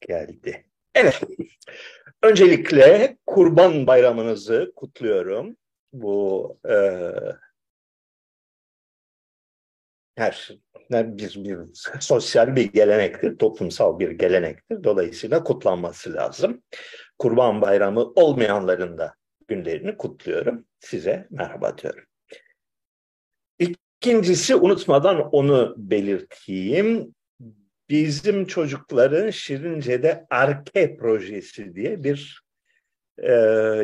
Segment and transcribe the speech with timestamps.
[0.00, 0.64] geldi.
[0.94, 1.20] Evet,
[2.22, 5.56] öncelikle Kurban Bayramınızı kutluyorum.
[5.92, 6.74] Bu e,
[10.16, 10.58] her,
[10.90, 11.58] bir, bir
[12.00, 14.84] sosyal bir gelenektir, toplumsal bir gelenektir.
[14.84, 16.62] Dolayısıyla kutlanması lazım.
[17.18, 19.14] Kurban Bayramı olmayanların da
[19.48, 20.64] günlerini kutluyorum.
[20.80, 22.04] Size merhaba diyorum.
[23.58, 27.14] İkincisi unutmadan onu belirteyim.
[27.90, 32.42] Bizim çocukların Şirince'de Arke projesi diye bir
[33.18, 33.32] e,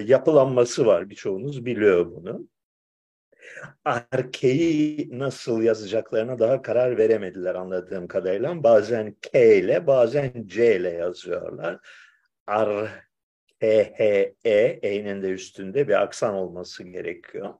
[0.06, 1.10] yapılanması var.
[1.10, 2.48] Birçoğunuz biliyor bunu.
[3.84, 8.62] Arke'yi nasıl yazacaklarına daha karar veremediler anladığım kadarıyla.
[8.62, 11.78] Bazen K ile bazen C ile yazıyorlar.
[12.46, 12.88] Ar
[13.60, 17.54] H, H, E, E'nin de üstünde bir aksan olması gerekiyor.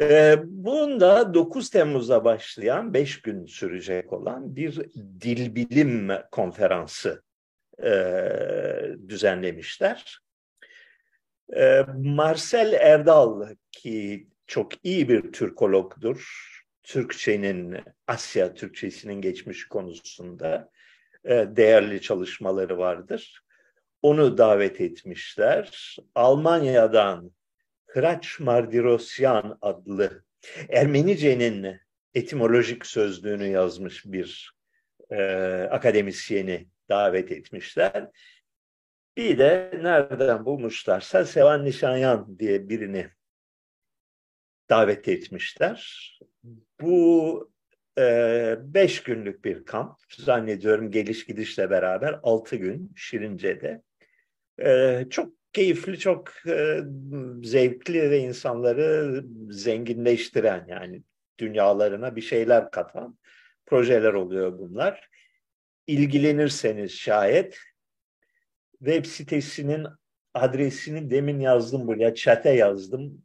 [0.00, 4.80] Ee, bunda 9 Temmuz'da başlayan 5 gün sürecek olan bir
[5.20, 7.22] dil bilim konferansı
[7.82, 7.92] e,
[9.08, 10.18] düzenlemişler.
[11.56, 16.50] E, Marcel Erdal ki çok iyi bir Türkologdur.
[16.82, 20.70] Türkçenin, Asya Türkçesinin geçmiş konusunda
[21.24, 23.40] e, değerli çalışmaları vardır.
[24.02, 25.96] Onu davet etmişler.
[26.14, 27.30] Almanya'dan
[27.94, 30.24] Hraç Mardirosyan adlı
[30.68, 31.80] Ermenice'nin
[32.14, 34.54] etimolojik sözlüğünü yazmış bir
[35.10, 35.22] e,
[35.70, 38.08] akademisyeni davet etmişler.
[39.16, 43.10] Bir de nereden bulmuşlarsa Sevan Nişanyan diye birini
[44.70, 46.10] davet etmişler.
[46.80, 47.50] Bu
[47.98, 49.98] e, beş günlük bir kamp.
[50.10, 53.82] Zannediyorum geliş gidişle beraber altı gün Şirince'de.
[54.58, 56.80] E, çok keyifli, çok e,
[57.42, 61.02] zevkli ve insanları zenginleştiren yani
[61.38, 63.18] dünyalarına bir şeyler katan
[63.66, 65.08] projeler oluyor bunlar.
[65.86, 67.58] İlgilenirseniz şayet
[68.78, 69.86] web sitesinin
[70.34, 73.22] adresini demin yazdım buraya, chat'e yazdım.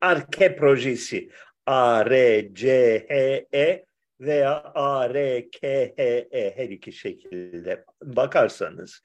[0.00, 1.30] Arke projesi
[1.66, 3.84] A, R, C, H, E
[4.20, 9.02] veya A, R, K, H, E her iki şekilde bakarsanız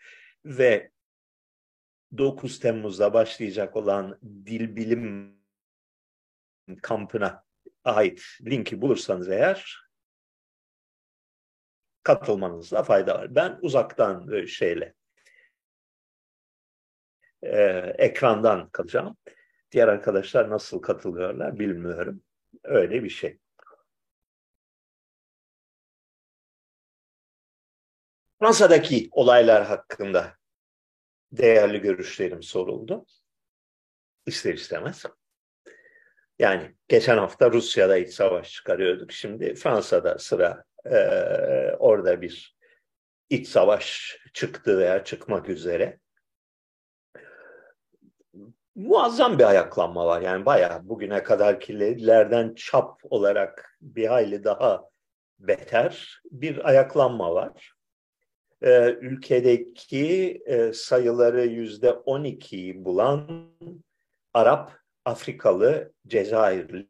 [0.47, 0.91] ve
[2.17, 5.37] 9 Temmuz'da başlayacak olan dil bilim
[6.81, 7.43] kampına
[7.83, 9.87] ait linki bulursanız eğer
[12.03, 13.35] katılmanızda fayda var.
[13.35, 14.93] Ben uzaktan şeyle
[17.41, 17.59] e,
[17.97, 19.17] ekrandan kalacağım.
[19.71, 22.23] Diğer arkadaşlar nasıl katılıyorlar bilmiyorum.
[22.63, 23.39] Öyle bir şey.
[28.39, 30.36] Fransa'daki olaylar hakkında
[31.31, 33.05] değerli görüşlerim soruldu.
[34.25, 35.03] İster istemez.
[36.39, 39.11] Yani geçen hafta Rusya'da iç savaş çıkarıyorduk.
[39.11, 40.97] Şimdi Fransa'da sıra e,
[41.79, 42.57] orada bir
[43.29, 45.99] iç savaş çıktı veya çıkmak üzere.
[48.75, 50.21] Muazzam bir ayaklanma var.
[50.21, 54.89] Yani bayağı bugüne kadarkilerden çap olarak bir hayli daha
[55.39, 57.76] beter bir ayaklanma var
[58.61, 63.49] e, ülkedeki e, sayıları yüzde 12'yi bulan
[64.33, 66.87] Arap, Afrikalı, Cezayirli,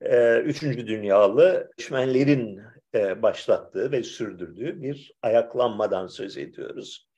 [0.00, 2.60] e, üçüncü dünyalı düşmenlerin
[2.94, 7.08] e, başlattığı ve sürdürdüğü bir ayaklanmadan söz ediyoruz.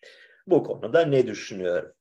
[0.47, 1.93] Bu konuda ne düşünüyorum?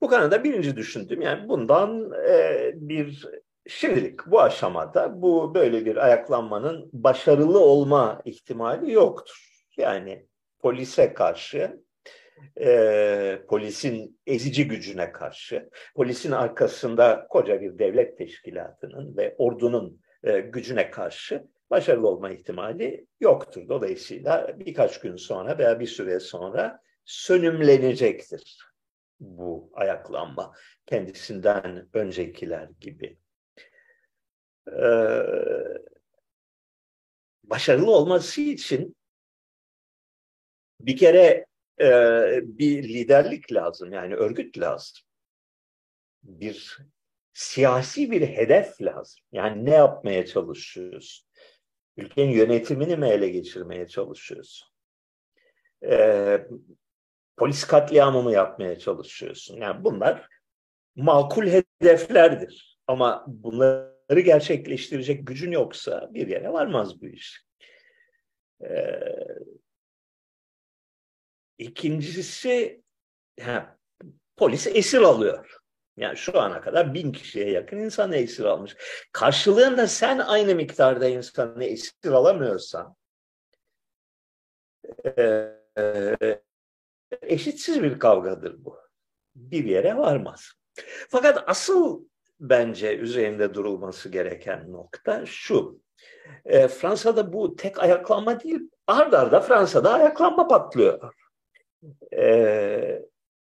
[0.00, 3.26] Bu konuda birinci düşündüm yani bundan e, bir
[3.68, 9.66] Şimdilik bu aşamada bu böyle bir ayaklanmanın başarılı olma ihtimali yoktur.
[9.76, 10.26] Yani
[10.58, 11.82] polise karşı,
[12.60, 20.90] e, polisin ezici gücüne karşı, polisin arkasında koca bir devlet teşkilatının ve ordunun e, gücüne
[20.90, 23.68] karşı başarılı olma ihtimali yoktur.
[23.68, 28.58] Dolayısıyla birkaç gün sonra veya bir süre sonra sönümlenecektir
[29.20, 30.52] bu ayaklanma
[30.86, 33.21] kendisinden öncekiler gibi
[34.68, 34.86] e,
[37.44, 38.96] başarılı olması için
[40.80, 41.46] bir kere
[41.80, 41.88] e,
[42.42, 44.98] bir liderlik lazım yani örgüt lazım.
[46.22, 46.78] Bir
[47.32, 49.20] siyasi bir hedef lazım.
[49.32, 51.26] Yani ne yapmaya çalışıyoruz?
[51.96, 54.72] Ülkenin yönetimini mi ele geçirmeye çalışıyoruz?
[55.84, 56.46] Ee,
[57.36, 59.56] polis katliamı mı yapmaya çalışıyorsun?
[59.56, 60.28] Yani bunlar
[60.96, 62.78] makul hedeflerdir.
[62.86, 67.44] Ama bunları gerçekleştirecek gücün yoksa bir yere varmaz bu iş.
[68.64, 69.00] Ee,
[71.58, 72.82] ikincisi
[73.40, 73.78] ha,
[74.36, 75.56] polis esir alıyor.
[75.96, 78.76] Yani şu ana kadar bin kişiye yakın insanı esir almış.
[79.12, 82.96] Karşılığında sen aynı miktarda insanı esir alamıyorsan
[85.18, 85.48] e,
[87.22, 88.78] eşitsiz bir kavgadır bu.
[89.34, 90.52] Bir yere varmaz.
[91.08, 92.04] Fakat asıl
[92.42, 95.80] bence üzerinde durulması gereken nokta şu.
[96.44, 101.14] E, Fransa'da bu tek ayaklanma değil, ard arda Fransa'da ayaklanma patlıyor.
[102.16, 103.02] E,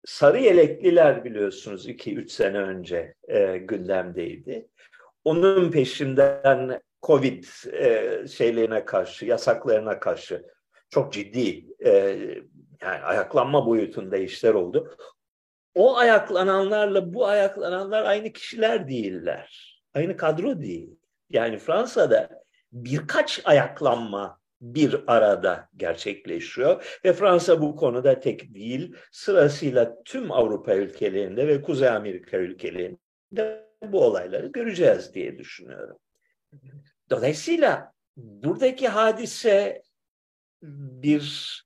[0.04, 4.68] sarı yelekliler biliyorsunuz 2-3 sene önce e, gündemdeydi.
[5.24, 10.46] Onun peşinden Covid e, şeylerine karşı, yasaklarına karşı
[10.90, 11.90] çok ciddi e,
[12.82, 14.96] yani ayaklanma boyutunda işler oldu.
[15.74, 19.80] O ayaklananlarla bu ayaklananlar aynı kişiler değiller.
[19.94, 20.96] Aynı kadro değil.
[21.30, 22.28] Yani Fransa'da
[22.72, 31.48] birkaç ayaklanma bir arada gerçekleşiyor ve Fransa bu konuda tek değil sırasıyla tüm Avrupa ülkelerinde
[31.48, 35.96] ve Kuzey Amerika ülkelerinde bu olayları göreceğiz diye düşünüyorum.
[37.10, 39.82] Dolayısıyla buradaki hadise
[40.62, 41.64] bir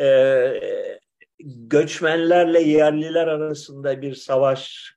[0.00, 1.00] e,
[1.44, 4.94] göçmenlerle yerliler arasında bir savaş,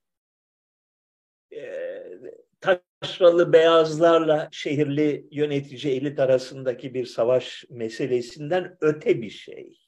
[1.53, 2.03] e,
[3.01, 9.79] taşralı beyazlarla şehirli yönetici elit arasındaki bir savaş meselesinden öte bir şey.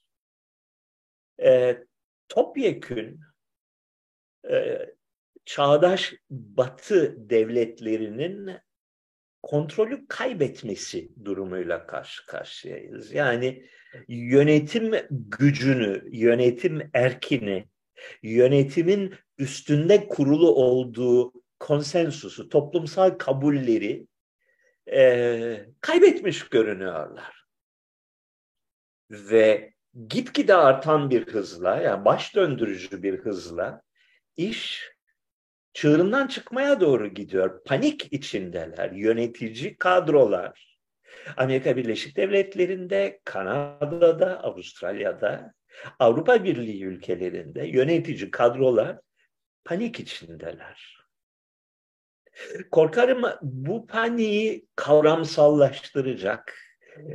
[1.44, 1.78] E,
[2.30, 3.20] topyekün
[4.50, 4.86] e,
[5.46, 8.52] çağdaş batı devletlerinin
[9.42, 13.14] kontrolü kaybetmesi durumuyla karşı karşıyayız.
[13.14, 13.66] Yani
[14.08, 17.70] yönetim gücünü, yönetim erkini,
[18.24, 24.08] yönetimin üstünde kurulu olduğu konsensusu, toplumsal kabulleri
[24.92, 27.46] e, kaybetmiş görünüyorlar.
[29.12, 29.74] Ve
[30.08, 33.82] gitgide artan bir hızla, yani baş döndürücü bir hızla
[34.38, 34.92] iş
[35.74, 37.64] çığırından çıkmaya doğru gidiyor.
[37.64, 38.92] Panik içindeler.
[38.92, 40.80] Yönetici kadrolar
[41.38, 45.54] Amerika Birleşik Devletleri'nde, Kanada'da, Avustralya'da,
[46.00, 48.98] Avrupa Birliği ülkelerinde yönetici kadrolar
[49.66, 51.00] panik içindeler.
[52.72, 56.56] Korkarım bu paniği kavramsallaştıracak,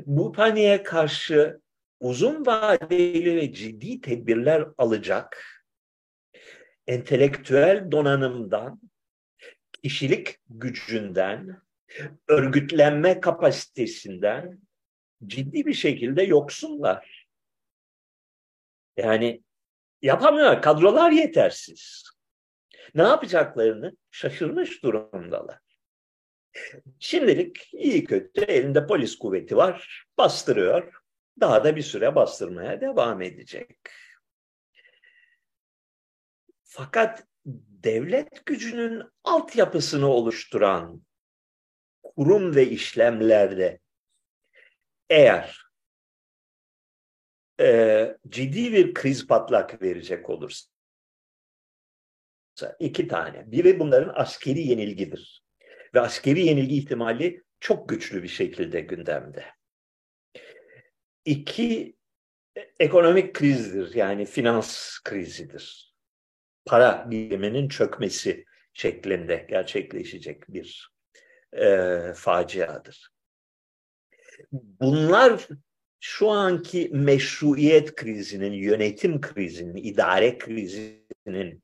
[0.06, 1.60] bu paniğe karşı
[2.00, 5.44] uzun vadeli ve ciddi tedbirler alacak
[6.86, 8.80] entelektüel donanımdan,
[9.82, 11.62] kişilik gücünden,
[12.28, 14.60] örgütlenme kapasitesinden
[15.26, 17.26] ciddi bir şekilde yoksunlar.
[18.96, 19.42] Yani
[20.02, 22.10] yapamıyor, kadrolar yetersiz.
[22.94, 25.58] Ne yapacaklarını şaşırmış durumdalar.
[26.98, 30.92] Şimdilik iyi kötü elinde polis kuvveti var, bastırıyor.
[31.40, 33.78] Daha da bir süre bastırmaya devam edecek.
[36.76, 37.26] Fakat
[37.84, 41.02] devlet gücünün altyapısını oluşturan
[42.02, 43.80] kurum ve işlemlerde
[45.10, 45.66] eğer
[47.60, 50.68] e, ciddi bir kriz patlak verecek olursa
[52.78, 53.52] iki tane.
[53.52, 55.44] Biri bunların askeri yenilgidir.
[55.94, 59.44] Ve askeri yenilgi ihtimali çok güçlü bir şekilde gündemde.
[61.24, 61.96] İki,
[62.80, 63.94] ekonomik krizdir.
[63.94, 65.93] Yani finans krizidir
[66.66, 70.90] para biriminin çökmesi şeklinde gerçekleşecek bir
[71.52, 73.10] e, faciadır.
[74.52, 75.48] Bunlar
[76.00, 81.62] şu anki meşruiyet krizinin, yönetim krizinin, idare krizinin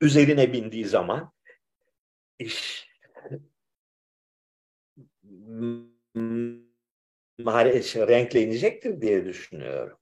[0.00, 1.32] üzerine bindiği zaman
[2.38, 2.88] iş
[8.08, 9.98] renklenecektir diye düşünüyorum.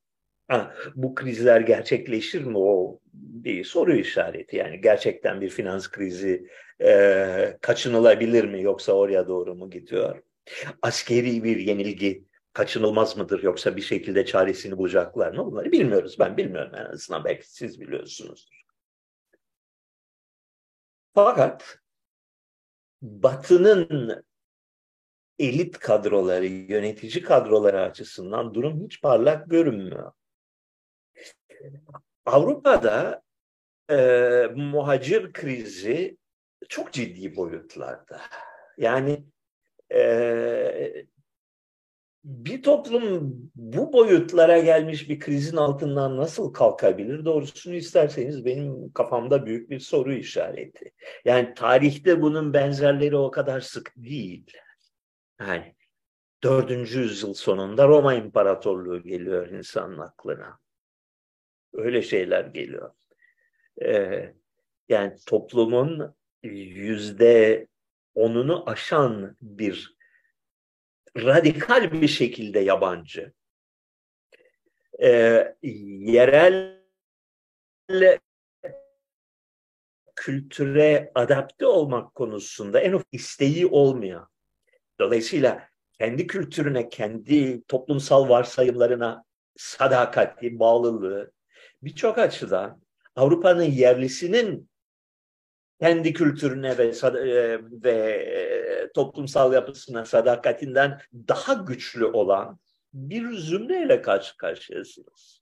[0.49, 4.57] Ha, bu krizler gerçekleşir mi o bir soru işareti.
[4.57, 6.49] Yani gerçekten bir finans krizi
[6.83, 10.23] e, kaçınılabilir mi yoksa oraya doğru mu gidiyor?
[10.83, 15.47] Askeri bir yenilgi kaçınılmaz mıdır yoksa bir şekilde çaresini bulacaklar mı?
[15.47, 16.17] Bunları bilmiyoruz.
[16.19, 17.25] Ben bilmiyorum en azından.
[17.25, 18.61] Belki siz biliyorsunuzdur.
[21.14, 21.79] Fakat
[23.02, 24.25] Batı'nın
[25.38, 30.12] elit kadroları, yönetici kadroları açısından durum hiç parlak görünmüyor.
[32.27, 33.23] Avrupa'da
[33.91, 33.97] e,
[34.57, 36.19] muhacir krizi
[36.69, 38.21] çok ciddi boyutlarda.
[38.79, 39.25] Yani
[39.95, 41.07] e,
[42.25, 47.25] bir toplum bu boyutlara gelmiş bir krizin altından nasıl kalkabilir?
[47.25, 50.93] Doğrusunu isterseniz benim kafamda büyük bir soru işareti.
[51.25, 54.53] Yani tarihte bunun benzerleri o kadar sık değil.
[55.41, 55.75] Yani
[56.43, 60.60] dördüncü yüzyıl sonunda Roma İmparatorluğu geliyor insanın aklına.
[61.73, 62.93] Öyle şeyler geliyor.
[63.83, 64.35] Ee,
[64.89, 67.67] Yani toplumun yüzde
[68.15, 69.97] onunu aşan bir
[71.17, 73.33] radikal bir şekilde yabancı.
[75.03, 76.81] Ee, yerel
[80.17, 84.29] kültüre adapte olmak konusunda en ufak isteği olmayan,
[85.00, 89.25] dolayısıyla kendi kültürüne, kendi toplumsal varsayımlarına
[89.57, 91.33] sadakati, bağlılığı
[91.83, 92.83] birçok açıdan
[93.17, 94.71] Avrupa'nın yerlisinin
[95.81, 102.59] kendi kültürüne ve e, ve e, toplumsal yapısına sadakatinden daha güçlü olan
[102.93, 105.41] bir zümreyle karşı karşıyasınız.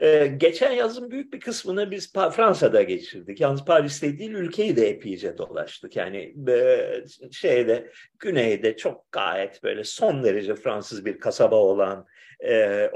[0.00, 3.40] Ee, geçen yazın büyük bir kısmını biz Fransa'da geçirdik.
[3.40, 5.96] Yalnız Paris'te değil ülkeyi de epeyce dolaştık.
[5.96, 12.06] Yani e, şeyde güneyde çok gayet böyle son derece Fransız bir kasaba olan
[12.40, 12.90] e,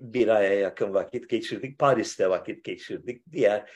[0.00, 1.78] bir aya yakın vakit geçirdik.
[1.78, 3.22] Paris'te vakit geçirdik.
[3.32, 3.70] Diğer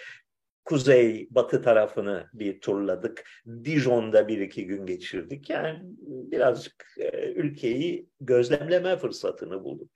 [0.64, 3.24] kuzey batı tarafını bir turladık.
[3.64, 5.50] Dijon'da bir iki gün geçirdik.
[5.50, 9.90] Yani birazcık e, ülkeyi gözlemleme fırsatını bulduk.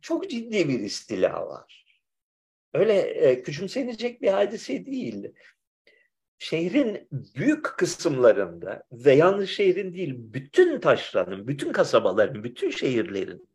[0.00, 1.84] Çok ciddi bir istila var.
[2.74, 5.32] Öyle e, küçümsenecek bir hadise değil.
[6.38, 13.48] Şehrin büyük kısımlarında ve yalnız şehrin değil, bütün taşranın, bütün kasabaların, bütün şehirlerin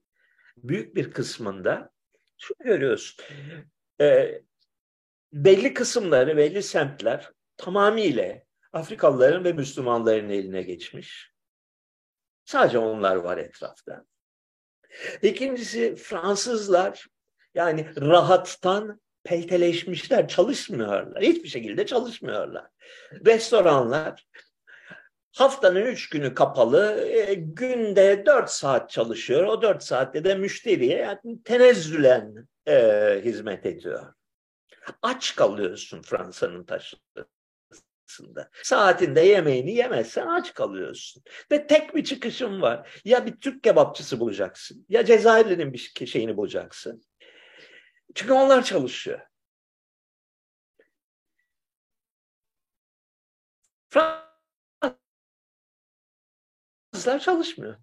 [0.58, 1.92] büyük bir kısmında
[2.38, 3.26] şu görüyorsun.
[4.02, 4.42] E,
[5.34, 8.42] belli kısımları, belli semtler tamamıyla
[8.74, 11.32] Afrikalıların ve Müslümanların eline geçmiş.
[12.46, 14.06] Sadece onlar var etrafta.
[15.22, 17.08] İkincisi Fransızlar
[17.56, 21.24] yani rahattan pelteleşmişler, çalışmıyorlar.
[21.24, 22.68] Hiçbir şekilde çalışmıyorlar.
[23.26, 24.28] Restoranlar
[25.36, 29.44] haftanın üç günü kapalı, e, günde dört saat çalışıyor.
[29.44, 34.14] O dört saatte de müşteriye yani tenezzülen e, hizmet ediyor.
[35.02, 38.50] Aç kalıyorsun Fransa'nın taşrasında.
[38.64, 41.24] Saatinde yemeğini yemezsen aç kalıyorsun.
[41.52, 43.02] Ve tek bir çıkışın var.
[43.06, 47.02] Ya bir Türk kebapçısı bulacaksın ya Cezayirli'nin bir şeyini bulacaksın.
[48.16, 49.20] Çünkü onlar çalışıyor.
[56.98, 57.78] Fransızlar çalışmıyor.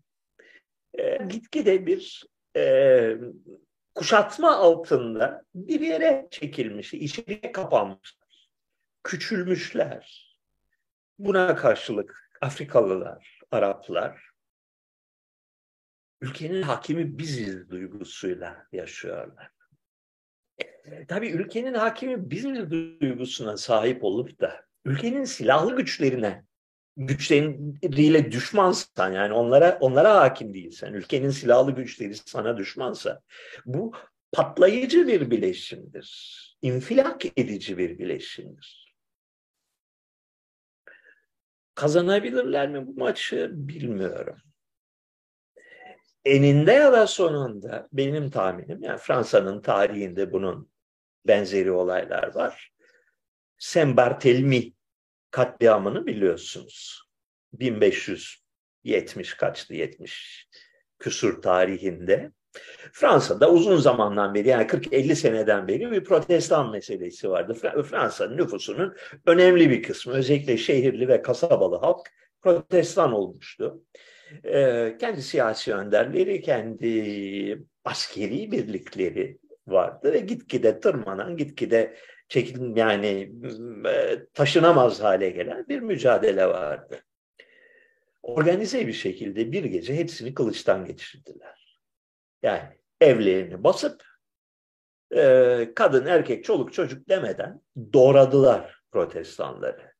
[0.94, 2.24] E, gitgide bir
[2.56, 3.16] e,
[3.94, 8.48] kuşatma altında bir yere çekilmiş, içeriye kapanmışlar,
[9.04, 10.34] küçülmüşler.
[11.18, 14.30] Buna karşılık Afrikalılar, Araplar
[16.20, 19.50] ülkenin hakimi biziz duygusuyla yaşıyorlar.
[21.08, 26.44] Tabii ülkenin hakimi biziz duygusuna sahip olup da ülkenin silahlı güçlerine
[26.96, 33.20] güçleriyle düşmansan yani onlara onlara hakim değilsen, ülkenin silahlı güçleri sana düşmansa
[33.66, 33.92] bu
[34.32, 36.40] patlayıcı bir bileşimdir.
[36.62, 38.94] infilak edici bir bileşimdir.
[41.74, 44.36] Kazanabilirler mi bu maçı bilmiyorum.
[46.24, 50.70] Eninde ya da sonunda benim tahminim yani Fransa'nın tarihinde bunun
[51.26, 52.72] benzeri olaylar var.
[53.58, 54.73] Saint Barthélemy
[55.34, 57.02] katliamını biliyorsunuz.
[57.52, 60.48] 1570 kaçtı 70
[60.98, 62.30] küsur tarihinde.
[62.92, 67.54] Fransa'da uzun zamandan beri yani 40-50 seneden beri bir protestan meselesi vardı.
[67.82, 72.06] Fransa'nın nüfusunun önemli bir kısmı özellikle şehirli ve kasabalı halk
[72.42, 73.82] protestan olmuştu.
[74.44, 81.96] Ee, kendi siyasi önderleri, kendi askeri birlikleri vardı ve gitgide tırmanan, gitgide
[82.28, 83.32] çekin yani
[83.86, 87.04] e, taşınamaz hale gelen bir mücadele vardı.
[88.22, 91.80] Organize bir şekilde bir gece hepsini kılıçtan geçirdiler.
[92.42, 94.04] Yani evlerini basıp
[95.16, 97.60] e, kadın, erkek, çoluk, çocuk demeden
[97.92, 99.94] doğradılar protestanları.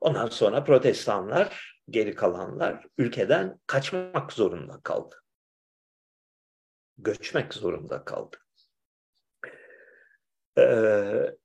[0.00, 5.14] Ondan sonra protestanlar, geri kalanlar ülkeden kaçmak zorunda kaldı.
[6.98, 8.36] Göçmek zorunda kaldı.
[10.58, 11.36] Ee,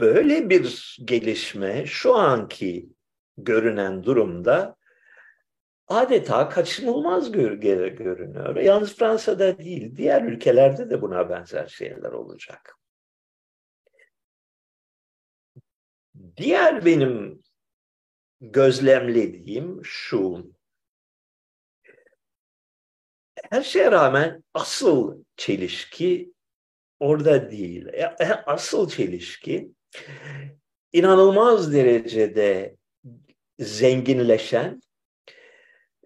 [0.00, 2.88] böyle bir gelişme şu anki
[3.36, 4.76] görünen durumda
[5.88, 8.56] adeta kaçınılmaz gör, görünüyor.
[8.56, 12.78] Yalnız Fransa'da değil, diğer ülkelerde de buna benzer şeyler olacak.
[16.36, 17.42] Diğer benim
[18.40, 20.52] gözlemlediğim şu.
[23.50, 26.32] Her şeye rağmen asıl çelişki
[27.02, 27.86] orada değil.
[27.86, 29.70] E, e, asıl çelişki
[30.92, 32.76] inanılmaz derecede
[33.58, 34.82] zenginleşen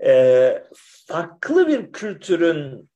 [0.05, 0.63] e,
[1.07, 2.91] farklı bir kültürün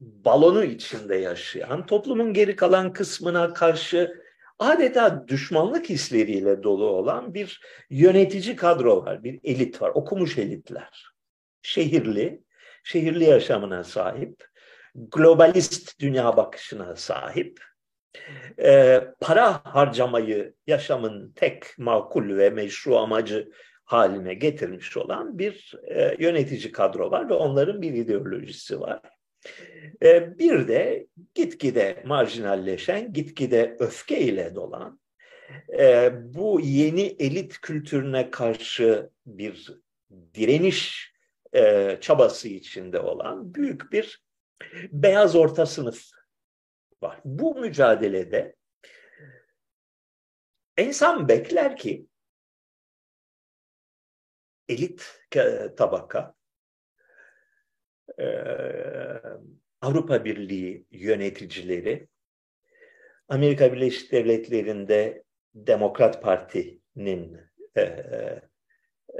[0.00, 4.22] balonu içinde yaşayan toplumun geri kalan kısmına karşı
[4.58, 7.60] adeta düşmanlık hisleriyle dolu olan bir
[7.90, 11.06] yönetici kadro var, bir elit var, okumuş elitler.
[11.62, 12.42] Şehirli,
[12.84, 14.44] şehirli yaşamına sahip,
[14.96, 17.60] globalist dünya bakışına sahip,
[18.58, 23.50] e, para harcamayı yaşamın tek makul ve meşru amacı
[23.84, 29.00] haline getirmiş olan bir e, yönetici kadro var ve onların bir ideolojisi var.
[30.02, 35.00] E, bir de gitgide marjinalleşen, gitgide öfkeyle dolan,
[35.78, 39.72] e, bu yeni elit kültürüne karşı bir
[40.34, 41.12] direniş
[41.54, 44.25] e, çabası içinde olan büyük bir
[44.90, 46.10] beyaz orta sınıf
[47.02, 47.20] var.
[47.24, 48.56] Bu mücadelede
[50.78, 52.06] insan bekler ki
[54.68, 55.20] elit
[55.76, 56.34] tabaka
[59.80, 62.08] Avrupa Birliği yöneticileri
[63.28, 67.40] Amerika Birleşik Devletleri'nde Demokrat Parti'nin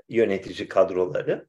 [0.09, 1.49] yönetici kadroları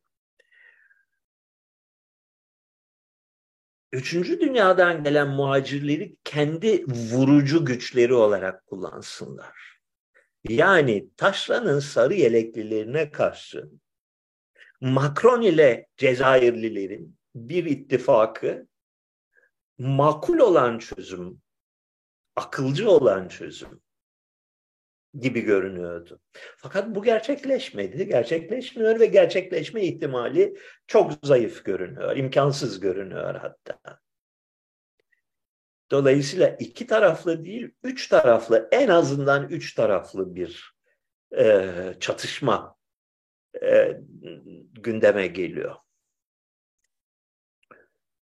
[3.91, 9.79] Üçüncü dünyadan gelen muhacirleri kendi vurucu güçleri olarak kullansınlar.
[10.49, 13.69] Yani taşranın sarı yeleklilerine karşı
[14.81, 18.67] Macron ile Cezayirlilerin bir ittifakı
[19.77, 21.41] makul olan çözüm,
[22.35, 23.81] akılcı olan çözüm
[25.19, 26.19] gibi görünüyordu.
[26.57, 30.57] Fakat bu gerçekleşmedi, gerçekleşmiyor ve gerçekleşme ihtimali
[30.87, 33.99] çok zayıf görünüyor, imkansız görünüyor hatta.
[35.91, 40.73] Dolayısıyla iki taraflı değil, üç taraflı, en azından üç taraflı bir
[41.37, 41.69] e,
[41.99, 42.75] çatışma
[43.63, 44.01] e,
[44.71, 45.75] gündeme geliyor.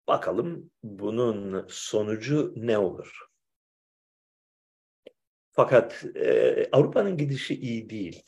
[0.08, 3.31] Bakalım bunun sonucu ne olur?
[5.52, 8.24] Fakat e, Avrupa'nın gidişi iyi değil.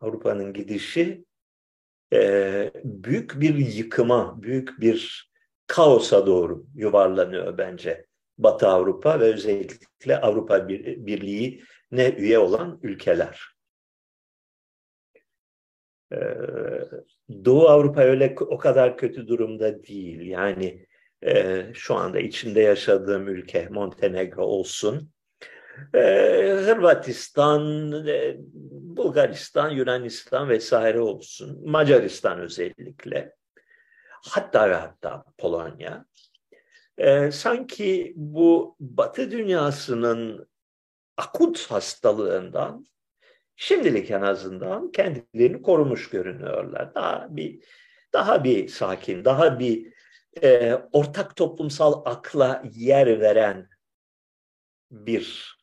[0.00, 1.24] Avrupa'nın gidişi
[2.12, 5.30] e, büyük bir yıkıma, büyük bir
[5.66, 8.06] kaosa doğru yuvarlanıyor bence.
[8.38, 13.56] Batı Avrupa ve özellikle Avrupa Birliği'ne üye olan ülkeler.
[16.12, 16.16] Ee,
[17.44, 20.20] Doğu Avrupa öyle o kadar kötü durumda değil.
[20.20, 20.86] Yani
[21.26, 25.10] e, şu anda içinde yaşadığım ülke Montenegro olsun,
[26.66, 28.36] Hırvatistan, e,
[28.96, 33.34] Bulgaristan, Yunanistan vesaire olsun, Macaristan özellikle,
[34.24, 36.04] hatta ve hatta Polonya,
[36.98, 40.48] e, sanki bu Batı dünyasının
[41.16, 42.86] akut hastalığından
[43.56, 46.94] şimdilik en azından kendilerini korumuş görünüyorlar.
[46.94, 47.60] Daha bir
[48.12, 49.92] daha bir sakin, daha bir
[50.42, 53.68] e, ortak toplumsal akla yer veren
[54.90, 55.55] bir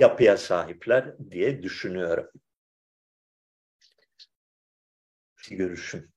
[0.00, 2.30] yapıya sahipler diye düşünüyorum.
[5.50, 6.12] Görüşüm.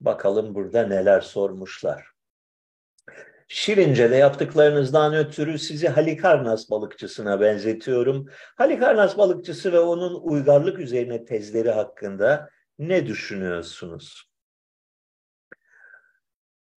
[0.00, 2.12] Bakalım burada neler sormuşlar.
[3.48, 8.26] Şirince'de yaptıklarınızdan ötürü sizi Halikarnas balıkçısına benzetiyorum.
[8.56, 14.32] Halikarnas balıkçısı ve onun uygarlık üzerine tezleri hakkında ne düşünüyorsunuz?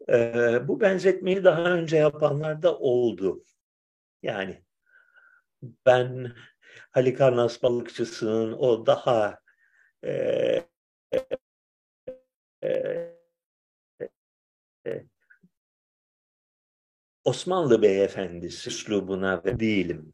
[0.10, 3.43] Ee, bu benzetmeyi daha önce yapanlar da oldu.
[4.25, 4.63] Yani
[5.85, 6.33] ben
[6.91, 9.39] Halikarnas balıkçısının o daha
[10.03, 10.11] e,
[12.63, 12.69] e,
[14.88, 15.05] e,
[17.25, 20.13] Osmanlı beyefendisi üslubuna değilim.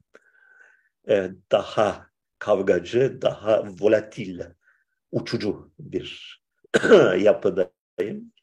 [1.09, 2.07] E, daha
[2.39, 4.41] kavgacı, daha volatil,
[5.11, 6.41] uçucu bir
[7.19, 8.33] yapıdayım.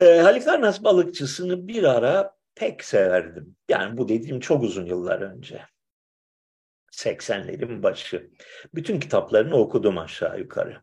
[0.00, 3.56] E, Halikarnas balıkçısını bir ara pek severdim.
[3.68, 5.66] Yani bu dediğim çok uzun yıllar önce.
[6.92, 8.30] 80'lerin başı.
[8.74, 10.82] Bütün kitaplarını okudum aşağı yukarı.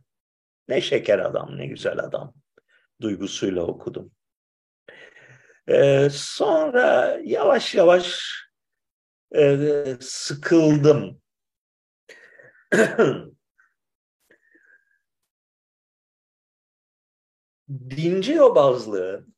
[0.68, 2.34] Ne şeker adam, ne güzel adam.
[3.02, 4.12] Duygusuyla okudum.
[5.68, 8.24] Ee, sonra yavaş yavaş
[9.36, 9.58] e,
[10.02, 11.22] sıkıldım.
[17.70, 19.37] Dinci yobazlığın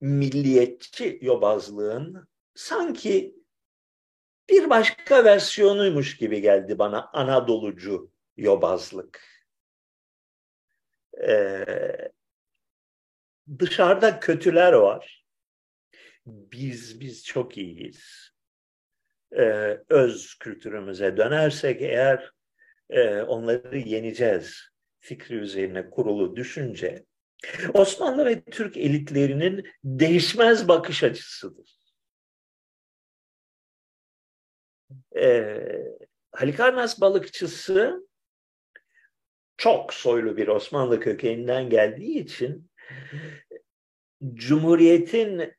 [0.00, 3.34] milliyetçi yobazlığın sanki
[4.50, 9.22] bir başka versiyonuymuş gibi geldi bana Anadolucu yobazlık.
[11.22, 12.10] Ee,
[13.58, 15.24] dışarıda kötüler var.
[16.26, 18.30] Biz biz çok iyiyiz.
[19.32, 22.32] Ee, öz kültürümüze dönersek eğer
[22.90, 27.04] e, onları yeneceğiz fikri üzerine kurulu düşünce
[27.74, 31.80] Osmanlı ve Türk elitlerinin değişmez bakış açısıdır.
[35.16, 35.56] E,
[36.32, 38.08] Halikarnas balıkçısı
[39.56, 42.70] çok soylu bir Osmanlı kökeninden geldiği için
[44.34, 45.54] Cumhuriyet'in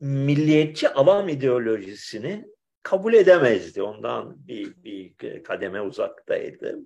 [0.00, 2.46] milliyetçi avam ideolojisini
[2.82, 3.82] kabul edemezdi.
[3.82, 6.78] Ondan bir, bir kademe uzaktaydı.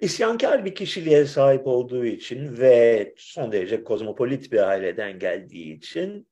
[0.00, 6.28] İsyankar bir kişiliğe sahip olduğu için ve son derece kozmopolit bir aileden geldiği için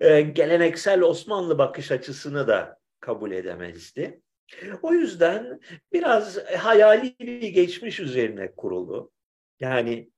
[0.00, 4.20] e, geleneksel Osmanlı bakış açısını da kabul edemezdi.
[4.82, 5.60] O yüzden
[5.92, 9.10] biraz hayali bir geçmiş üzerine kurulu.
[9.60, 10.10] Yani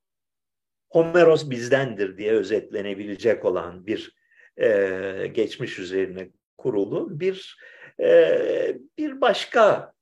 [0.91, 4.17] Homeros bizdendir diye özetlenebilecek olan bir
[4.57, 7.59] e, geçmiş üzerine kurulu bir
[8.01, 9.93] e, bir başka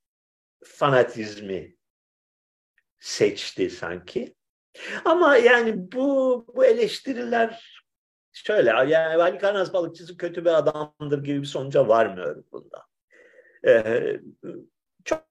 [0.64, 1.77] fanatizmi
[3.00, 4.34] seçti sanki.
[5.04, 7.82] Ama yani bu bu eleştiriler
[8.32, 12.84] şöyle yani Ali Karnaz balıkçısı kötü bir adamdır gibi bir sonuca varmıyorum bunda.
[13.66, 14.20] Ee,
[15.04, 15.24] çok,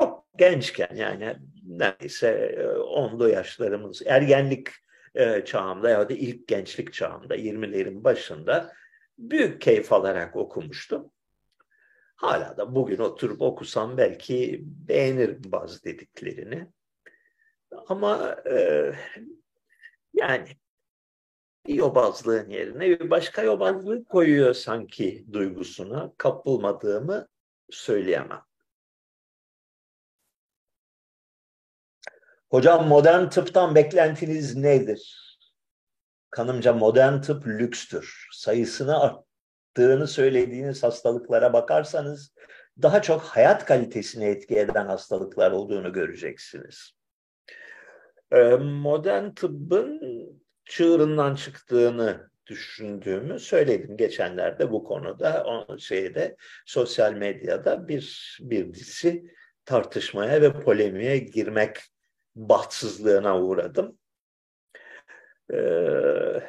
[0.00, 4.68] çok gençken yani neredeyse onlu yaşlarımız ergenlik
[5.14, 8.72] e, çağımda ya da ilk gençlik çağımda 20'lerin başında
[9.18, 11.10] büyük keyif alarak okumuştum.
[12.16, 16.68] Hala da bugün oturup okusam belki beğenirim bazı dediklerini.
[17.88, 18.92] Ama e,
[20.14, 20.48] yani
[21.68, 27.28] yobazlığın yerine bir başka yobazlık koyuyor sanki duygusuna kapılmadığımı
[27.70, 28.42] söyleyemem.
[32.50, 35.26] Hocam modern tıptan beklentiniz nedir?
[36.30, 38.28] Kanımca modern tıp lükstür.
[38.32, 42.34] Sayısını arttığını söylediğiniz hastalıklara bakarsanız
[42.82, 46.95] daha çok hayat kalitesini etki eden hastalıklar olduğunu göreceksiniz.
[48.32, 50.00] Ee, modern tıbbın
[50.64, 56.36] çığırından çıktığını düşündüğümü söyledim geçenlerde bu konuda o şeyde
[56.66, 59.30] sosyal medyada bir bir dizi
[59.64, 61.76] tartışmaya ve polemiğe girmek
[62.36, 63.98] bahtsızlığına uğradım.
[65.52, 66.42] Ee,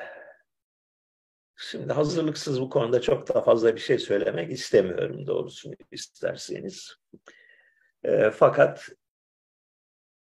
[1.58, 6.96] şimdi hazırlıksız bu konuda çok daha fazla bir şey söylemek istemiyorum doğrusunu isterseniz.
[8.04, 8.90] Ee, fakat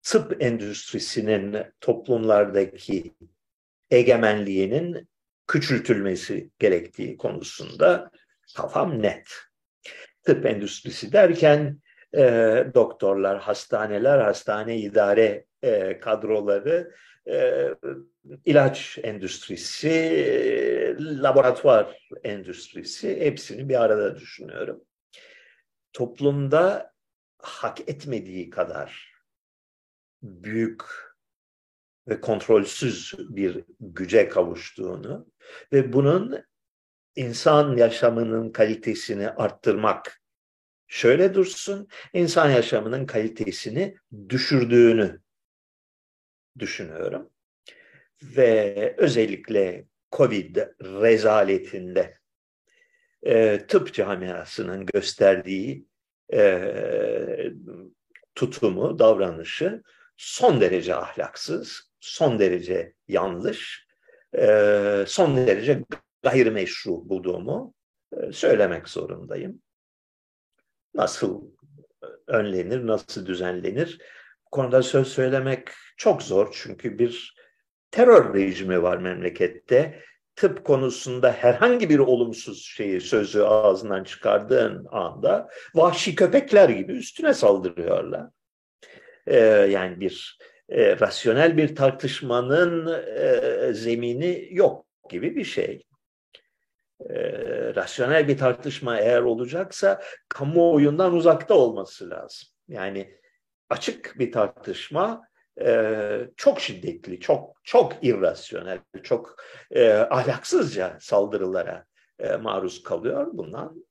[0.09, 3.15] tıp endüstrisinin toplumlardaki
[3.91, 5.09] egemenliğinin
[5.47, 8.11] küçültülmesi gerektiği konusunda
[8.57, 9.29] kafam net.
[10.23, 11.81] Tıp endüstrisi derken
[12.17, 12.23] e,
[12.75, 16.95] doktorlar, hastaneler, hastane idare e, kadroları,
[17.29, 17.69] e,
[18.45, 24.85] ilaç endüstrisi, e, laboratuvar endüstrisi hepsini bir arada düşünüyorum.
[25.93, 26.93] Toplumda
[27.39, 29.18] hak etmediği kadar
[30.23, 30.83] büyük
[32.09, 35.27] ve kontrolsüz bir güce kavuştuğunu
[35.73, 36.45] ve bunun
[37.17, 40.23] insan yaşamının kalitesini arttırmak
[40.87, 43.97] şöyle dursun, insan yaşamının kalitesini
[44.29, 45.21] düşürdüğünü
[46.59, 47.31] düşünüyorum.
[48.23, 52.19] Ve özellikle Covid rezaletinde
[53.23, 55.87] e, tıp camiasının gösterdiği
[56.33, 57.53] e,
[58.35, 59.83] tutumu, davranışı
[60.19, 63.87] son derece ahlaksız, son derece yanlış,
[64.39, 65.85] e, son derece
[66.23, 67.75] gayrimeşru bulduğumu
[68.13, 69.63] e, söylemek zorundayım.
[70.95, 71.51] Nasıl
[72.27, 73.99] önlenir, nasıl düzenlenir?
[74.47, 77.37] Bu konuda söz söylemek çok zor çünkü bir
[77.91, 80.03] terör rejimi var memlekette.
[80.37, 88.27] Tıp konusunda herhangi bir olumsuz şeyi, sözü ağzından çıkardığın anda vahşi köpekler gibi üstüne saldırıyorlar.
[89.29, 89.37] Ee,
[89.71, 90.39] yani bir
[90.69, 95.87] e, rasyonel bir tartışmanın e, zemini yok gibi bir şey.
[97.11, 97.15] E,
[97.75, 102.49] rasyonel bir tartışma eğer olacaksa kamuoyundan uzakta olması lazım.
[102.69, 103.19] Yani
[103.71, 105.29] açık bir tartışma
[105.61, 109.37] e, çok şiddetli, çok çok irrasyonel, çok
[109.71, 111.85] e, ahlaksızca saldırılara
[112.19, 113.27] e, maruz kalıyor.
[113.33, 113.85] Bundan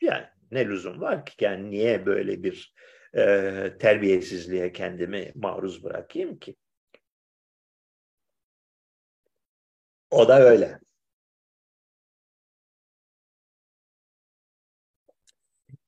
[0.00, 1.44] yani ne lüzum var ki?
[1.44, 2.74] Yani niye böyle bir
[3.16, 6.56] e, terbiyesizliğe kendimi maruz bırakayım ki?
[10.10, 10.80] O da öyle.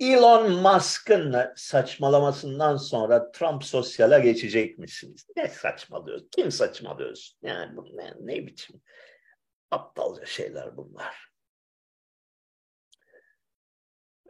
[0.01, 5.27] Elon Musk'ın saçmalamasından sonra Trump sosyala geçecek misiniz?
[5.37, 6.29] Ne saçmalıyorsun?
[6.37, 7.39] Kim saçmalıyorsun?
[7.43, 8.83] Yani ne, ne biçim
[9.71, 11.34] aptalca şeyler bunlar.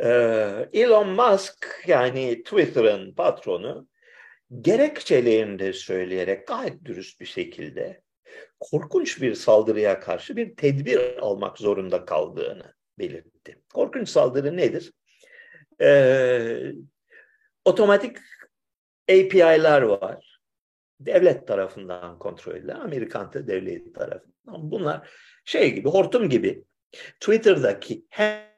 [0.01, 3.89] Ee, Elon Musk yani Twitter'ın patronu
[4.61, 8.03] gerekçelerini de söyleyerek gayet dürüst bir şekilde
[8.61, 13.63] korkunç bir saldırıya karşı bir tedbir almak zorunda kaldığını belirtti.
[13.75, 14.93] Korkunç saldırı nedir?
[15.81, 16.73] e,
[17.65, 18.17] otomatik
[19.11, 20.41] API'lar var.
[21.01, 24.71] Devlet tarafından kontrol edilen, Amerikan devleti tarafından.
[24.71, 25.11] Bunlar
[25.45, 26.65] şey gibi, hortum gibi
[27.21, 28.54] Twitter'daki her,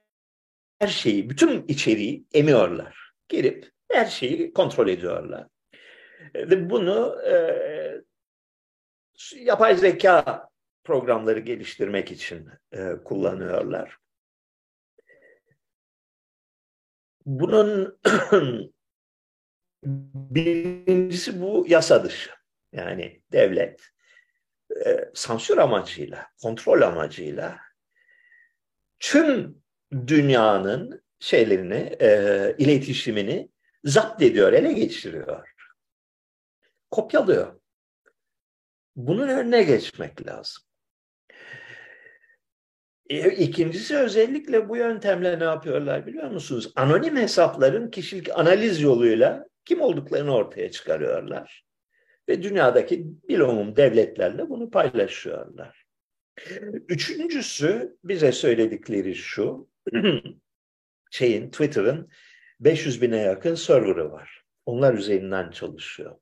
[0.79, 3.13] her şeyi, bütün içeriği emiyorlar.
[3.29, 5.47] Girip her şeyi kontrol ediyorlar.
[6.35, 7.35] Ve bunu e,
[9.37, 10.49] yapay zeka
[10.85, 13.97] programları geliştirmek için e, kullanıyorlar.
[17.27, 17.99] Bunun
[19.85, 22.31] birincisi bu yasa dışı.
[22.73, 23.91] Yani devlet
[24.87, 27.59] e, sansür amacıyla, kontrol amacıyla
[29.01, 29.63] tüm
[29.93, 33.49] dünyanın şeylerini, e, iletişimini
[33.85, 35.49] zapt ediyor, ele geçiriyor.
[36.91, 37.61] Kopyalıyor.
[38.97, 40.63] Bunun önüne geçmek lazım.
[43.11, 46.73] E, ikincisi özellikle bu yöntemle ne yapıyorlar biliyor musunuz?
[46.77, 51.67] Anonim hesapların kişilik analiz yoluyla kim olduklarını ortaya çıkarıyorlar.
[52.29, 55.87] Ve dünyadaki bilumum devletlerle bunu paylaşıyorlar.
[56.89, 59.69] Üçüncüsü bize söyledikleri şu,
[61.11, 62.11] şeyin Twitter'ın
[62.61, 64.43] 500 bine yakın server'ı var.
[64.67, 66.17] Onlar üzerinden çalışıyor.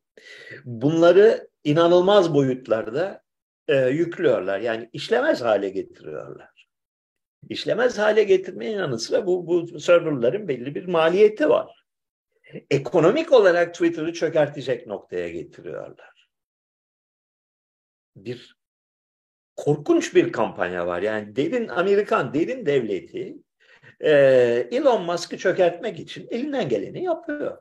[0.65, 3.23] Bunları inanılmaz boyutlarda
[3.69, 4.61] e, yüklüyorlar.
[4.61, 6.67] Yani işlemez hale getiriyorlar.
[7.49, 11.85] İşlemez hale getirmenin yanı sıra bu, bu serverların belli bir maliyeti var.
[12.71, 16.29] Ekonomik olarak Twitter'ı çökertecek noktaya getiriyorlar.
[18.17, 18.57] Bir
[19.57, 21.03] korkunç bir kampanya var.
[21.03, 23.37] Yani derin Amerikan derin devleti
[24.05, 24.11] e,
[24.71, 27.59] Elon Musk'ı çökertmek için elinden geleni yapıyor.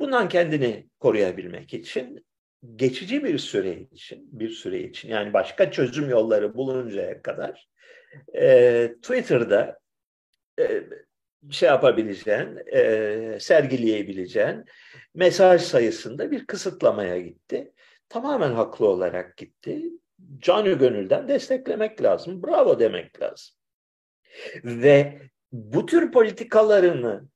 [0.00, 2.26] Bundan kendini koruyabilmek için
[2.76, 7.68] geçici bir süre için, bir süre için yani başka çözüm yolları buluncaya kadar
[8.34, 9.78] e, Twitter'da
[10.60, 10.82] e,
[11.50, 14.64] şey yapabileceğin, e, sergileyebileceğin
[15.14, 17.72] mesaj sayısında bir kısıtlamaya gitti.
[18.08, 19.82] Tamamen haklı olarak gitti.
[20.38, 22.42] Canı gönülden desteklemek lazım.
[22.42, 23.56] Bravo demek lazım.
[24.64, 25.20] Ve
[25.52, 27.28] bu tür politikalarını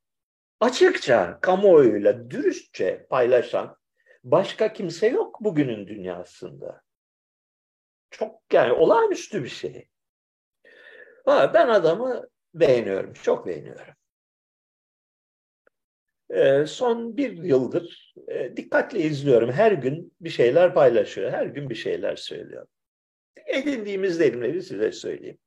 [0.61, 3.77] açıkça kamuoyuyla dürüstçe paylaşan
[4.25, 6.83] başka kimse yok bugünün dünyasında.
[8.11, 9.89] Çok yani olağanüstü bir şey.
[11.25, 13.95] Ha, ben adamı beğeniyorum, çok beğeniyorum.
[16.31, 19.53] Ee, son bir yıldır e, dikkatle izliyorum.
[19.53, 22.67] Her gün bir şeyler paylaşıyor, her gün bir şeyler söylüyor.
[23.47, 25.39] Edindiğimiz deyimleri size söyleyeyim.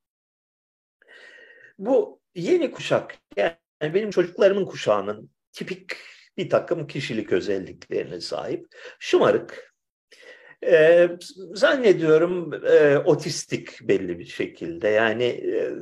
[1.77, 5.91] Bu yeni kuşak, yani benim çocuklarımın kuşağının tipik
[6.37, 8.67] bir takım kişilik özelliklerine sahip.
[8.99, 9.73] Şımarık,
[10.65, 11.09] e,
[11.53, 14.87] zannediyorum e, otistik belli bir şekilde.
[14.87, 15.73] Yani e,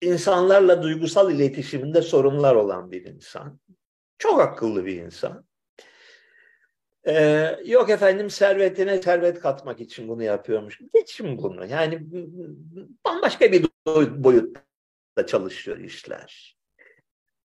[0.00, 3.60] insanlarla duygusal iletişiminde sorunlar olan bir insan.
[4.18, 5.47] Çok akıllı bir insan.
[7.06, 10.80] Ee, yok efendim servetine servet katmak için bunu yapıyormuş.
[10.94, 11.66] Geçin bunu.
[11.66, 12.06] Yani
[13.04, 13.66] bambaşka bir
[14.24, 16.58] boyutta çalışıyor işler.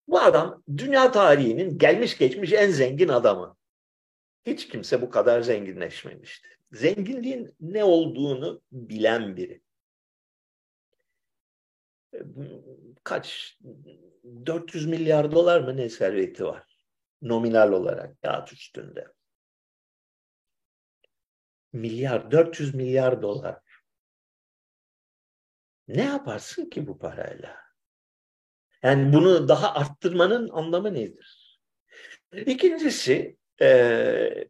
[0.07, 3.57] Bu adam dünya tarihinin gelmiş geçmiş en zengin adamı.
[4.45, 6.47] Hiç kimse bu kadar zenginleşmemişti.
[6.71, 9.61] Zenginliğin ne olduğunu bilen biri.
[13.03, 13.57] Kaç
[14.45, 16.63] 400 milyar dolar mı ne serveti var?
[17.21, 19.07] Nominal olarak kağıt üstünde.
[21.73, 23.59] Milyar, 400 milyar dolar.
[25.87, 27.57] Ne yaparsın ki bu parayla?
[28.83, 31.59] Yani bunu daha arttırmanın anlamı nedir?
[32.33, 34.47] İkincisi e,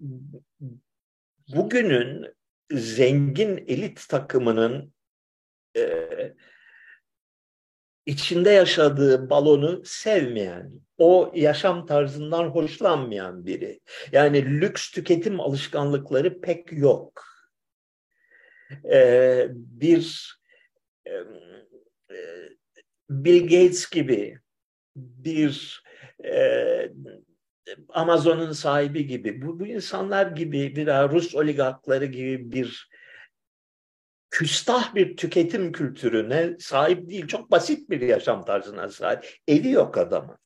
[1.47, 2.36] bugünün
[2.71, 4.93] zengin elit takımının
[5.77, 6.09] e,
[8.05, 13.79] içinde yaşadığı balonu sevmeyen, o yaşam tarzından hoşlanmayan biri.
[14.11, 17.23] Yani lüks tüketim alışkanlıkları pek yok.
[18.91, 20.35] Ee, bir
[21.07, 21.13] e,
[23.09, 24.39] Bill Gates gibi
[24.95, 25.83] bir
[26.25, 26.91] e,
[27.89, 32.89] Amazon'un sahibi gibi bu, bu insanlar gibi bir Rus oligarkları gibi bir
[34.33, 37.27] küstah bir tüketim kültürüne sahip değil.
[37.27, 39.37] Çok basit bir yaşam tarzına sahip.
[39.47, 40.37] Evi yok adamın.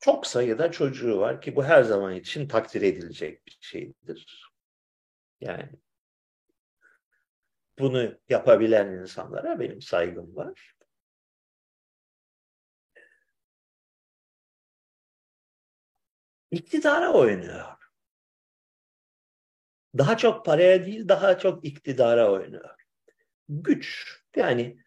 [0.00, 4.52] Çok sayıda çocuğu var ki bu her zaman için takdir edilecek bir şeydir.
[5.40, 5.70] Yani
[7.78, 10.74] bunu yapabilen insanlara benim saygım var.
[16.50, 17.79] İktidara oynuyor.
[19.98, 22.74] Daha çok paraya değil, daha çok iktidara oynuyor.
[23.48, 24.16] Güç.
[24.36, 24.78] Yani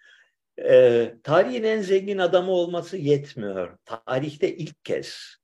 [0.59, 3.77] e, tarihin en zengin adamı olması yetmiyor.
[3.85, 5.37] Tarihte ilk kez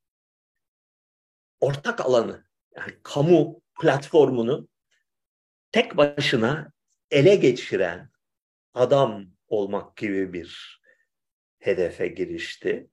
[1.60, 2.45] ortak alanı,
[2.76, 4.67] yani kamu platformunu
[5.72, 6.72] tek başına
[7.12, 8.10] ele geçiren
[8.74, 10.82] adam olmak gibi bir
[11.60, 12.89] hedefe girişti.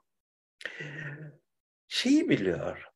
[1.89, 2.96] Şeyi biliyor.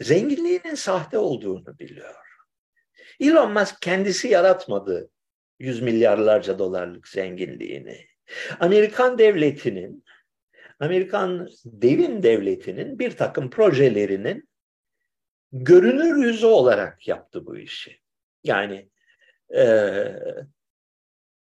[0.00, 2.14] Zenginliğinin sahte olduğunu biliyor.
[3.20, 5.10] Elon Musk kendisi yaratmadı
[5.58, 8.06] yüz milyarlarca dolarlık zenginliğini.
[8.60, 10.04] Amerikan devletinin,
[10.80, 14.48] Amerikan devin devletinin bir takım projelerinin
[15.52, 18.00] görünür yüzü olarak yaptı bu işi.
[18.44, 18.88] Yani
[19.56, 20.04] e,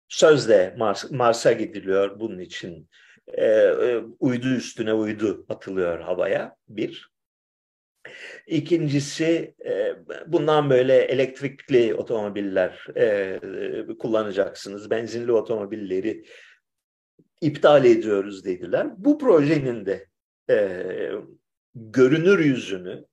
[0.07, 2.89] sözde Mars, Mars'a gidiliyor bunun için
[3.27, 7.12] e, e, uydu üstüne uydu atılıyor havaya bir.
[8.47, 9.95] İkincisi e,
[10.27, 13.39] bundan böyle elektrikli otomobiller e,
[13.99, 14.89] kullanacaksınız.
[14.89, 16.25] Benzinli otomobilleri
[17.41, 18.87] iptal ediyoruz dediler.
[18.97, 20.07] Bu projenin de
[20.49, 20.85] e,
[21.75, 23.05] görünür yüzünü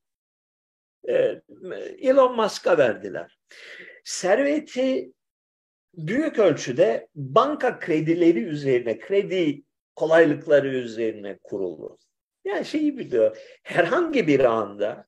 [1.98, 3.38] Elon Musk'a verdiler.
[4.04, 5.12] Serveti
[5.94, 9.62] büyük ölçüde banka kredileri üzerine, kredi
[9.96, 11.98] kolaylıkları üzerine kurulu.
[12.44, 15.06] Yani şeyi biliyor, herhangi bir anda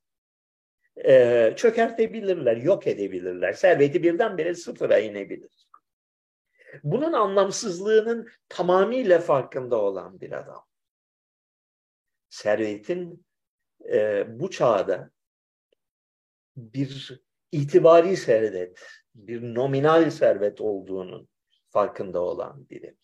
[1.05, 3.53] e, çökertebilirler, yok edebilirler.
[3.53, 5.69] Serveti birdenbire sıfıra inebilir.
[6.83, 10.67] Bunun anlamsızlığının tamamıyla farkında olan bir adam.
[12.29, 13.27] Servetin
[13.93, 15.11] e, bu çağda
[16.57, 21.29] bir itibari servet, bir nominal servet olduğunun
[21.71, 22.97] farkında olan biri.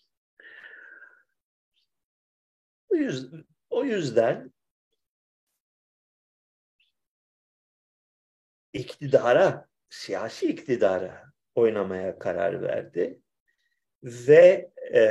[2.89, 3.45] O yüzden,
[3.79, 4.53] o yüzden
[8.73, 13.21] iktidara, siyasi iktidara oynamaya karar verdi
[14.03, 15.03] ve e,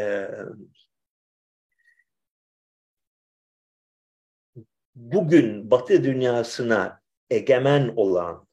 [4.95, 8.47] bugün Batı dünyasına egemen olan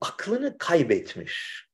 [0.00, 1.65] aklını kaybetmiş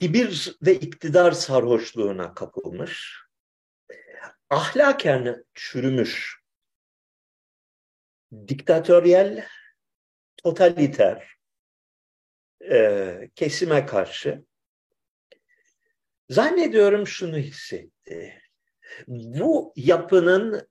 [0.00, 3.16] kibir ve iktidar sarhoşluğuna kapılmış,
[4.50, 6.40] ahlaken çürümüş,
[8.48, 9.46] diktatöryel,
[10.36, 11.36] totaliter
[12.70, 14.44] e, kesime karşı
[16.30, 18.42] zannediyorum şunu hissetti.
[19.06, 20.68] Bu yapının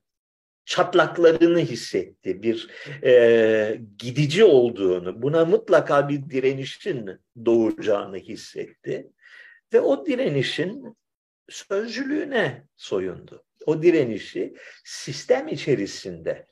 [0.64, 2.42] çatlaklarını hissetti.
[2.42, 2.70] Bir
[3.04, 9.10] e, gidici olduğunu, buna mutlaka bir direnişin doğacağını hissetti.
[9.72, 10.96] Ve o direnişin
[11.48, 13.44] sözcülüğüne soyundu.
[13.66, 16.46] O direnişi sistem içerisinde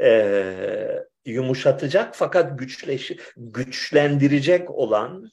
[0.00, 5.30] e, yumuşatacak fakat güçleş, güçlendirecek olan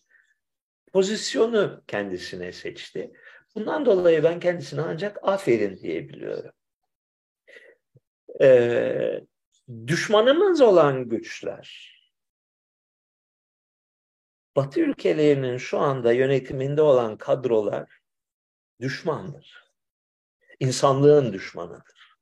[0.93, 3.11] pozisyonu kendisine seçti.
[3.55, 6.51] Bundan dolayı ben kendisine ancak aferin diyebiliyorum.
[8.41, 9.21] Ee,
[9.87, 11.96] düşmanımız olan güçler,
[14.57, 17.99] Batı ülkelerinin şu anda yönetiminde olan kadrolar
[18.81, 19.71] düşmandır.
[20.59, 22.17] İnsanlığın düşmanıdır.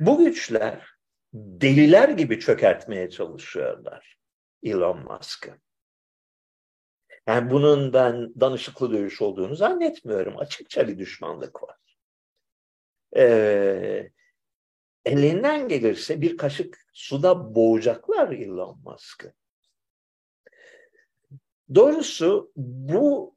[0.00, 0.88] Bu güçler
[1.34, 4.18] deliler gibi çökertmeye çalışıyorlar
[4.62, 5.58] Elon Musk'ı.
[7.26, 10.38] Yani bunun ben danışıklı dövüş olduğunu zannetmiyorum.
[10.38, 11.76] Açıkça bir düşmanlık var.
[13.16, 14.10] Ee,
[15.04, 19.37] elinden gelirse bir kaşık suda boğacaklar Elon Musk'ı.
[21.74, 23.36] Doğrusu bu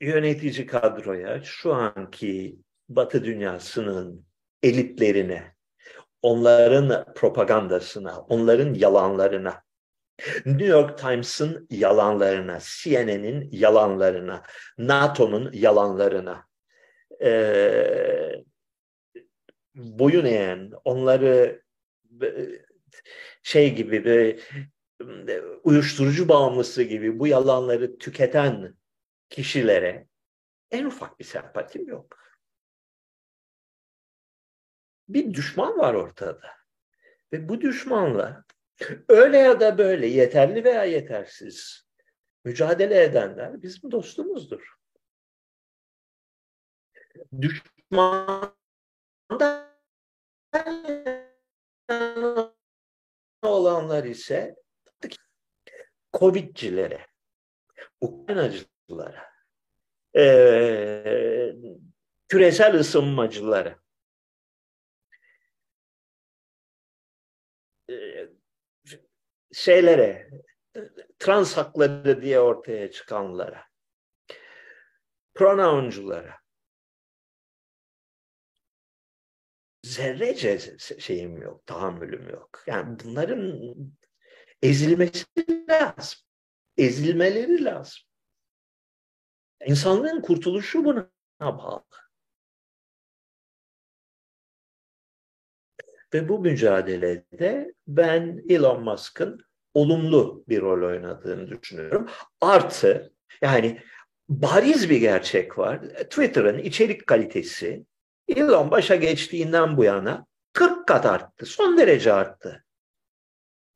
[0.00, 4.26] yönetici kadroya şu anki Batı dünyasının
[4.62, 5.54] elitlerine,
[6.22, 9.62] onların propagandasına, onların yalanlarına,
[10.46, 14.42] New York Times'ın yalanlarına, CNN'in yalanlarına,
[14.78, 16.46] NATO'nun yalanlarına
[17.22, 18.44] e,
[19.74, 21.62] boyun eğen, onları
[23.42, 24.42] şey gibi bir
[25.64, 28.74] uyuşturucu bağımlısı gibi bu yalanları tüketen
[29.30, 30.08] kişilere
[30.70, 32.18] en ufak bir sempatim yok.
[35.08, 36.50] Bir düşman var ortada.
[37.32, 38.44] Ve bu düşmanla
[39.08, 41.88] öyle ya da böyle yeterli veya yetersiz
[42.44, 44.74] mücadele edenler bizim dostumuzdur.
[47.40, 48.54] Düşman
[53.42, 54.56] olanlar ise
[56.18, 57.06] Covid'cilere,
[58.00, 59.30] Ukraynacılara,
[60.16, 61.54] e,
[62.28, 63.78] küresel ısınmacılara,
[67.90, 68.28] e,
[69.52, 70.30] şeylere,
[71.18, 73.64] trans hakları diye ortaya çıkanlara,
[75.34, 76.38] pronounculara
[79.82, 82.62] zerrece şeyim yok, tahammülüm yok.
[82.66, 83.74] Yani bunların
[84.62, 85.24] ezilmesi
[85.70, 86.18] lazım.
[86.76, 88.00] Ezilmeleri lazım.
[89.66, 91.84] İnsanlığın kurtuluşu buna bağlı.
[96.14, 99.40] Ve bu mücadelede ben Elon Musk'ın
[99.74, 102.08] olumlu bir rol oynadığını düşünüyorum.
[102.40, 103.82] Artı yani
[104.28, 105.80] bariz bir gerçek var.
[105.82, 107.86] Twitter'ın içerik kalitesi
[108.28, 111.46] Elon başa geçtiğinden bu yana 40 kat arttı.
[111.46, 112.64] Son derece arttı.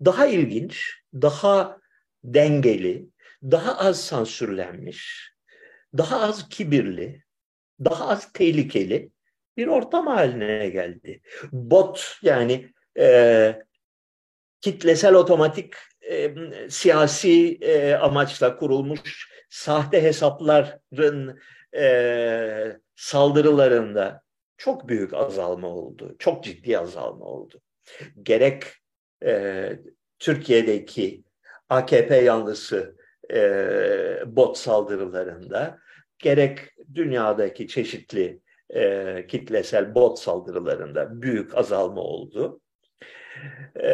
[0.04, 1.78] Daha ilginç, daha
[2.24, 3.06] dengeli,
[3.42, 5.32] daha az sansürlenmiş,
[5.98, 7.22] daha az kibirli,
[7.84, 9.10] daha az tehlikeli
[9.56, 11.20] bir ortam haline geldi.
[11.52, 13.58] Bot yani e,
[14.60, 15.74] kitlesel otomatik
[16.10, 16.34] e,
[16.68, 21.40] siyasi e, amaçla kurulmuş sahte hesapların
[21.76, 24.22] e, saldırılarında
[24.56, 26.16] çok büyük azalma oldu.
[26.18, 27.60] Çok ciddi azalma oldu.
[28.22, 28.64] Gerek
[29.24, 29.72] e,
[30.18, 31.24] Türkiye'deki
[31.68, 32.96] AKP yanlısı
[33.32, 33.40] e,
[34.26, 35.78] bot saldırılarında
[36.18, 36.58] gerek
[36.94, 42.60] dünyadaki çeşitli e, kitlesel bot saldırılarında büyük azalma oldu.
[43.82, 43.90] E,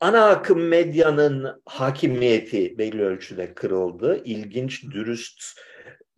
[0.00, 4.22] ana akım medyanın hakimiyeti belli ölçüde kırıldı.
[4.24, 5.42] İlginç, dürüst,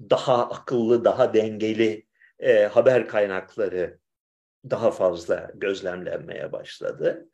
[0.01, 2.07] daha akıllı, daha dengeli
[2.39, 3.99] e, haber kaynakları
[4.71, 7.29] daha fazla gözlemlenmeye başladı.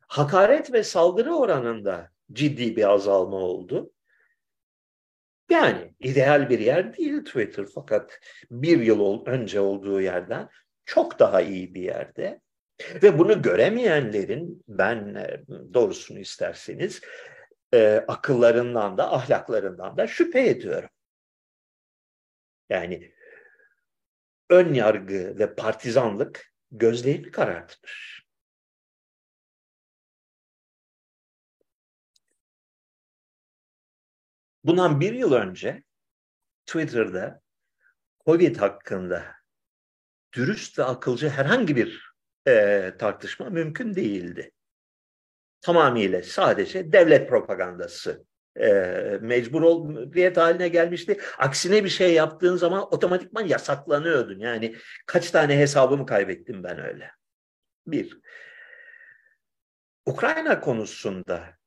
[0.00, 3.92] Hakaret ve saldırı oranında ciddi bir azalma oldu.
[5.50, 10.48] Yani ideal bir yer değil Twitter fakat bir yıl önce olduğu yerden
[10.84, 12.40] çok daha iyi bir yerde.
[13.02, 15.40] Ve bunu göremeyenlerin ben e,
[15.74, 17.00] doğrusunu isterseniz
[17.74, 20.88] e, akıllarından da ahlaklarından da şüphe ediyorum.
[22.70, 23.12] Yani
[24.50, 28.24] ön yargı ve partizanlık gözlerini karartmış.
[34.64, 35.82] Bundan bir yıl önce
[36.66, 37.40] Twitter'da
[38.24, 39.34] Covid hakkında
[40.32, 42.12] dürüst ve akılcı herhangi bir
[42.48, 44.52] e, tartışma mümkün değildi.
[45.60, 48.26] Tamamıyla sadece devlet propagandası
[48.60, 51.20] e, mecbur olmayet haline gelmişti.
[51.38, 54.38] Aksine bir şey yaptığın zaman otomatikman yasaklanıyordun.
[54.40, 57.10] Yani kaç tane hesabımı kaybettim ben öyle.
[57.86, 58.20] Bir.
[60.06, 61.58] Ukrayna konusunda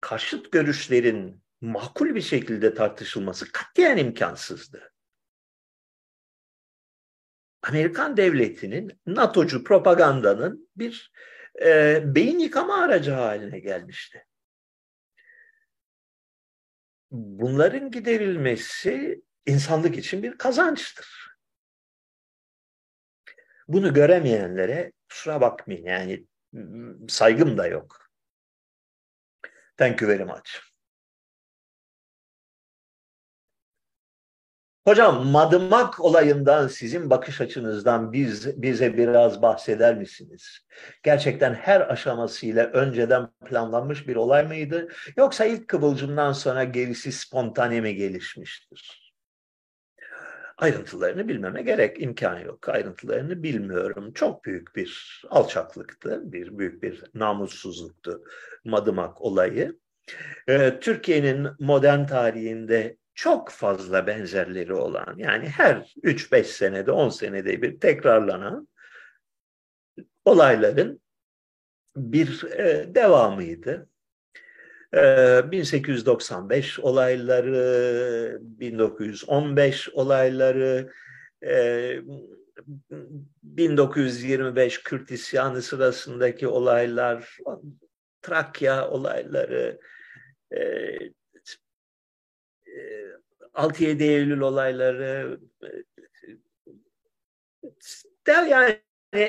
[0.00, 4.92] karşıt görüşlerin makul bir şekilde tartışılması katiyen imkansızdı.
[7.62, 11.12] Amerikan devletinin NATO'cu propagandanın bir
[11.62, 14.26] e, beyin yıkama aracı haline gelmişti.
[17.10, 21.30] Bunların giderilmesi insanlık için bir kazançtır.
[23.68, 26.26] Bunu göremeyenlere kusura bakmayın yani
[27.08, 28.10] saygım da yok.
[29.76, 30.69] Thank you very much.
[34.84, 40.58] Hocam madımak olayından sizin bakış açınızdan biz, bize biraz bahseder misiniz?
[41.02, 44.88] Gerçekten her aşamasıyla önceden planlanmış bir olay mıydı?
[45.16, 49.14] Yoksa ilk kıvılcımdan sonra gerisi spontane mi gelişmiştir?
[50.58, 52.68] Ayrıntılarını bilmeme gerek, imkan yok.
[52.68, 54.12] Ayrıntılarını bilmiyorum.
[54.12, 58.24] Çok büyük bir alçaklıktı, bir büyük bir namussuzluktu
[58.64, 59.78] madımak olayı.
[60.48, 67.80] Ee, Türkiye'nin modern tarihinde çok fazla benzerleri olan yani her 3-5 senede 10 senede bir
[67.80, 68.68] tekrarlanan
[70.24, 71.00] olayların
[71.96, 73.88] bir e, devamıydı.
[74.94, 75.00] E,
[75.50, 80.92] 1895 olayları, 1915 olayları,
[81.44, 81.96] e,
[83.42, 87.38] 1925 Kürt isyanı sırasındaki olaylar,
[88.22, 89.80] Trakya olayları,
[90.52, 90.60] e,
[93.60, 95.40] 6-7 Eylül olayları
[98.26, 98.80] de yani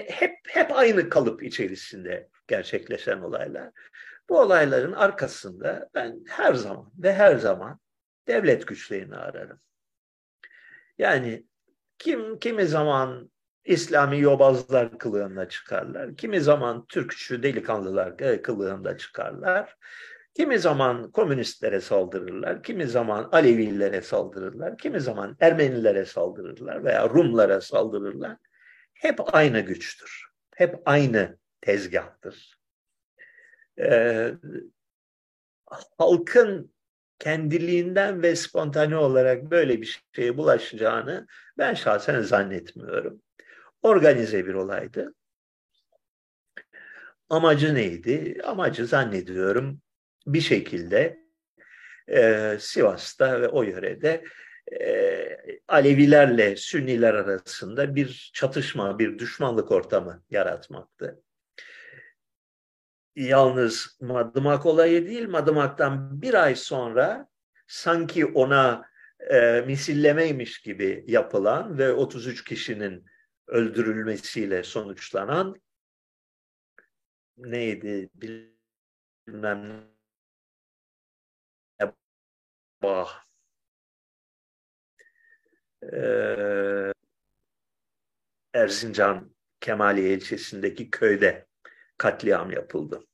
[0.08, 3.72] hep hep aynı kalıp içerisinde gerçekleşen olaylar.
[4.30, 7.80] Bu olayların arkasında ben her zaman ve her zaman
[8.28, 9.60] devlet güçlerini ararım.
[10.98, 11.46] Yani
[12.00, 13.32] kim kimi zaman
[13.66, 19.78] İslami yobazlar kılığında çıkarlar, kimi zaman Türkçü delikanlılar kılığında çıkarlar.
[20.34, 28.38] Kimi zaman komünistlere saldırırlar, kimi zaman Alevilere saldırırlar, kimi zaman Ermenilere saldırırlar veya Rumlara saldırırlar.
[28.94, 30.26] Hep aynı güçtür.
[30.56, 32.60] Hep aynı tezgahtır.
[33.80, 34.34] Ee,
[35.98, 36.74] halkın
[37.20, 41.28] kendiliğinden ve spontane olarak böyle bir şeye bulaşacağını
[41.58, 43.22] ben şahsen zannetmiyorum.
[43.82, 45.14] Organize bir olaydı.
[47.30, 48.42] Amacı neydi?
[48.44, 49.82] Amacı zannediyorum
[50.28, 51.20] bir şekilde
[52.08, 54.24] e, Sivas'ta ve o yörede
[54.80, 61.24] e, Alevilerle Sünniler arasında bir çatışma, bir düşmanlık ortamı yaratmaktı.
[63.16, 67.28] Yalnız Madımak olayı değil, Madımak'tan bir ay sonra
[67.68, 68.86] sanki ona
[69.20, 73.06] e, misillemeymiş gibi yapılan ve 33 kişinin
[73.48, 75.56] öldürülmesiyle sonuçlanan
[77.38, 79.91] neydi bilmem
[82.82, 83.26] bah
[85.94, 86.94] ee,
[88.54, 91.48] Erzincan Kemaliye ilçesindeki köyde
[91.98, 93.08] katliam yapıldı.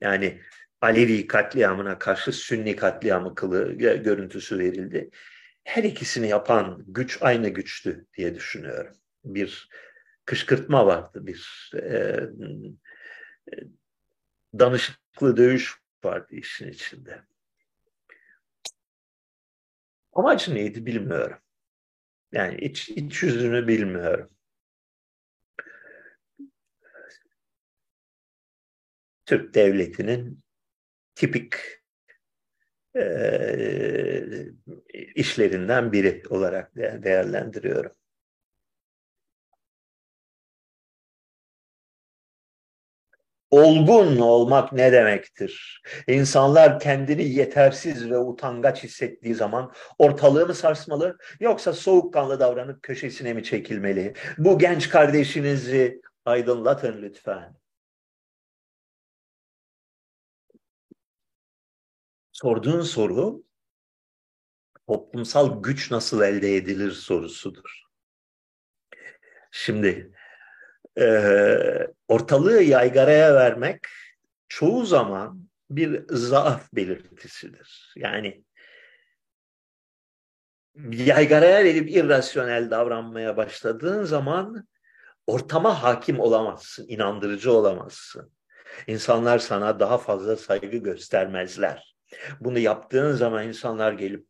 [0.00, 0.40] Yani
[0.80, 5.10] Alevi katliamına karşı Sünni katliamı kılı görüntüsü verildi.
[5.64, 8.96] Her ikisini yapan güç aynı güçtü diye düşünüyorum.
[9.24, 9.68] Bir
[10.24, 12.20] kışkırtma vardı, bir e,
[14.58, 17.22] danışıklı dövüş vardı işin içinde.
[20.14, 21.38] Amacı neydi bilmiyorum.
[22.32, 24.30] Yani iç, iç yüzünü bilmiyorum.
[29.26, 30.40] Türk devletinin
[31.14, 31.54] tipik
[32.96, 34.46] e,
[35.14, 37.92] işlerinden biri olarak değerlendiriyorum.
[43.54, 45.82] Olgun olmak ne demektir?
[46.08, 53.44] İnsanlar kendini yetersiz ve utangaç hissettiği zaman ortalığı mı sarsmalı yoksa soğukkanlı davranıp köşesine mi
[53.44, 54.14] çekilmeli?
[54.38, 57.56] Bu genç kardeşinizi aydınlatın lütfen.
[62.32, 63.44] Sorduğun soru
[64.86, 67.82] toplumsal güç nasıl elde edilir sorusudur.
[69.50, 70.12] Şimdi
[70.98, 71.06] e,
[72.08, 73.80] ortalığı yaygaraya vermek
[74.48, 77.92] çoğu zaman bir zaaf belirtisidir.
[77.96, 78.44] Yani
[80.90, 84.68] yaygaraya verip irrasyonel davranmaya başladığın zaman
[85.26, 88.32] ortama hakim olamazsın, inandırıcı olamazsın.
[88.86, 91.96] İnsanlar sana daha fazla saygı göstermezler.
[92.40, 94.26] Bunu yaptığın zaman insanlar gelip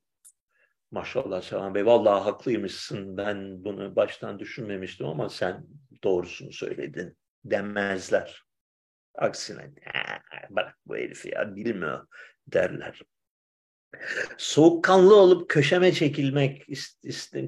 [0.90, 5.66] maşallah Selam Bey vallahi haklıymışsın ben bunu baştan düşünmemiştim ama sen
[6.04, 8.44] doğrusunu söyledin demezler.
[9.14, 9.72] Aksine
[10.50, 12.06] bırak bu herifi ya bilmiyor
[12.46, 13.00] derler.
[14.38, 16.66] Soğukkanlı olup köşeme çekilmek,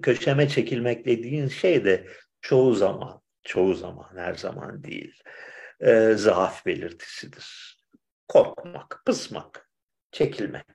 [0.02, 2.08] köşeme çekilmek dediğin şey de
[2.40, 5.22] çoğu zaman, çoğu zaman, her zaman değil,
[5.80, 7.76] e, zaaf belirtisidir.
[8.28, 9.70] Korkmak, pısmak,
[10.12, 10.66] çekilmek.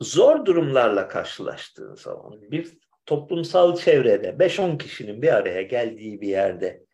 [0.00, 6.84] Zor durumlarla karşılaştığın zaman bir toplumsal çevrede 5-10 kişinin bir araya geldiği bir yerde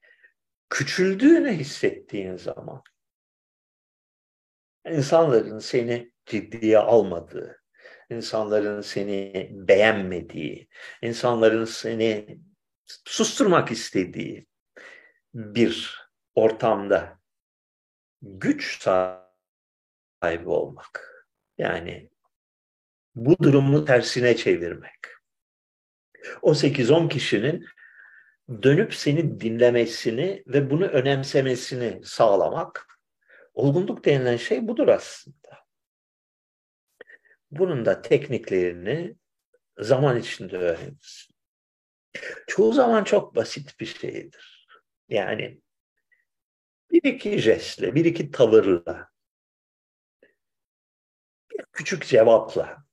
[0.70, 2.82] küçüldüğünü hissettiğin zaman
[4.86, 7.62] insanların seni ciddiye almadığı,
[8.10, 10.68] insanların seni beğenmediği,
[11.02, 12.38] insanların seni
[13.04, 14.46] susturmak istediği
[15.34, 16.02] bir
[16.34, 17.18] ortamda
[18.22, 21.26] güç sahibi olmak.
[21.58, 22.10] Yani
[23.14, 25.11] bu durumu tersine çevirmek
[26.42, 27.66] o 8-10 kişinin
[28.62, 32.88] dönüp seni dinlemesini ve bunu önemsemesini sağlamak.
[33.54, 35.66] Olgunluk denilen şey budur aslında.
[37.50, 39.16] Bunun da tekniklerini
[39.78, 41.34] zaman içinde öğrenirsin.
[42.46, 44.66] Çoğu zaman çok basit bir şeydir.
[45.08, 45.60] Yani
[46.90, 49.08] bir iki jestle, bir iki tavırla,
[51.50, 52.84] bir küçük cevapla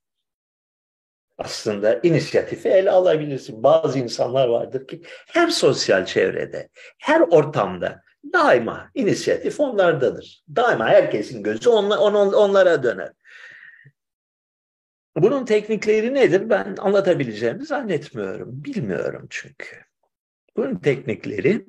[1.39, 3.63] aslında inisiyatifi ele alabilirsin.
[3.63, 8.01] Bazı insanlar vardır ki her sosyal çevrede, her ortamda
[8.33, 10.43] daima inisiyatif onlardadır.
[10.55, 13.11] Daima herkesin gözü on, on, onlara döner.
[15.17, 16.49] Bunun teknikleri nedir?
[16.49, 18.63] Ben anlatabileceğimi zannetmiyorum.
[18.63, 19.77] Bilmiyorum çünkü.
[20.57, 21.65] Bunun teknikleri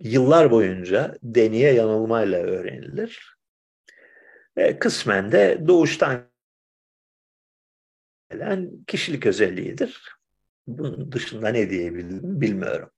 [0.00, 3.36] yıllar boyunca deneye yanılmayla öğrenilir.
[4.56, 6.29] Ve kısmen de doğuştan
[8.30, 10.02] gelen kişilik özelliğidir.
[10.66, 12.90] Bunun dışında ne diyebilirim bilmiyorum.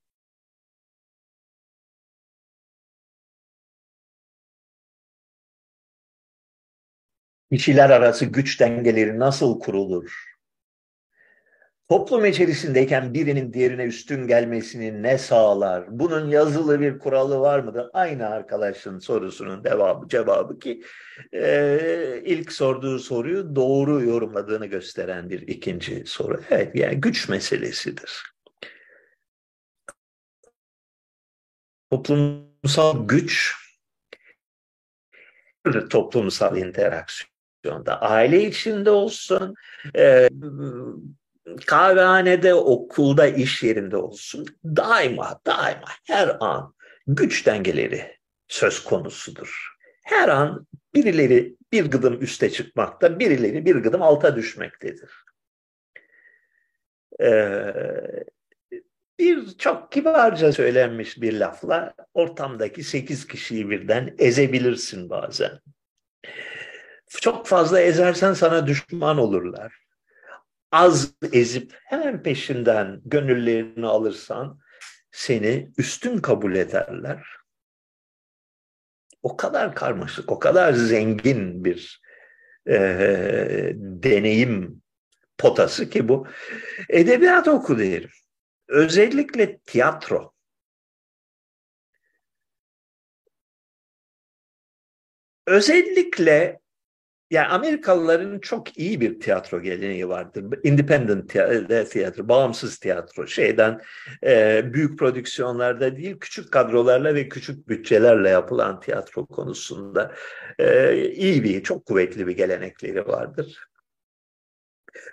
[7.53, 10.32] Kişiler arası güç dengeleri nasıl kurulur?
[11.93, 15.85] Toplum içerisindeyken birinin diğerine üstün gelmesini ne sağlar?
[15.89, 17.91] Bunun yazılı bir kuralı var mıdır?
[17.93, 20.83] Aynı arkadaşın sorusunun devamı, cevabı ki
[21.33, 26.41] e, ilk sorduğu soruyu doğru yorumladığını gösteren bir ikinci soru.
[26.51, 28.23] Evet, yani güç meselesidir.
[31.91, 33.55] Toplumsal güç
[35.91, 39.55] toplumsal interaksiyonda aile içinde olsun,
[39.97, 40.29] e,
[41.67, 46.75] kahvehanede, okulda, iş yerinde olsun daima, daima her an
[47.07, 48.17] güç dengeleri
[48.49, 49.73] söz konusudur.
[50.05, 55.11] Her an birileri bir gıdım üste çıkmakta, birileri bir gıdım alta düşmektedir.
[57.21, 57.75] Ee,
[59.19, 65.61] bir çok kibarca söylenmiş bir lafla ortamdaki sekiz kişiyi birden ezebilirsin bazen.
[67.09, 69.83] Çok fazla ezersen sana düşman olurlar
[70.73, 74.61] az ezip hemen peşinden gönüllerini alırsan
[75.11, 77.27] seni üstün kabul ederler.
[79.23, 82.03] O kadar karmaşık, o kadar zengin bir
[82.69, 82.77] e,
[83.77, 84.83] deneyim
[85.39, 86.27] potası ki bu.
[86.89, 88.11] Edebiyat oku derim.
[88.69, 90.33] Özellikle tiyatro.
[95.47, 96.62] Özellikle
[97.33, 100.45] yani Amerikalıların çok iyi bir tiyatro geleneği vardır.
[100.63, 101.31] Independent
[101.91, 103.27] tiyatro, bağımsız tiyatro.
[103.27, 103.81] Şeyden
[104.25, 110.13] e, büyük prodüksiyonlarda değil, küçük kadrolarla ve küçük bütçelerle yapılan tiyatro konusunda
[110.59, 113.59] e, iyi bir, çok kuvvetli bir gelenekleri vardır.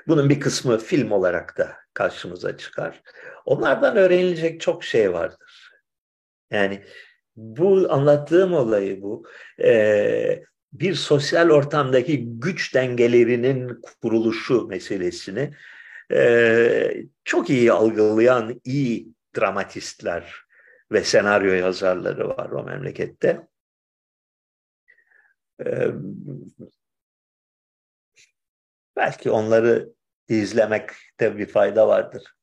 [0.07, 3.01] Bunun bir kısmı film olarak da karşımıza çıkar.
[3.45, 5.71] Onlardan öğrenilecek çok şey vardır.
[6.51, 6.83] Yani
[7.35, 9.25] bu anlattığım olayı bu.
[9.63, 10.43] E,
[10.73, 15.53] bir sosyal ortamdaki güç dengelerinin kuruluşu meselesini
[16.11, 19.07] e, çok iyi algılayan iyi
[19.37, 20.35] dramatistler
[20.91, 23.47] ve senaryo yazarları var o memlekette.
[25.65, 25.87] E,
[28.95, 29.89] belki onları
[30.27, 32.38] izlemekte bir fayda vardır.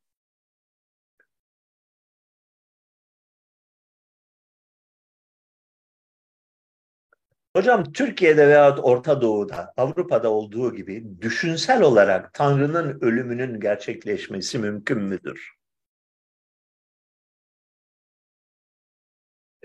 [7.57, 15.53] Hocam Türkiye'de veya Orta Doğu'da, Avrupa'da olduğu gibi düşünsel olarak Tanrı'nın ölümünün gerçekleşmesi mümkün müdür?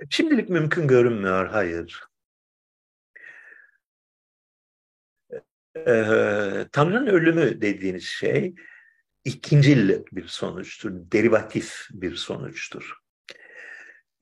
[0.09, 2.03] Şimdilik mümkün görünmüyor, hayır.
[5.75, 8.55] Ee, Tanrı'nın ölümü dediğiniz şey
[9.23, 12.97] ikincil bir sonuçtur, derivatif bir sonuçtur.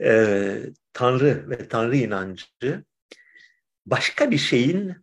[0.02, 0.64] Ee,
[0.94, 2.89] Tanrı ve Tanrı inancı
[3.92, 4.96] başka bir şeyin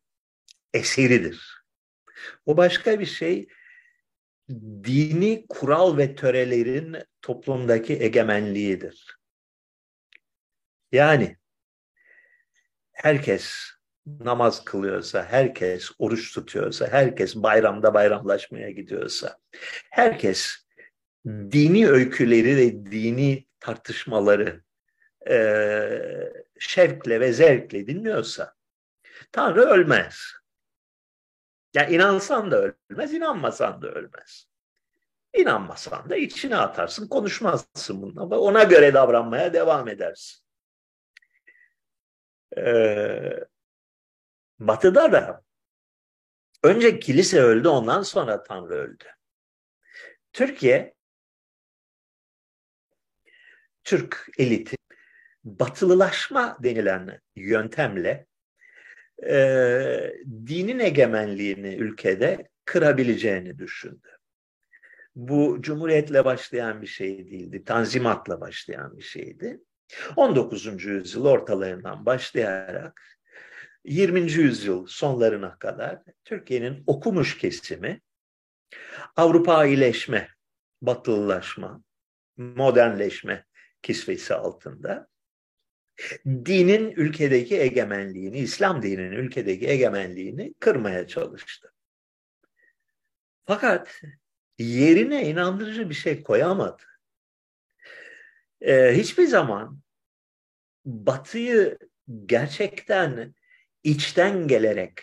[0.74, 1.64] eseridir.
[2.46, 3.48] O başka bir şey
[4.84, 9.18] dini kural ve törelerin toplumdaki egemenliğidir.
[10.92, 11.36] Yani
[12.92, 13.52] herkes
[14.06, 19.38] namaz kılıyorsa, herkes oruç tutuyorsa, herkes bayramda bayramlaşmaya gidiyorsa,
[19.90, 20.66] herkes
[21.26, 24.62] dini öyküleri ve dini tartışmaları
[25.30, 25.36] e,
[26.58, 28.55] şevkle ve zevkle dinliyorsa,
[29.36, 30.32] Tanrı ölmez.
[31.74, 32.56] Ya yani inansan da
[32.90, 34.48] ölmez, inanmasan da ölmez.
[35.34, 38.38] İnanmasan da içine atarsın, konuşmazsın bununla.
[38.38, 40.44] Ona göre davranmaya devam edersin.
[42.56, 43.44] Ee,
[44.58, 45.44] batı'da da
[46.62, 49.04] önce kilise öldü, ondan sonra Tanrı öldü.
[50.32, 50.94] Türkiye,
[53.84, 54.76] Türk eliti
[55.44, 58.26] batılılaşma denilen yöntemle
[59.22, 60.12] e,
[60.46, 64.08] dinin egemenliğini ülkede kırabileceğini düşündü.
[65.16, 69.60] Bu cumhuriyetle başlayan bir şey değildi, tanzimatla başlayan bir şeydi.
[70.16, 70.84] 19.
[70.84, 73.02] yüzyıl ortalarından başlayarak
[73.84, 74.20] 20.
[74.20, 78.00] yüzyıl sonlarına kadar Türkiye'nin okumuş kesimi
[79.16, 80.28] Avrupa iyileşme,
[80.82, 81.82] batılılaşma,
[82.36, 83.44] modernleşme
[83.82, 85.08] kisvesi altında
[86.26, 91.72] dinin ülkedeki egemenliğini, İslam dininin ülkedeki egemenliğini kırmaya çalıştı.
[93.46, 94.02] Fakat
[94.58, 96.82] yerine inandırıcı bir şey koyamadı.
[98.60, 99.80] Ee, hiçbir zaman
[100.84, 101.78] Batı'yı
[102.26, 103.34] gerçekten
[103.84, 105.02] içten gelerek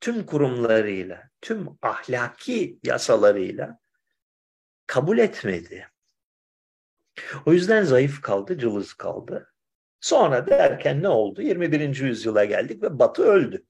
[0.00, 3.78] tüm kurumlarıyla, tüm ahlaki yasalarıyla
[4.86, 5.91] kabul etmedi.
[7.46, 9.52] O yüzden zayıf kaldı, cılız kaldı.
[10.00, 11.42] Sonra derken ne oldu?
[11.42, 11.96] 21.
[12.00, 13.64] yüzyıla geldik ve Batı öldü.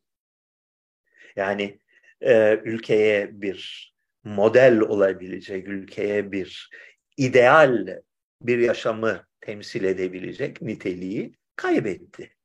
[1.37, 1.81] Yani
[2.21, 3.93] e, ülkeye bir
[4.25, 6.71] model olabilecek ülkeye bir
[7.17, 8.01] ideal
[8.43, 12.37] bir yaşamı temsil edebilecek niteliği kaybetti.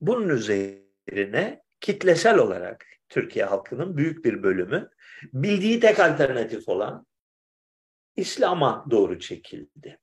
[0.00, 4.90] Bunun üzerine kitlesel olarak Türkiye halkının büyük bir bölümü
[5.32, 7.06] bildiği tek alternatif olan
[8.20, 9.98] İslam'a doğru çekildi.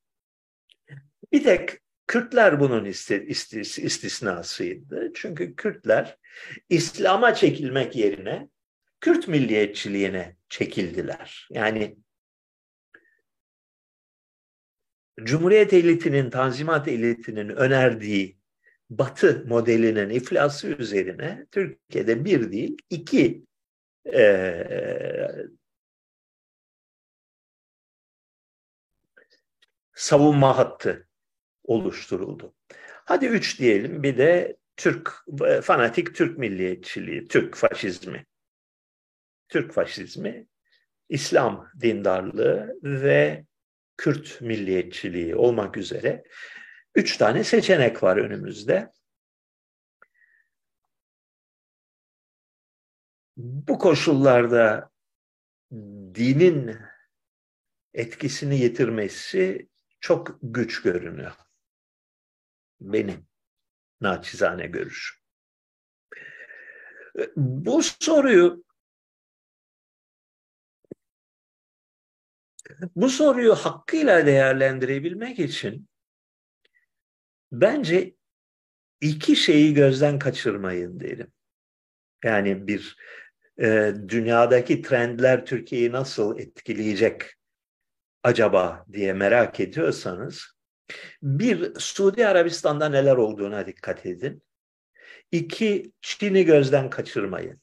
[1.32, 1.70] Bir tek
[2.07, 5.11] Kürtler bunun istisnasıydı.
[5.15, 6.18] Çünkü Kürtler
[6.70, 8.49] İslam'a çekilmek yerine
[9.01, 11.47] Kürt milliyetçiliğine çekildiler.
[11.51, 11.97] Yani
[15.24, 18.38] Cumhuriyet elitinin, Tanzimat elitinin önerdiği
[18.89, 23.43] Batı modelinin iflası üzerine Türkiye'de bir değil, iki
[24.13, 24.22] e,
[29.98, 31.08] savunma hattı
[31.64, 32.54] oluşturuldu.
[33.06, 35.26] Hadi üç diyelim bir de Türk
[35.62, 38.26] fanatik Türk milliyetçiliği, Türk faşizmi.
[39.50, 40.48] Türk faşizmi,
[41.10, 43.45] İslam dindarlığı ve
[43.98, 46.24] Kürt milliyetçiliği olmak üzere
[46.95, 48.91] üç tane seçenek var önümüzde.
[53.38, 54.89] Bu koşullarda
[56.16, 56.76] dinin
[57.93, 59.68] etkisini yitirmesi
[60.00, 61.32] çok güç görünüyor.
[62.82, 63.28] Benim
[64.02, 65.18] naçizane görüşüm.
[67.36, 68.64] Bu soruyu
[72.95, 75.89] bu soruyu hakkıyla değerlendirebilmek için
[77.52, 78.16] bence
[79.02, 81.32] iki şeyi gözden kaçırmayın derim.
[82.24, 82.98] Yani bir
[83.60, 87.36] e, dünyadaki trendler Türkiye'yi nasıl etkileyecek
[88.28, 90.57] acaba diye merak ediyorsanız
[91.21, 94.43] bir Suudi Arabistan'da neler olduğuna dikkat edin.
[95.32, 97.61] İki Çin'i gözden kaçırmayın.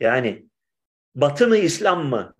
[0.00, 0.46] Yani
[1.14, 2.34] Batı mı İslam mı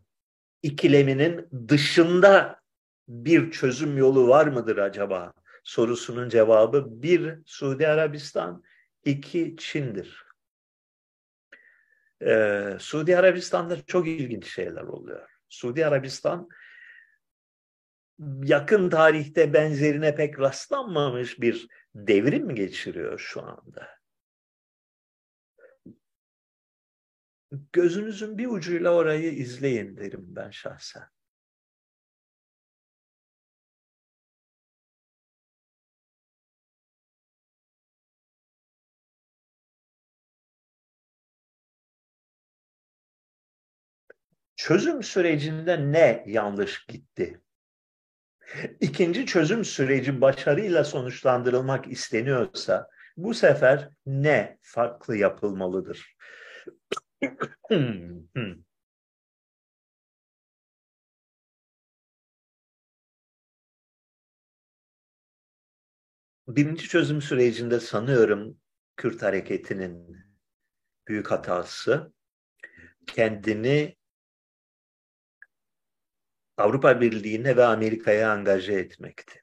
[0.62, 2.60] ikileminin dışında
[3.08, 5.32] bir çözüm yolu var mıdır acaba?
[5.64, 8.62] Sorusunun cevabı bir Suudi Arabistan,
[9.04, 10.24] iki Çin'dir.
[12.22, 15.28] Ee, Suudi Arabistan'da çok ilginç şeyler oluyor.
[15.48, 16.48] Suudi Arabistan
[18.44, 23.88] yakın tarihte benzerine pek rastlanmamış bir devrim geçiriyor şu anda.
[27.72, 31.02] Gözünüzün bir ucuyla orayı izleyin derim ben şahsen.
[44.56, 47.40] Çözüm sürecinde ne yanlış gitti?
[48.80, 56.16] İkinci çözüm süreci başarıyla sonuçlandırılmak isteniyorsa bu sefer ne farklı yapılmalıdır?
[66.48, 68.58] Birinci çözüm sürecinde sanıyorum
[68.96, 70.16] Kürt hareketinin
[71.08, 72.12] büyük hatası
[73.06, 73.96] kendini
[76.62, 79.42] Avrupa Birliği'ne ve Amerika'ya angaje etmekti.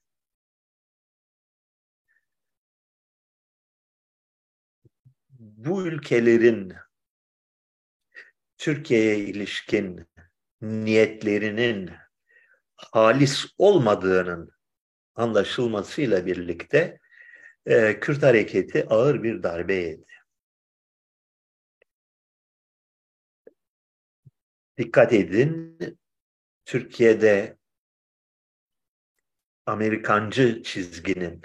[5.39, 6.73] Bu ülkelerin
[8.57, 10.07] Türkiye'ye ilişkin
[10.61, 11.91] niyetlerinin
[12.75, 14.51] halis olmadığının
[15.15, 16.99] anlaşılmasıyla birlikte
[17.65, 20.05] e, Kürt hareketi ağır bir darbe yedi.
[24.77, 25.79] Dikkat edin,
[26.69, 27.57] Türkiye'de
[29.65, 31.41] Amerikancı çizginin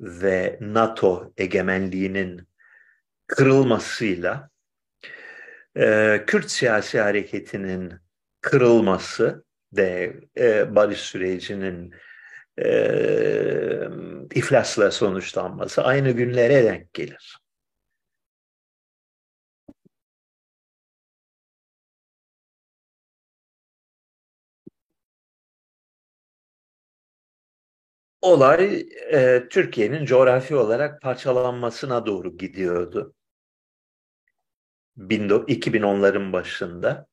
[0.00, 2.48] ve NATO egemenliğinin
[3.26, 4.50] kırılmasıyla
[5.76, 7.94] e, Kürt siyasi hareketinin
[8.40, 11.94] kırılması de e, barış sürecinin
[12.58, 12.70] e,
[14.34, 17.39] iflasla sonuçlanması aynı günlere denk gelir.
[28.22, 33.14] Olay e, Türkiye'nin coğrafi olarak parçalanmasına doğru gidiyordu.
[35.48, 37.06] 2010'ların başında.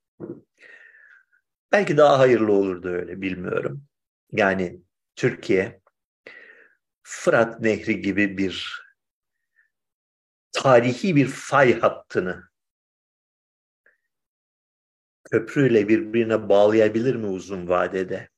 [1.71, 3.83] Belki daha hayırlı olurdu öyle bilmiyorum.
[4.31, 4.81] Yani
[5.15, 5.81] Türkiye
[7.03, 8.81] Fırat Nehri gibi bir
[10.51, 12.43] tarihi bir fay hattını
[15.31, 18.29] köprüyle birbirine bağlayabilir mi uzun vadede?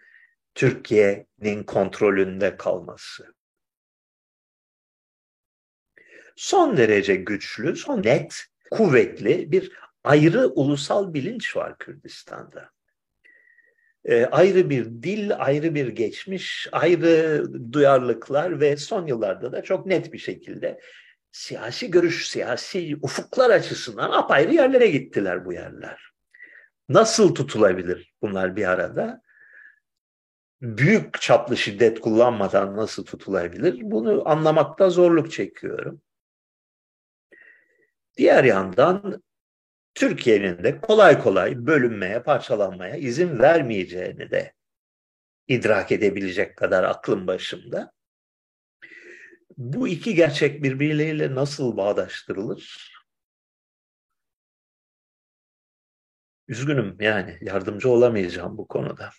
[0.54, 3.34] Türkiye'nin kontrolünde kalması.
[6.36, 9.72] Son derece güçlü, son net, kuvvetli bir
[10.04, 12.70] ayrı ulusal bilinç var Kürdistan'da
[14.04, 20.12] e, ayrı bir dil, ayrı bir geçmiş, ayrı duyarlılıklar ve son yıllarda da çok net
[20.12, 20.80] bir şekilde
[21.32, 26.10] siyasi görüş, siyasi ufuklar açısından apayrı yerlere gittiler bu yerler.
[26.88, 29.22] Nasıl tutulabilir bunlar bir arada?
[30.60, 33.80] Büyük çaplı şiddet kullanmadan nasıl tutulabilir?
[33.82, 36.02] Bunu anlamakta zorluk çekiyorum.
[38.16, 39.22] Diğer yandan
[39.94, 44.54] Türkiye'nin de kolay kolay bölünmeye, parçalanmaya izin vermeyeceğini de
[45.48, 47.92] idrak edebilecek kadar aklım başımda.
[49.56, 52.94] Bu iki gerçek birbirleriyle nasıl bağdaştırılır?
[56.48, 59.10] Üzgünüm yani yardımcı olamayacağım bu konuda.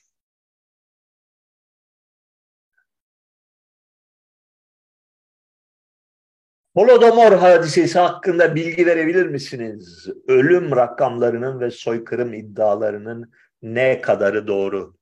[6.74, 10.08] Holodomor hadisesi hakkında bilgi verebilir misiniz?
[10.28, 14.96] Ölüm rakamlarının ve soykırım iddialarının ne kadarı doğru?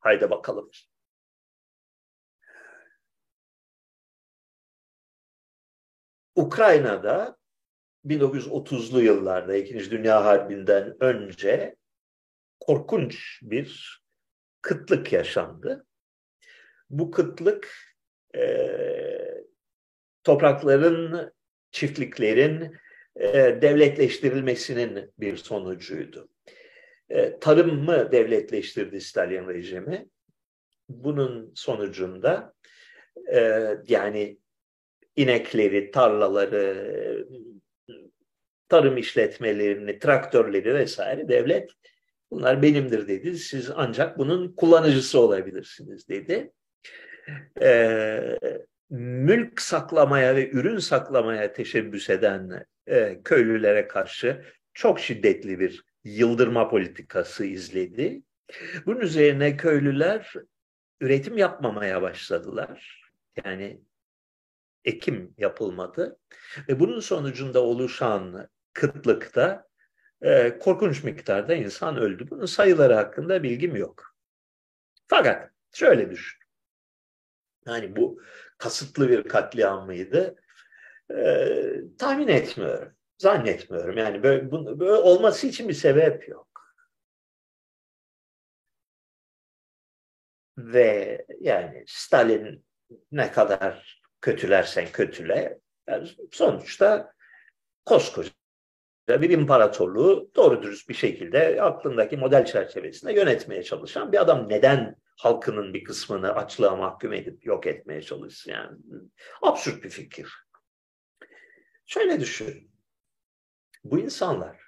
[0.00, 0.70] Haydi bakalım.
[6.34, 7.36] Ukrayna'da
[8.04, 11.76] 1930'lu yıllarda İkinci Dünya Harbi'nden önce
[12.60, 14.00] korkunç bir
[14.62, 15.86] kıtlık yaşandı.
[16.90, 17.74] Bu kıtlık
[18.34, 19.25] e,
[20.26, 21.32] toprakların,
[21.70, 22.76] çiftliklerin
[23.16, 26.28] e, devletleştirilmesinin bir sonucuydu.
[27.10, 30.08] E, tarımı devletleştirdi Stalin rejimi.
[30.88, 32.54] Bunun sonucunda
[33.32, 34.38] e, yani
[35.16, 37.28] inekleri, tarlaları,
[38.68, 41.70] tarım işletmelerini, traktörleri vesaire devlet
[42.30, 43.38] bunlar benimdir dedi.
[43.38, 46.52] Siz ancak bunun kullanıcısı olabilirsiniz dedi.
[47.62, 48.38] Ee,
[48.90, 57.44] mülk saklamaya ve ürün saklamaya teşebbüs eden e, köylülere karşı çok şiddetli bir yıldırma politikası
[57.44, 58.22] izledi.
[58.86, 60.34] Bunun üzerine köylüler
[61.00, 63.02] üretim yapmamaya başladılar.
[63.44, 63.80] Yani
[64.84, 66.18] ekim yapılmadı
[66.68, 69.66] ve bunun sonucunda oluşan kıtlıkta
[70.22, 72.30] e, korkunç miktarda insan öldü.
[72.30, 74.16] Bunun sayıları hakkında bilgim yok.
[75.06, 76.40] Fakat şöyle düşün.
[77.66, 78.22] Yani bu
[78.58, 80.36] kasıtlı bir katliam mıydı?
[81.10, 82.92] Ee, tahmin etmiyorum.
[83.18, 83.98] Zannetmiyorum.
[83.98, 86.46] Yani böyle, bu, böyle olması için bir sebep yok.
[90.58, 92.64] Ve yani Stalin
[93.12, 97.12] ne kadar kötülersen kötüle yani sonuçta
[97.84, 98.32] koskoca
[99.08, 105.74] bir imparatorluğu doğru dürüst bir şekilde aklındaki model çerçevesinde yönetmeye çalışan bir adam neden halkının
[105.74, 108.78] bir kısmını açlığa mahkum edip yok etmeye çalışsın yani
[109.42, 110.32] absürt bir fikir.
[111.86, 112.70] Şöyle düşün.
[113.84, 114.60] Bu insanlar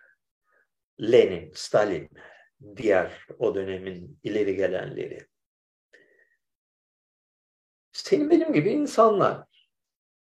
[1.01, 2.11] Lenin, Stalin,
[2.76, 5.26] diğer o dönemin ileri gelenleri
[7.92, 9.44] senin benim gibi insanlar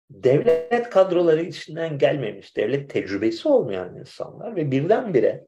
[0.10, 5.48] devlet kadroları içinden gelmemiş, devlet tecrübesi olmayan insanlar ve birdenbire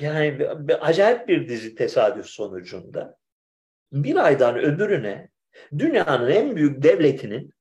[0.00, 3.16] yani bir, acayip bir dizi tesadüf sonucunda
[3.92, 5.28] bir aydan öbürüne
[5.78, 7.54] dünyanın en büyük devletinin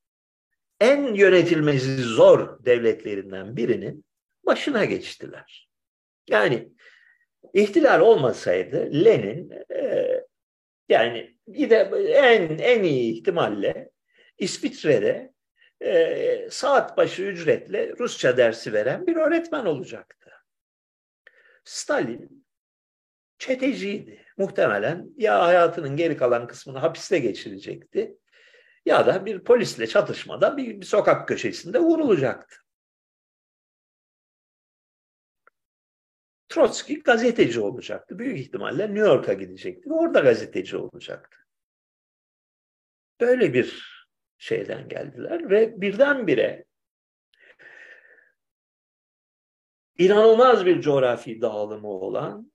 [0.82, 4.06] en yönetilmesi zor devletlerinden birinin
[4.46, 5.70] başına geçtiler.
[6.30, 6.70] Yani
[7.54, 10.10] ihtilal olmasaydı Lenin e,
[10.90, 11.76] Yani bir de
[12.14, 13.90] en en iyi ihtimalle
[14.38, 15.34] İsviçre'de
[15.82, 20.19] e, saat başı ücretle Rusça dersi veren bir öğretmen olacaktı.
[21.64, 22.46] Stalin
[23.38, 24.26] çeteciydi.
[24.38, 28.18] Muhtemelen ya hayatının geri kalan kısmını hapiste geçirecekti
[28.86, 32.56] ya da bir polisle çatışmada bir, bir sokak köşesinde vurulacaktı.
[36.50, 38.20] Trotsky gazeteci olacaktı.
[38.20, 41.38] Büyük ihtimalle New York'a gidecekti orada gazeteci olacaktı.
[43.20, 44.00] Böyle bir
[44.38, 46.66] şeyden geldiler ve birdenbire
[50.00, 52.52] inanılmaz bir coğrafi dağılımı olan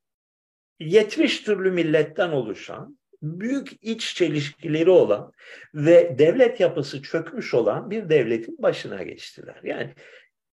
[0.81, 5.33] 70 türlü milletten oluşan büyük iç çelişkileri olan
[5.75, 9.61] ve devlet yapısı çökmüş olan bir devletin başına geçtiler.
[9.63, 9.95] Yani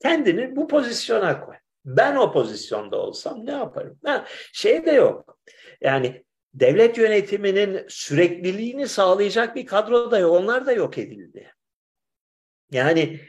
[0.01, 1.55] kendini bu pozisyona koy.
[1.85, 3.99] Ben o pozisyonda olsam ne yaparım?
[4.05, 5.37] Ha, şey de yok.
[5.81, 6.23] Yani
[6.53, 10.31] devlet yönetiminin sürekliliğini sağlayacak bir kadro da yok.
[10.31, 11.53] Onlar da yok edildi.
[12.71, 13.19] Yani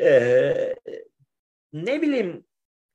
[0.00, 0.74] e,
[1.72, 2.44] ne bileyim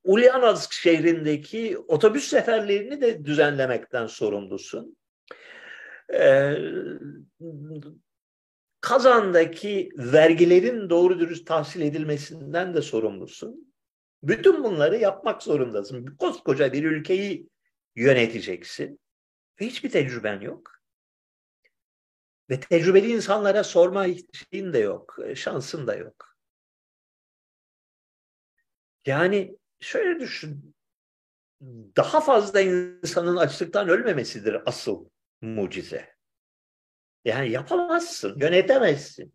[0.05, 4.97] Ulyanovsk şehrindeki otobüs seferlerini de düzenlemekten sorumlusun.
[6.13, 6.57] Ee,
[8.81, 13.73] Kazan'daki vergilerin doğru dürüst tahsil edilmesinden de sorumlusun.
[14.23, 16.05] Bütün bunları yapmak zorundasın.
[16.05, 17.49] Koskoca bir ülkeyi
[17.95, 18.99] yöneteceksin.
[19.61, 20.81] Ve hiçbir tecrüben yok.
[22.49, 24.05] Ve tecrübeli insanlara sorma
[24.51, 26.37] şeyin de yok, şansın da yok.
[29.05, 30.75] Yani şöyle düşün,
[31.97, 35.09] daha fazla insanın açlıktan ölmemesidir asıl
[35.41, 36.15] mucize.
[37.25, 39.33] Yani yapamazsın, yönetemezsin.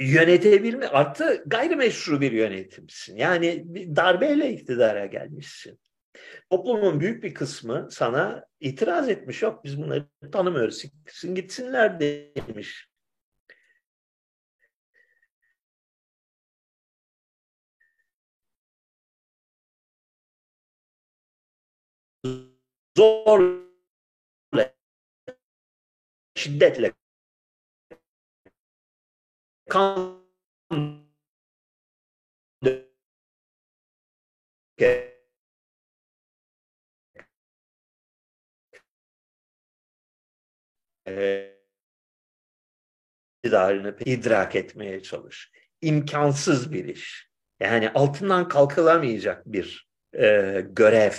[0.00, 3.16] Yönetebilme artı gayrimeşru bir yönetimsin.
[3.16, 5.80] Yani bir darbeyle iktidara gelmişsin.
[6.50, 9.42] Toplumun büyük bir kısmı sana itiraz etmiş.
[9.42, 10.82] Yok biz bunları tanımıyoruz.
[10.82, 12.88] Gitsin gitsinler demiş.
[22.96, 23.64] Zor
[26.34, 26.92] şiddetle
[29.70, 30.24] kan
[43.44, 45.52] iktidarını idrak etmeye çalış.
[45.80, 47.30] İmkansız bir iş.
[47.60, 51.12] Yani altından kalkılamayacak bir e, görev.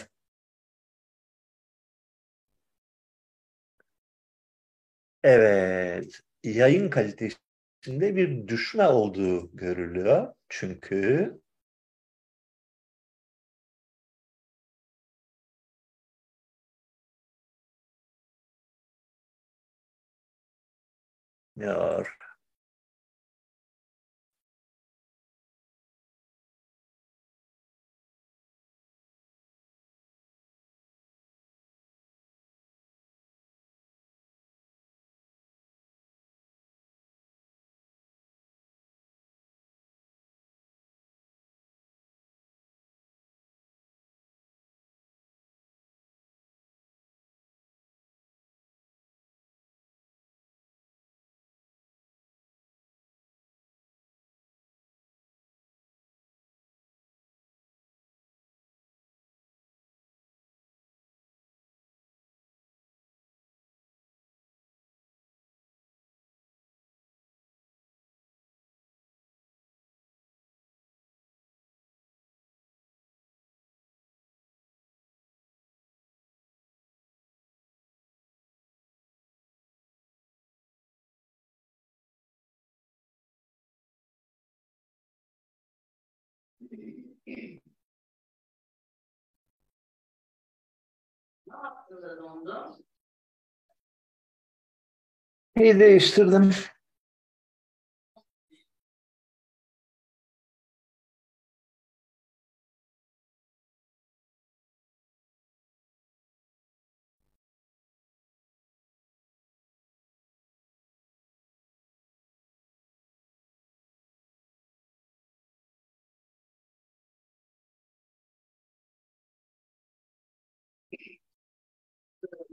[5.26, 10.34] Evet, yayın kalitesinde bir düşme olduğu görülüyor.
[10.49, 11.32] Çünkü
[21.55, 22.24] Yar.
[91.48, 92.78] Ne yaptın da dondu?
[95.56, 96.54] İyi değiştirdim.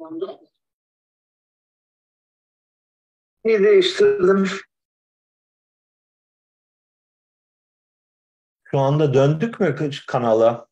[0.02, 0.40] Dondu.
[3.44, 4.46] İyi değiştirdim.
[8.64, 9.76] Şu anda döndük mü
[10.06, 10.68] kanala?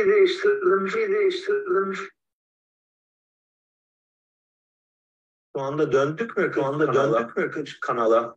[0.00, 1.94] Şey değiştirdim, şey değiştirdim.
[5.56, 6.50] Şu anda döndük mü?
[6.54, 8.36] Şu anda döndük mü kanala?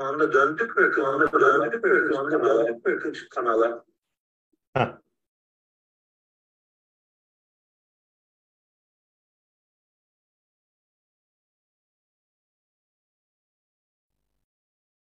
[0.00, 0.92] Şu anda döndük mü?
[0.94, 2.08] Şu anda döndük mü?
[2.08, 3.84] Şu anda döndük mü kanala?
[4.74, 4.98] Heh.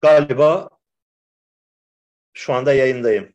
[0.02, 0.68] Galiba
[2.32, 3.34] şu anda yayındayım.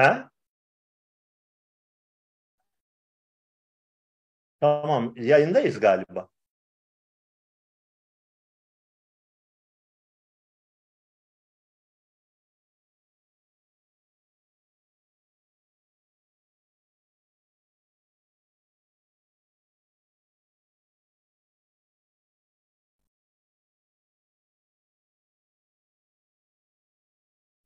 [0.00, 0.30] Ha?
[4.60, 6.28] Tamam, yayındayız galiba.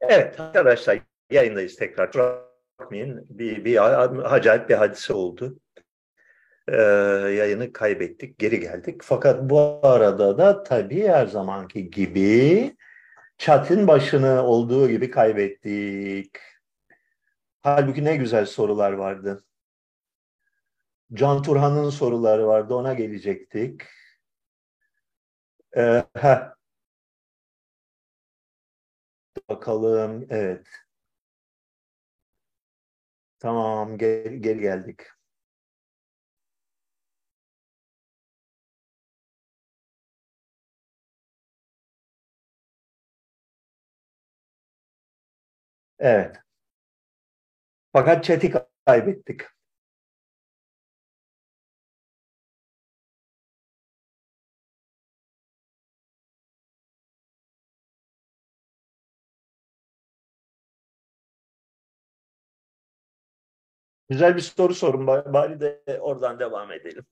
[0.01, 1.01] Evet arkadaşlar
[1.35, 2.13] yayındayız tekrar.
[2.79, 5.61] Bakmayın bir, bir acayip bir hadise oldu.
[6.69, 6.77] Ee,
[7.37, 9.01] yayını kaybettik, geri geldik.
[9.05, 12.77] Fakat bu arada da tabii her zamanki gibi
[13.39, 16.37] chat'in başını olduğu gibi kaybettik.
[17.63, 19.45] Halbuki ne güzel sorular vardı.
[21.13, 23.83] Can Turhan'ın soruları vardı, ona gelecektik.
[25.77, 26.05] Ee.
[29.49, 30.67] Bakalım, evet.
[33.39, 35.03] Tamam, geri, geri geldik.
[45.99, 46.43] Evet.
[47.93, 48.53] Fakat chat'i
[48.87, 49.54] kaybettik.
[64.09, 65.07] Güzel bir soru sorun.
[65.07, 67.07] Bari de oradan devam edelim.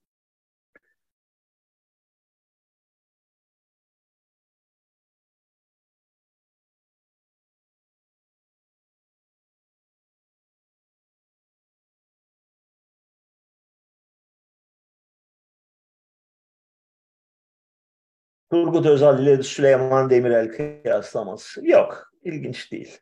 [18.50, 20.48] Turgut Özal ile Süleyman Demirel
[20.82, 21.68] kıyaslaması.
[21.68, 23.00] Yok, ilginç değil.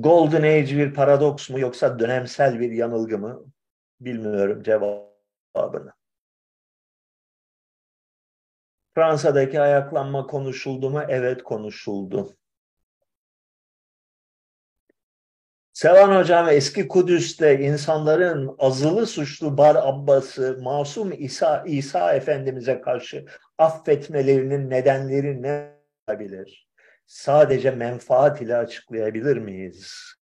[0.00, 3.44] Golden Age bir paradoks mu yoksa dönemsel bir yanılgı mı?
[4.00, 5.92] Bilmiyorum cevabını.
[8.94, 11.02] Fransa'daki ayaklanma konuşuldu mu?
[11.08, 12.36] Evet konuşuldu.
[15.72, 23.26] Sevan Hocam eski Kudüs'te insanların azılı suçlu Bar Abbas'ı masum İsa, İsa Efendimiz'e karşı
[23.58, 25.74] affetmelerinin nedenleri ne
[26.08, 26.68] olabilir?
[27.06, 30.14] Sadece menfaat ile açıklayabilir miyiz?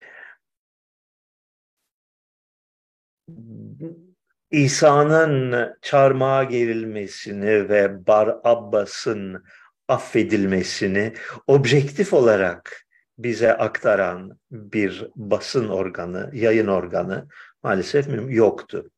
[4.52, 9.44] İsa'nın çarmıha gerilmesini ve Bar Abbas'ın
[9.88, 11.14] affedilmesini
[11.48, 12.86] objektif olarak
[13.18, 17.28] bize aktaran bir basın organı, yayın organı
[17.64, 18.92] maalesef yoktu.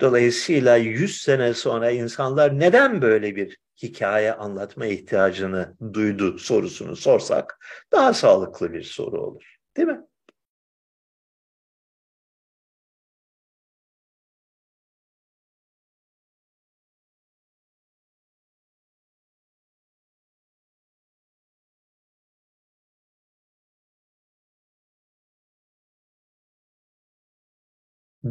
[0.00, 7.58] Dolayısıyla 100 sene sonra insanlar neden böyle bir hikaye anlatma ihtiyacını duydu sorusunu sorsak
[7.92, 9.56] daha sağlıklı bir soru olur.
[9.76, 10.00] Değil mi?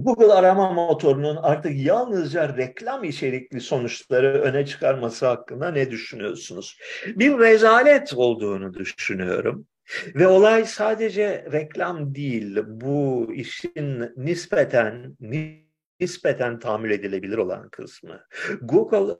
[0.03, 6.77] Google arama motorunun artık yalnızca reklam içerikli sonuçları öne çıkarması hakkında ne düşünüyorsunuz?
[7.07, 9.67] Bir rezalet olduğunu düşünüyorum.
[10.15, 15.17] Ve olay sadece reklam değil, bu işin nispeten
[15.99, 18.23] nispeten tahammül edilebilir olan kısmı.
[18.61, 19.17] Google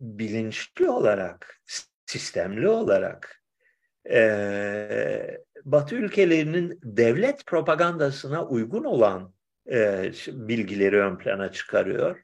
[0.00, 1.60] bilinçli olarak,
[2.06, 3.42] sistemli olarak
[4.10, 9.32] e, Batı ülkelerinin devlet propagandasına uygun olan
[9.72, 12.22] e, bilgileri ön plana çıkarıyor.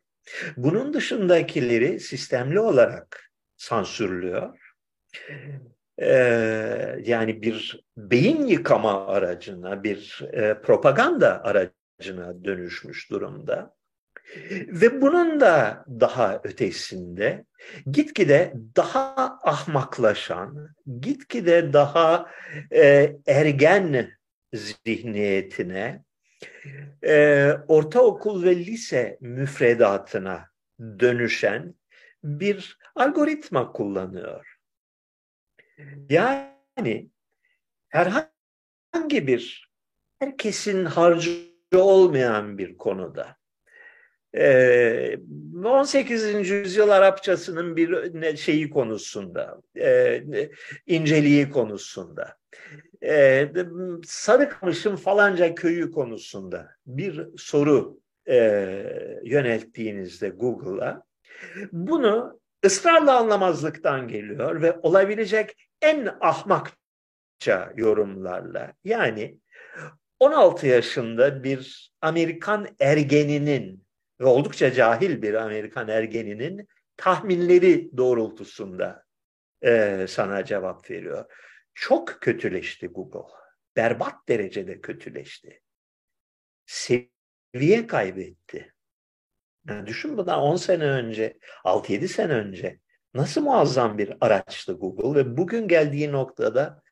[0.56, 4.58] Bunun dışındakileri sistemli olarak sansürlüyor.
[5.98, 6.08] E,
[7.04, 13.74] yani bir beyin yıkama aracına, bir e, propaganda aracına dönüşmüş durumda.
[14.68, 17.44] Ve bunun da daha ötesinde
[17.90, 20.68] gitgide daha ahmaklaşan,
[21.00, 22.30] gitgide daha
[22.72, 24.10] e, ergen
[24.54, 26.04] zihniyetine,
[27.04, 30.48] e, ortaokul ve lise müfredatına
[30.80, 31.74] dönüşen
[32.24, 34.58] bir algoritma kullanıyor.
[36.10, 37.10] Yani
[37.88, 39.70] herhangi bir
[40.18, 41.30] herkesin harcı
[41.74, 43.36] olmayan bir konuda
[44.34, 46.50] 18.
[46.50, 49.62] yüzyıl Arapçasının bir şeyi konusunda,
[50.86, 52.36] inceliği konusunda,
[54.06, 58.00] Sarıkamış'ın falanca köyü konusunda bir soru
[59.24, 61.02] yönelttiğinizde Google'a,
[61.72, 69.38] bunu ısrarla anlamazlıktan geliyor ve olabilecek en ahmakça yorumlarla, yani
[70.20, 73.84] 16 yaşında bir Amerikan ergeninin
[74.20, 79.04] ve oldukça cahil bir Amerikan ergeninin tahminleri doğrultusunda
[79.64, 81.24] e, sana cevap veriyor.
[81.74, 83.34] Çok kötüleşti Google.
[83.76, 85.60] Berbat derecede kötüleşti.
[86.66, 88.74] Seviye kaybetti.
[89.68, 92.78] Yani düşün bundan 10 sene önce, 6-7 sene önce
[93.14, 96.82] nasıl muazzam bir araçtı Google ve bugün geldiği noktada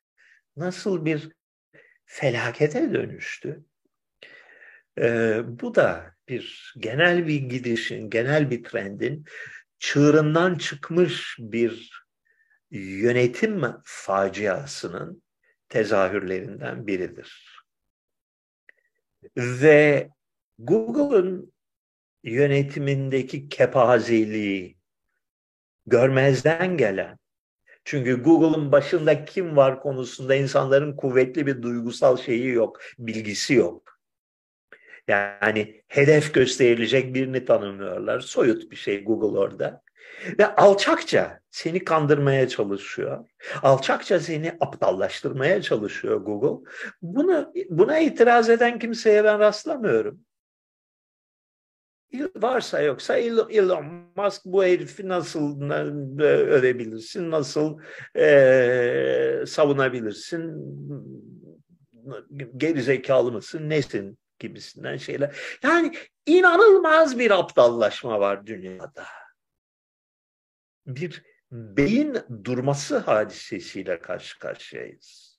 [0.57, 1.29] nasıl bir
[2.05, 3.65] felakete dönüştü.
[4.99, 9.25] Ee, bu da bir genel bir gidişin, genel bir trendin
[9.79, 12.02] çığırından çıkmış bir
[12.73, 15.23] yönetim faciasının
[15.69, 17.63] tezahürlerinden biridir.
[19.37, 20.11] Ve
[20.59, 21.53] Google'ın
[22.25, 24.77] yönetimindeki kepazeliği
[25.87, 27.19] görmezden gelen,
[27.85, 34.01] çünkü Google'ın başında kim var konusunda insanların kuvvetli bir duygusal şeyi yok, bilgisi yok.
[35.09, 38.21] Yani hedef gösterilecek birini tanımlıyorlar.
[38.21, 39.82] Soyut bir şey Google orada.
[40.39, 43.29] Ve alçakça seni kandırmaya çalışıyor.
[43.63, 46.71] Alçakça seni aptallaştırmaya çalışıyor Google.
[47.03, 50.21] Bunu, buna itiraz eden kimseye ben rastlamıyorum.
[52.37, 53.85] Varsa yoksa Elon
[54.17, 55.71] Musk bu herifi nasıl
[56.21, 57.79] övebilirsin, nasıl
[58.17, 60.53] e, savunabilirsin,
[62.57, 65.37] gerizekalı mısın, nesin gibisinden şeyler.
[65.63, 65.93] Yani
[66.27, 69.05] inanılmaz bir aptallaşma var dünyada.
[70.87, 71.23] Bir
[71.53, 75.39] beyin durması hadisesiyle karşı karşıyayız.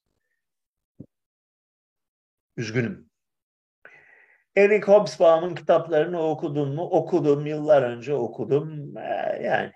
[2.57, 3.09] Üzgünüm.
[4.55, 6.81] Eric Hobsbawm'ın kitaplarını okudun mu?
[6.81, 8.97] Okudum, yıllar önce okudum.
[8.97, 9.71] Ee, yani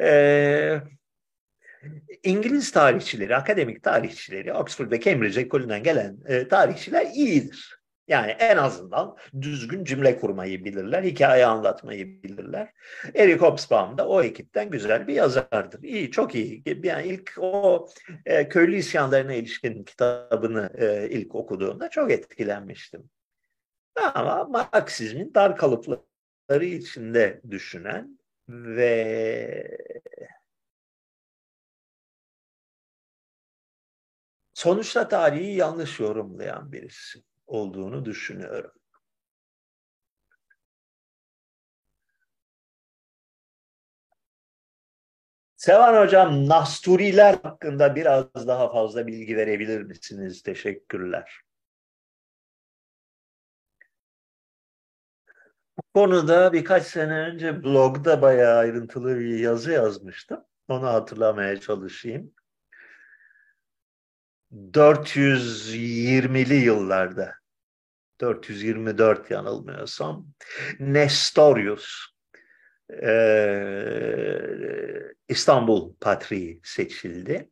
[0.00, 0.80] ee,
[2.22, 7.77] İngiliz tarihçileri, akademik tarihçileri, Oxford ve Cambridge ekolünden gelen e, tarihçiler iyidir.
[8.08, 12.72] Yani en azından düzgün cümle kurmayı bilirler, hikaye anlatmayı bilirler.
[13.14, 15.82] Eric Hobsbawm da o ekipten güzel bir yazardır.
[15.82, 16.62] İyi, çok iyi.
[16.82, 17.88] Yani ilk o
[18.26, 23.10] e, köylü isyanlarına ilişkin kitabını e, ilk okuduğumda çok etkilenmiştim.
[24.14, 28.18] Ama Marksizmin dar kalıpları içinde düşünen
[28.48, 29.78] ve
[34.54, 38.70] sonuçta tarihi yanlış yorumlayan birisi olduğunu düşünüyorum.
[45.56, 50.42] Sevan Hocam, Nasturiler hakkında biraz daha fazla bilgi verebilir misiniz?
[50.42, 51.40] Teşekkürler.
[55.78, 60.44] Bu konuda birkaç sene önce blogda bayağı ayrıntılı bir yazı yazmıştım.
[60.68, 62.34] Onu hatırlamaya çalışayım.
[64.52, 67.37] 420'li yıllarda
[68.20, 70.26] 424 yanılmıyorsam
[70.80, 72.06] Nestorius
[73.02, 73.12] e,
[75.28, 77.50] İstanbul Patriği seçildi.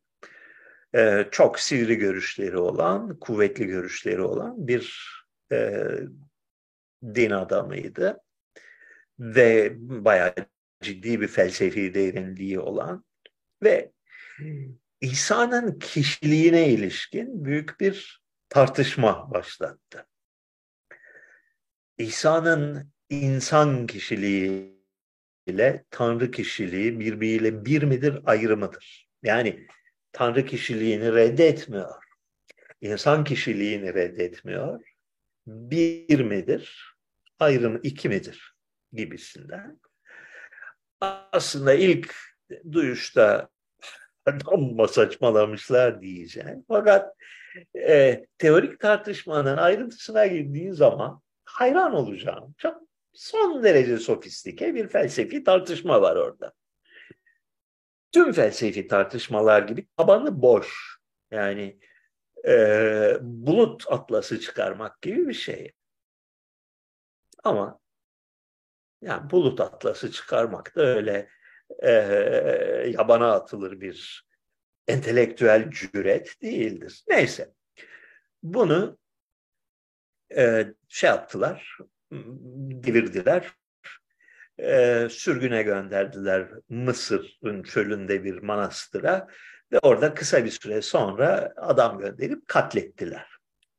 [0.95, 5.13] E, çok sivri görüşleri olan, kuvvetli görüşleri olan bir
[5.53, 5.83] e,
[7.15, 8.21] din adamıydı.
[9.19, 10.35] Ve bayağı
[10.83, 13.05] ciddi bir felsefi derinliği olan
[13.63, 13.93] ve
[15.01, 20.07] İsa'nın kişiliğine ilişkin büyük bir tartışma başlattı.
[21.99, 24.77] İsa'nın insan kişiliği
[25.47, 29.09] ile Tanrı kişiliği birbiriyle bir midir, ayrı mıdır?
[29.23, 29.67] Yani
[30.13, 32.05] Tanrı kişiliğini reddetmiyor.
[32.81, 34.81] İnsan kişiliğini reddetmiyor.
[35.47, 36.95] Bir midir,
[37.39, 38.55] ayrı mı, iki midir
[38.93, 39.81] gibisinden.
[41.01, 42.15] Aslında ilk
[42.73, 43.49] duyuşta
[44.47, 46.65] amma saçmalamışlar diyeceğim.
[46.69, 47.15] Fakat
[47.75, 51.23] e, teorik tartışmanın ayrıntısına girdiğin zaman
[51.57, 52.55] hayran olacağım.
[52.59, 56.53] Çok son derece sofistike bir felsefi tartışma var orada.
[58.13, 60.99] Tüm felsefi tartışmalar gibi tabanı boş.
[61.31, 61.79] Yani
[62.47, 65.73] e, bulut atlası çıkarmak gibi bir şey.
[67.45, 67.81] Ama
[69.03, 71.29] yani bulut atlası çıkarmak da öyle
[71.83, 71.91] e,
[72.89, 74.27] yabana atılır bir
[74.89, 77.05] entelektüel cüret değildir.
[77.09, 77.53] Neyse.
[78.43, 78.99] Bunu
[80.37, 81.79] e, şey yaptılar,
[82.71, 83.53] devirdiler,
[84.59, 89.29] e, sürgüne gönderdiler Mısır'ın çölünde bir manastıra
[89.73, 93.27] ve orada kısa bir süre sonra adam gönderip katlettiler.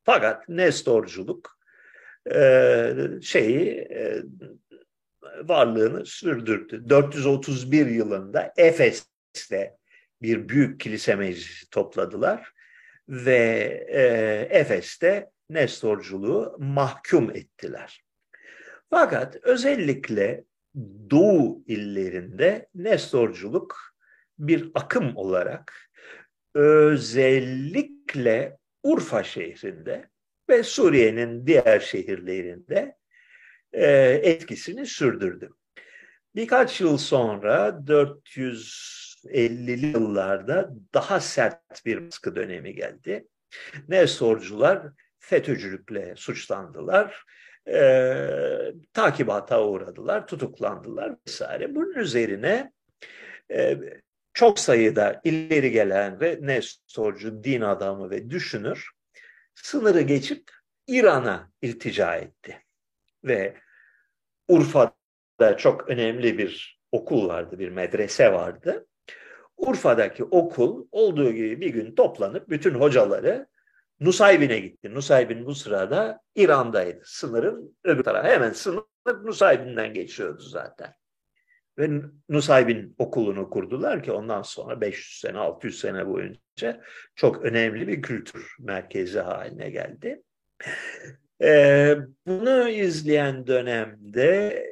[0.03, 1.57] Fakat Nestorculuk
[2.35, 4.23] e, şeyi e,
[5.43, 6.89] varlığını sürdürdü.
[6.89, 9.77] 431 yılında Efes'te
[10.21, 12.53] bir büyük kilise meclisi topladılar
[13.09, 13.37] ve
[13.89, 14.01] e,
[14.59, 18.03] Efes'te Nestorculuğu mahkum ettiler.
[18.89, 20.43] Fakat özellikle
[21.09, 23.95] Doğu illerinde Nestorculuk
[24.39, 25.89] bir akım olarak
[26.53, 30.09] özellikle Urfa şehrinde
[30.49, 32.97] ve Suriye'nin diğer şehirlerinde
[33.73, 33.91] e,
[34.23, 35.49] etkisini sürdürdü.
[36.35, 43.27] Birkaç yıl sonra 450'li yıllarda daha sert bir baskı dönemi geldi.
[43.87, 44.87] Nestorcular
[45.27, 47.25] FETÖ'cülükle suçlandılar,
[47.67, 47.83] e,
[48.93, 51.75] takibata uğradılar, tutuklandılar vesaire.
[51.75, 52.71] Bunun üzerine
[53.51, 53.77] e,
[54.33, 58.89] çok sayıda ileri gelen ve Nestorcu din adamı ve düşünür
[59.55, 60.51] sınırı geçip
[60.87, 62.57] İran'a iltica etti.
[63.23, 63.57] Ve
[64.47, 68.87] Urfa'da çok önemli bir okul vardı, bir medrese vardı.
[69.57, 73.47] Urfa'daki okul olduğu gibi bir gün toplanıp bütün hocaları
[73.99, 74.93] Nusaybin'e gitti.
[74.93, 77.01] Nusaybin bu sırada İran'daydı.
[77.05, 78.27] Sınırın öbür tarafı.
[78.27, 78.83] Hemen sınır
[79.23, 80.93] Nusaybin'den geçiyordu zaten.
[81.77, 86.83] Ve Nusaybin okulunu kurdular ki ondan sonra 500 sene, 600 sene boyunca
[87.15, 90.23] çok önemli bir kültür merkezi haline geldi.
[91.41, 91.97] Ee,
[92.27, 94.63] bunu izleyen dönemde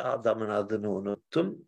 [0.00, 1.58] adamın adını unuttum.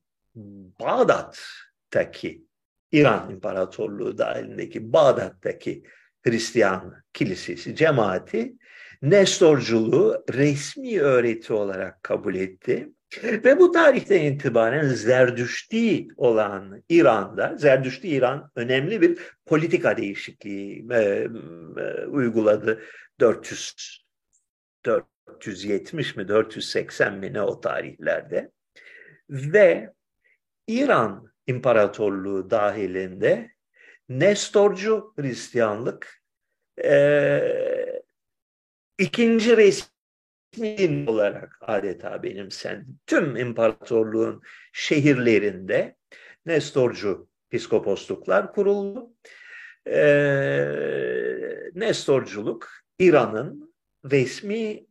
[0.80, 2.46] Bağdat'taki
[2.92, 5.82] İran İmparatorluğu dahilindeki Bağdat'taki
[6.22, 8.56] Hristiyan kilisesi, cemaati
[9.02, 12.88] Nestorculuğu resmi öğreti olarak kabul etti.
[13.22, 22.06] Ve bu tarihten itibaren Zerdüşti olan İran'da, Zerdüşti İran önemli bir politika değişikliği e, e,
[22.06, 22.82] uyguladı.
[23.20, 24.06] 400
[24.84, 28.50] 470 mi 480 mi ne o tarihlerde.
[29.30, 29.92] Ve
[30.66, 33.50] İran İmparatorluğu dahilinde
[34.08, 36.22] Nestorcu Hristiyanlık
[36.84, 38.02] e,
[38.98, 42.86] ikinci resmi din olarak adeta benimsendi.
[43.06, 44.42] Tüm imparatorluğun
[44.72, 45.96] şehirlerinde
[46.46, 49.14] Nestorcu piskoposluklar kuruldu.
[49.86, 49.98] E,
[51.74, 53.74] Nestorculuk İran'ın
[54.10, 54.86] resmi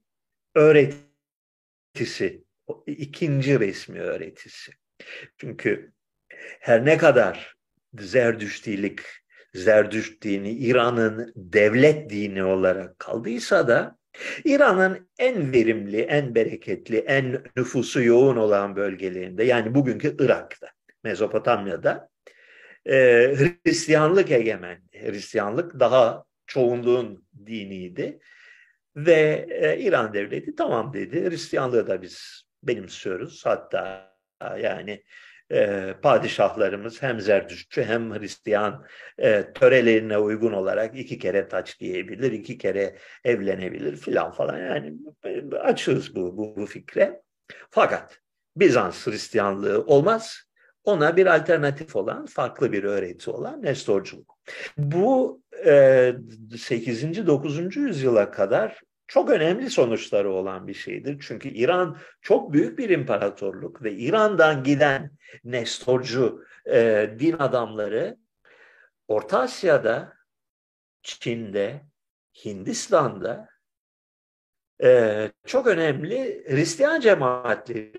[0.56, 2.44] öğretisi,
[2.88, 4.72] ikinci resmi öğretisi.
[5.38, 5.94] Çünkü
[6.59, 7.55] her ne kadar
[7.99, 8.99] Zerdüştilik,
[9.53, 13.97] Zerdüşt dini İran'ın devlet dini olarak kaldıysa da
[14.45, 20.67] İran'ın en verimli, en bereketli, en nüfusu yoğun olan bölgelerinde yani bugünkü Irak'ta,
[21.03, 22.09] Mezopotamya'da
[22.85, 22.95] e,
[23.37, 24.81] Hristiyanlık egemen.
[24.93, 28.19] Hristiyanlık daha çoğunluğun diniydi.
[28.95, 31.29] Ve e, İran devleti tamam dedi.
[31.29, 33.45] Hristiyanlığı da biz benimsiyoruz.
[33.45, 35.03] Hatta yani
[35.51, 38.85] e, padişahlarımız hem Zerdüştçü hem Hristiyan
[39.17, 44.57] e, törelerine uygun olarak iki kere taç giyebilir, iki kere evlenebilir filan falan.
[44.57, 44.93] Yani
[45.61, 47.22] açığız bu, bu, bu fikre.
[47.69, 48.19] Fakat
[48.55, 50.41] Bizans Hristiyanlığı olmaz.
[50.84, 54.38] Ona bir alternatif olan, farklı bir öğreti olan Nestorculuk.
[54.77, 56.13] Bu e,
[56.57, 57.27] 8.
[57.27, 57.76] 9.
[57.76, 61.23] yüzyıla kadar çok önemli sonuçları olan bir şeydir.
[61.27, 65.11] Çünkü İran çok büyük bir imparatorluk ve İran'dan giden
[65.44, 68.18] Nestorcu e, din adamları
[69.07, 70.14] Orta Asya'da,
[71.03, 71.82] Çin'de,
[72.45, 73.49] Hindistan'da
[74.84, 77.94] e, çok önemli Hristiyan cemaatleri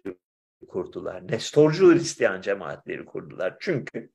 [0.69, 1.29] kurdular.
[1.29, 3.57] Nestorcu Hristiyan cemaatleri kurdular.
[3.61, 4.11] Çünkü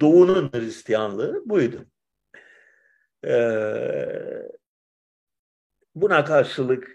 [0.00, 1.86] Doğu'nun Hristiyanlığı buydu.
[3.26, 4.48] Ee,
[5.94, 6.88] buna karşılık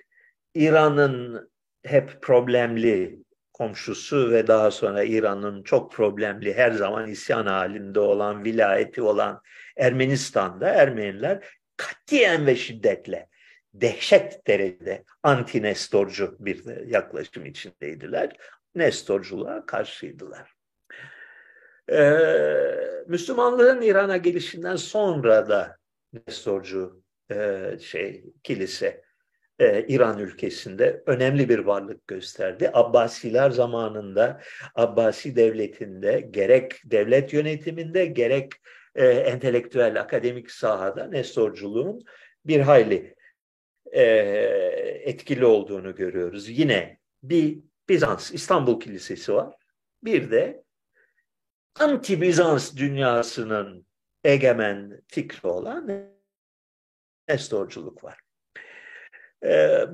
[0.54, 1.50] İran'ın
[1.84, 3.20] hep problemli
[3.54, 9.42] komşusu ve daha sonra İran'ın çok problemli her zaman isyan halinde olan vilayeti olan
[9.78, 11.46] Ermenistan'da Ermeniler
[11.78, 13.28] katiyen ve şiddetle
[13.74, 18.38] dehşet derecede anti-Nestorcu bir yaklaşım içindeydiler.
[18.76, 20.54] Nestorculuğa karşıydılar.
[21.92, 25.78] Ee, Müslümanlığın İran'a gelişinden sonra da
[26.14, 29.02] Nestorcu e, şey kilise
[29.60, 32.70] e, İran ülkesinde önemli bir varlık gösterdi.
[32.74, 34.42] Abbasiler zamanında
[34.76, 38.52] Abbasi devletinde gerek devlet yönetiminde gerek
[38.96, 42.04] e, entelektüel akademik sahada Nestorculuğun
[42.46, 43.16] bir hayli
[45.04, 46.50] etkili olduğunu görüyoruz.
[46.50, 49.56] Yine bir Bizans İstanbul Kilisesi var.
[50.04, 50.64] Bir de
[51.76, 53.86] anti-Bizans dünyasının
[54.24, 55.88] egemen fikri olan
[57.30, 58.20] Nestorculuk var.
[59.46, 59.86] Ee,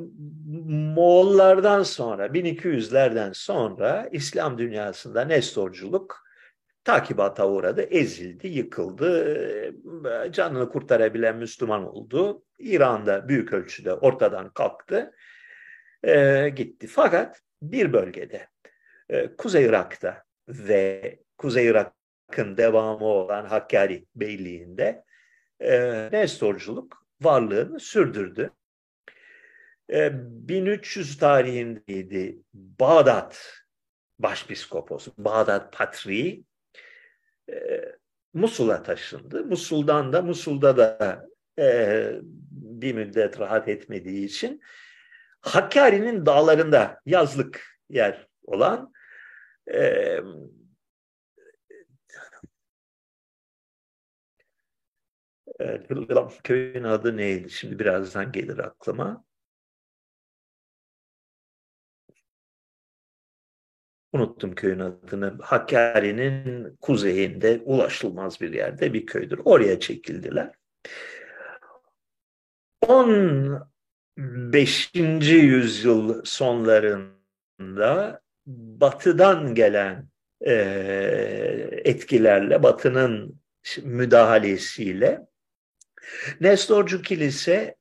[0.67, 6.25] Moğollardan sonra 1200'lerden sonra İslam dünyasında Nestorculuk
[6.83, 9.35] takibata uğradı, ezildi, yıkıldı,
[10.05, 12.43] ee, canını kurtarabilen Müslüman oldu.
[12.59, 15.11] İran'da büyük ölçüde ortadan kalktı,
[16.03, 16.87] e, gitti.
[16.87, 18.47] Fakat bir bölgede,
[19.09, 25.03] e, Kuzey Irak'ta ve Kuzey Irak'ın devamı olan Hakkari Beyliği'nde
[25.59, 28.51] e, Nestorculuk varlığını sürdürdü.
[29.89, 33.53] 1300 tarihindeydi Bağdat
[34.19, 36.45] Başpiskoposu, Bağdat Patriği
[38.33, 39.45] Musul'a taşındı.
[39.45, 41.25] Musul'dan da Musul'da da
[41.59, 42.11] e,
[42.51, 44.61] bir müddet rahat etmediği için
[45.41, 48.93] Hakkari'nin dağlarında yazlık yer olan
[55.59, 55.81] e,
[56.43, 57.49] köyün adı neydi?
[57.49, 59.25] Şimdi birazdan gelir aklıma.
[64.13, 65.37] Unuttum köyün adını.
[65.41, 69.41] Hakkari'nin kuzeyinde ulaşılmaz bir yerde bir köydür.
[69.45, 70.51] Oraya çekildiler.
[72.87, 74.91] 15.
[74.95, 80.09] yüzyıl sonlarında batıdan gelen
[80.41, 80.53] e,
[81.85, 83.41] etkilerle, batının
[83.83, 85.27] müdahalesiyle
[86.41, 87.75] Nestorcu kilise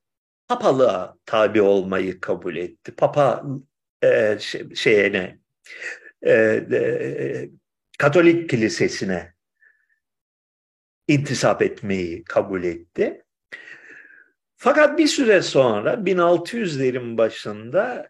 [0.48, 2.94] papalığa tabi olmayı kabul etti.
[2.96, 3.44] Papa
[4.02, 5.38] e, şey, şeyine
[6.22, 7.50] e, e,
[7.98, 9.34] Katolik kilisesine
[11.08, 13.24] intisap etmeyi kabul etti.
[14.56, 18.08] Fakat bir süre sonra 1600'lerin başında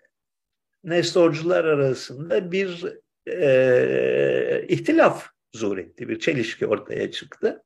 [0.85, 2.85] Nestorcular arasında bir
[3.27, 7.63] e, ihtilaf zuhur etti, bir çelişki ortaya çıktı.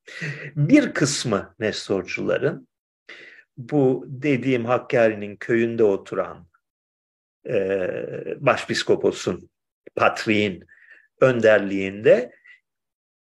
[0.57, 2.69] Bir kısmı Nestorcuların
[3.57, 6.49] bu dediğim Hakkari'nin köyünde oturan
[7.47, 7.57] e,
[8.41, 9.51] başpiskoposun,
[9.97, 10.65] patriğin
[11.21, 12.39] önderliğinde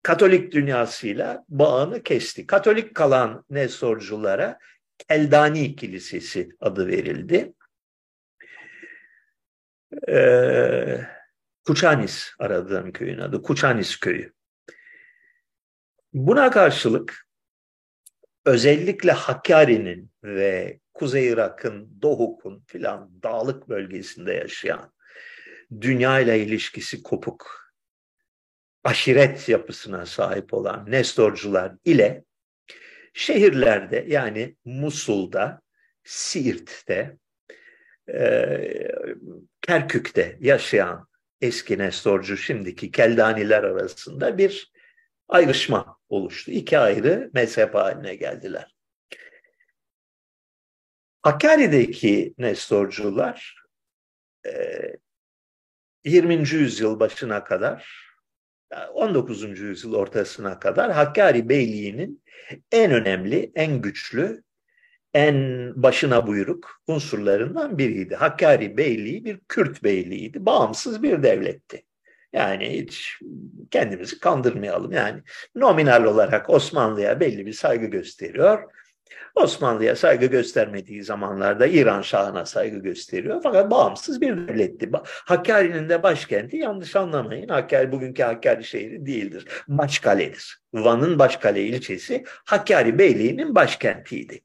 [0.03, 2.47] Katolik dünyasıyla bağını kesti.
[2.47, 4.59] Katolik kalan Nestorculara
[5.09, 7.53] Eldani Kilisesi adı verildi.
[10.09, 10.99] Ee,
[11.65, 13.41] Kuçanis aradığım köyün adı.
[13.41, 14.33] Kuçanis köyü.
[16.13, 17.27] Buna karşılık
[18.45, 24.93] özellikle Hakkari'nin ve Kuzey Irak'ın, Doğuk'un filan dağlık bölgesinde yaşayan
[25.81, 27.73] dünya ile ilişkisi kopuk
[28.83, 32.23] aşiret yapısına sahip olan Nestorcular ile
[33.13, 35.61] şehirlerde yani Musul'da,
[36.03, 37.17] Siirt'te,
[38.13, 38.91] e,
[39.61, 41.07] Kerkük'te yaşayan
[41.41, 44.72] eski Nestorcu şimdiki Keldaniler arasında bir
[45.33, 46.51] ayrışma oluştu.
[46.51, 48.75] İki ayrı mezhep haline geldiler.
[51.21, 53.55] Hakkari'deki Nestorcular
[56.05, 56.33] 20.
[56.33, 58.03] yüzyıl başına kadar
[58.93, 59.59] 19.
[59.59, 62.23] yüzyıl ortasına kadar Hakkari Beyliği'nin
[62.71, 64.43] en önemli, en güçlü,
[65.13, 68.15] en başına buyruk unsurlarından biriydi.
[68.15, 71.83] Hakkari Beyliği bir Kürt beyliğiydi, bağımsız bir devletti.
[72.33, 73.19] Yani hiç
[73.71, 74.91] kendimizi kandırmayalım.
[74.91, 75.21] Yani
[75.55, 78.63] nominal olarak Osmanlı'ya belli bir saygı gösteriyor.
[79.35, 83.39] Osmanlı'ya saygı göstermediği zamanlarda İran Şahı'na saygı gösteriyor.
[83.43, 84.89] Fakat bağımsız bir devletti.
[85.03, 87.47] Hakkari'nin de başkenti yanlış anlamayın.
[87.47, 89.45] Hakkari bugünkü Hakkari şehri değildir.
[89.67, 90.61] Başkale'dir.
[90.73, 94.41] Van'ın Başkale ilçesi Hakkari Beyliği'nin başkentiydi.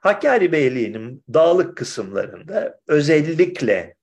[0.00, 3.96] Hakkari Beyliği'nin dağlık kısımlarında özellikle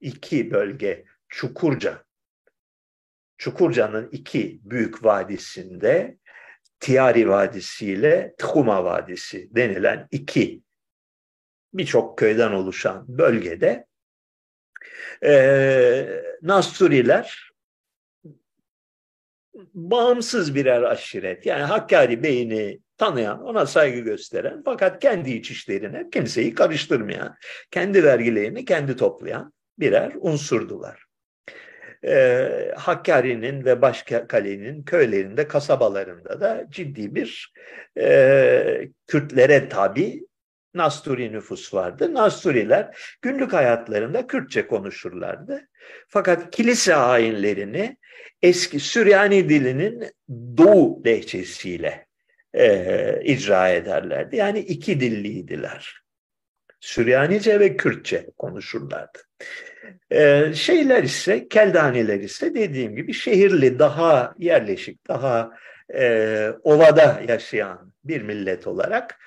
[0.00, 2.04] iki bölge Çukurca.
[3.40, 6.16] Çukurca'nın iki büyük vadisinde
[6.80, 10.62] Tiari Vadisi ile Tkuma Vadisi denilen iki
[11.74, 13.86] birçok köyden oluşan bölgede
[15.24, 17.50] e, Nasturiler
[19.74, 21.46] bağımsız birer aşiret.
[21.46, 27.36] Yani Hakkari Bey'ini tanıyan, ona saygı gösteren fakat kendi iç işlerine kimseyi karıştırmayan,
[27.70, 31.09] kendi vergilerini kendi toplayan birer unsurdular.
[32.04, 37.52] Ee, Hakkari'nin ve Başkale'nin köylerinde, kasabalarında da ciddi bir
[37.98, 40.26] e, Kürtlere tabi
[40.74, 42.14] Nasturi nüfus vardı.
[42.14, 45.68] Nasturiler günlük hayatlarında Kürtçe konuşurlardı.
[46.08, 47.96] Fakat kilise hainlerini
[48.42, 50.04] eski Süryani dilinin
[50.56, 52.06] Doğu lehçesiyle
[52.54, 54.36] e, icra ederlerdi.
[54.36, 56.02] Yani iki dilliydiler.
[56.80, 59.18] Süryanice ve Kürtçe konuşurlardı.
[60.10, 65.50] E, şeyler ise, Keldaniler ise dediğim gibi şehirli, daha yerleşik, daha
[65.94, 69.18] e, ovada yaşayan bir millet olarak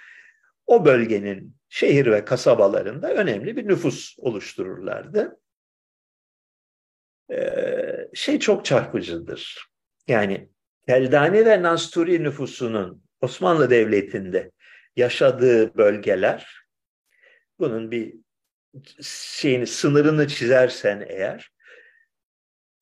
[0.67, 5.39] o bölgenin şehir ve kasabalarında önemli bir nüfus oluştururlardı.
[7.31, 9.67] Ee, şey çok çarpıcıdır.
[10.07, 10.49] Yani
[10.87, 14.51] Keldani ve Nasturi nüfusunun Osmanlı Devleti'nde
[14.95, 16.65] yaşadığı bölgeler
[17.59, 18.15] bunun bir
[19.01, 21.51] şeyini sınırını çizersen eğer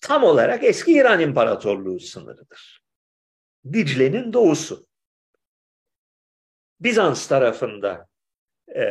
[0.01, 2.84] tam olarak eski İran İmparatorluğu sınırıdır.
[3.73, 4.88] Dicle'nin doğusu.
[6.80, 8.07] Bizans tarafında
[8.76, 8.84] e,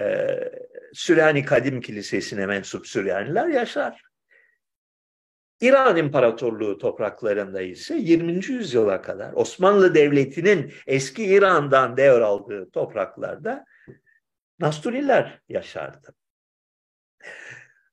[0.92, 4.02] Süryani Kadim Kilisesi'ne mensup Süryaniler yaşar.
[5.60, 8.32] İran İmparatorluğu topraklarında ise 20.
[8.32, 13.64] yüzyıla kadar Osmanlı Devleti'nin eski İran'dan devraldığı topraklarda
[14.60, 16.14] Nasturiler yaşardı.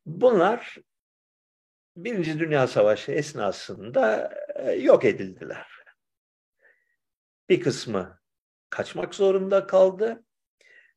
[0.08, 0.78] Bunlar
[1.96, 5.68] Birinci Dünya Savaşı esnasında e, yok edildiler.
[7.50, 8.20] Bir kısmı
[8.70, 10.24] kaçmak zorunda kaldı.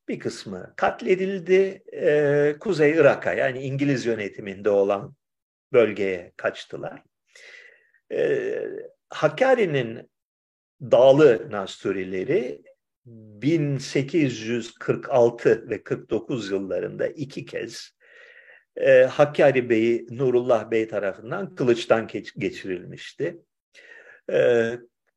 [0.08, 1.82] Bir kısmı katledildi.
[1.92, 5.16] E, Kuzey Irak'a yani İngiliz yönetiminde olan
[5.72, 7.02] bölgeye kaçtılar.
[8.12, 8.54] E,
[9.08, 10.10] Hakkari'nin
[10.80, 12.62] dağlı Nasturileri
[13.04, 17.99] 1846 ve 49 yıllarında iki kez
[18.76, 23.38] e, Hakkari Bey'i Nurullah Bey tarafından kılıçtan geçirilmişti.
[24.32, 24.72] E,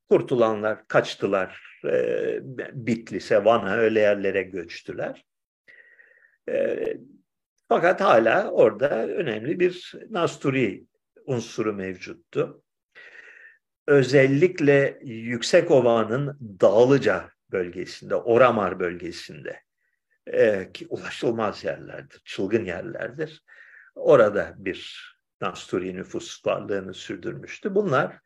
[0.10, 1.80] kurtulanlar kaçtılar.
[1.86, 2.40] E,
[2.74, 5.26] Bitlis'e, Van'a öyle yerlere göçtüler.
[6.50, 6.86] E,
[7.70, 10.84] fakat hala orada önemli bir Nasturi
[11.26, 12.64] unsuru mevcuttu.
[13.88, 19.60] Özellikle Yüksekova'nın Dağlıca bölgesinde, Oramar bölgesinde
[20.28, 23.44] e, ki ulaşılmaz yerlerdir, çılgın yerlerdir.
[23.96, 27.76] Orada bir Nasturi nüfus varlığını sürdürmüştü.
[27.76, 28.20] Bunlar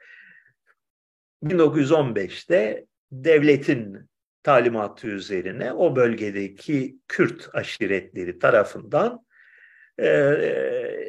[1.43, 4.09] 1915'te devletin
[4.43, 9.25] talimatı üzerine o bölgedeki Kürt aşiretleri tarafından
[9.97, 10.07] e,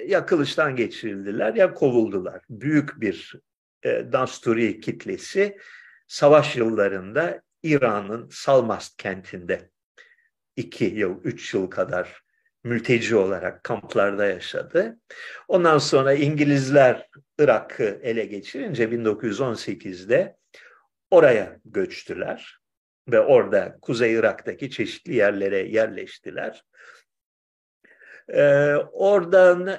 [0.07, 2.43] ya kılıçtan geçirildiler ya kovuldular.
[2.51, 3.35] Büyük bir
[3.83, 5.59] e, Dasturi kitlesi
[6.07, 9.71] savaş yıllarında İran'ın Salmast kentinde
[10.59, 12.23] iki yıl, üç yıl kadar
[12.65, 14.99] mülteci olarak kamplarda yaşadı.
[15.49, 17.09] Ondan sonra İngilizler
[17.39, 20.37] Irak'ı ele geçirince 1918'de
[21.11, 22.59] oraya göçtüler
[23.09, 26.65] ve orada Kuzey Irak'taki çeşitli yerlere yerleştiler.
[28.29, 29.79] Ee, oradan e,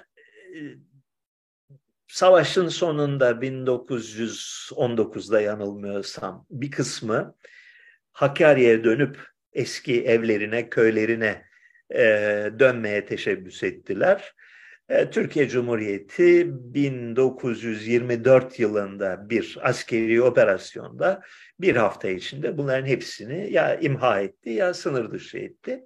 [2.07, 7.35] savaşın sonunda 1919'da yanılmıyorsam bir kısmı
[8.11, 11.45] Hakkari'ye dönüp eski evlerine, köylerine
[11.95, 12.01] e,
[12.59, 14.33] dönmeye teşebbüs ettiler.
[14.89, 21.21] E, Türkiye Cumhuriyeti 1924 yılında bir askeri operasyonda
[21.59, 25.85] bir hafta içinde bunların hepsini ya imha etti ya sınır dışı etti.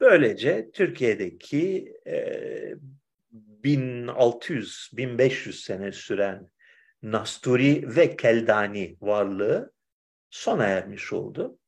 [0.00, 2.40] Böylece Türkiye'deki e,
[3.64, 6.50] 1600-1500 sene süren
[7.02, 9.72] Nasturi ve Keldani varlığı
[10.30, 11.59] sona ermiş oldu.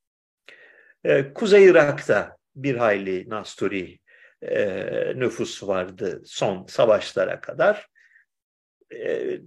[1.03, 3.99] E, Kuzey Irak'ta bir hayli Nasturi
[4.41, 7.87] e, nüfus vardı son savaşlara kadar.
[8.93, 9.39] E,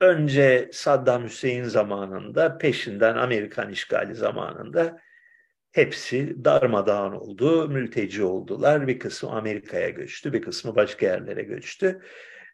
[0.00, 5.00] önce Saddam Hüseyin zamanında, peşinden Amerikan işgali zamanında
[5.72, 8.86] hepsi darmadağın oldu, mülteci oldular.
[8.86, 12.00] Bir kısmı Amerika'ya göçtü, bir kısmı başka yerlere göçtü.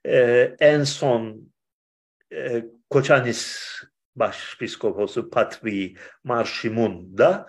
[0.07, 1.53] Ee, en son
[2.33, 3.73] e, Koçanis
[4.17, 5.95] Başpiskoposu Patri
[6.25, 7.47] Marşimun da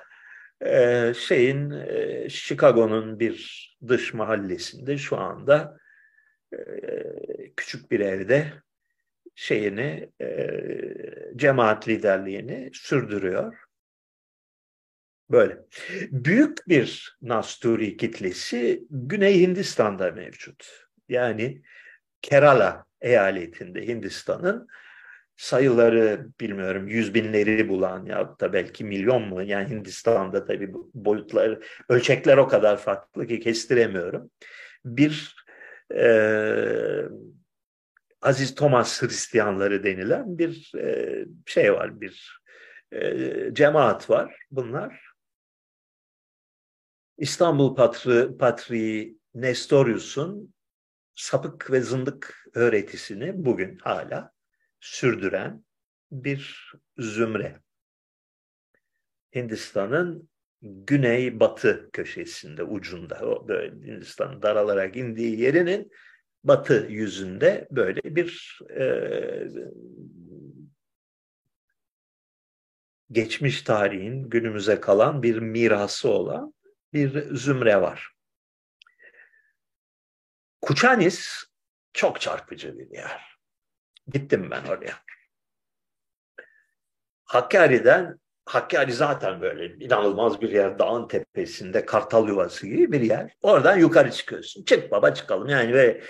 [0.66, 5.80] e, şeyin e, Chicago'nun bir dış mahallesinde şu anda
[7.58, 8.54] küçük bir evde
[9.36, 10.10] şeyini
[11.36, 13.56] cemaat liderliğini sürdürüyor.
[15.32, 15.58] Böyle.
[16.12, 20.88] Büyük bir Nasturi kitlesi Güney Hindistan'da mevcut.
[21.10, 21.62] Yani
[22.22, 24.68] Kerala eyaletinde Hindistan'ın
[25.40, 32.38] sayıları bilmiyorum yüz binleri bulan ya da belki milyon mu yani Hindistan'da tabii boyutları ölçekler
[32.38, 34.32] o kadar farklı ki kestiremiyorum.
[34.86, 35.36] Bir
[35.96, 36.06] e,
[38.22, 42.42] Aziz Thomas Hristiyanları denilen bir e, şey var bir
[42.92, 45.10] e, cemaat var bunlar.
[47.18, 50.54] İstanbul Patri, Patriği Nestorius'un
[51.16, 54.39] sapık ve zındık öğretisini bugün hala
[54.80, 55.66] sürdüren
[56.12, 57.62] bir zümre.
[59.36, 60.30] Hindistan'ın
[60.62, 65.92] güney-batı köşesinde, ucunda, o böyle Hindistan'ın daralarak indiği yerinin
[66.44, 68.86] batı yüzünde böyle bir e,
[73.12, 76.54] geçmiş tarihin günümüze kalan bir mirası olan
[76.94, 78.12] bir zümre var.
[80.62, 81.44] Kuçanis
[81.94, 83.39] çok çarpıcı bir yer.
[84.14, 84.94] Gittim ben oraya.
[87.24, 88.20] Hakkari'den,
[88.50, 90.80] Hakkari zaten böyle inanılmaz bir yer.
[90.80, 93.34] Dağın tepesinde kartal yuvası gibi bir yer.
[93.42, 94.64] Oradan yukarı çıkıyorsun.
[94.64, 95.50] Çık baba çıkalım.
[95.50, 96.02] Yani böyle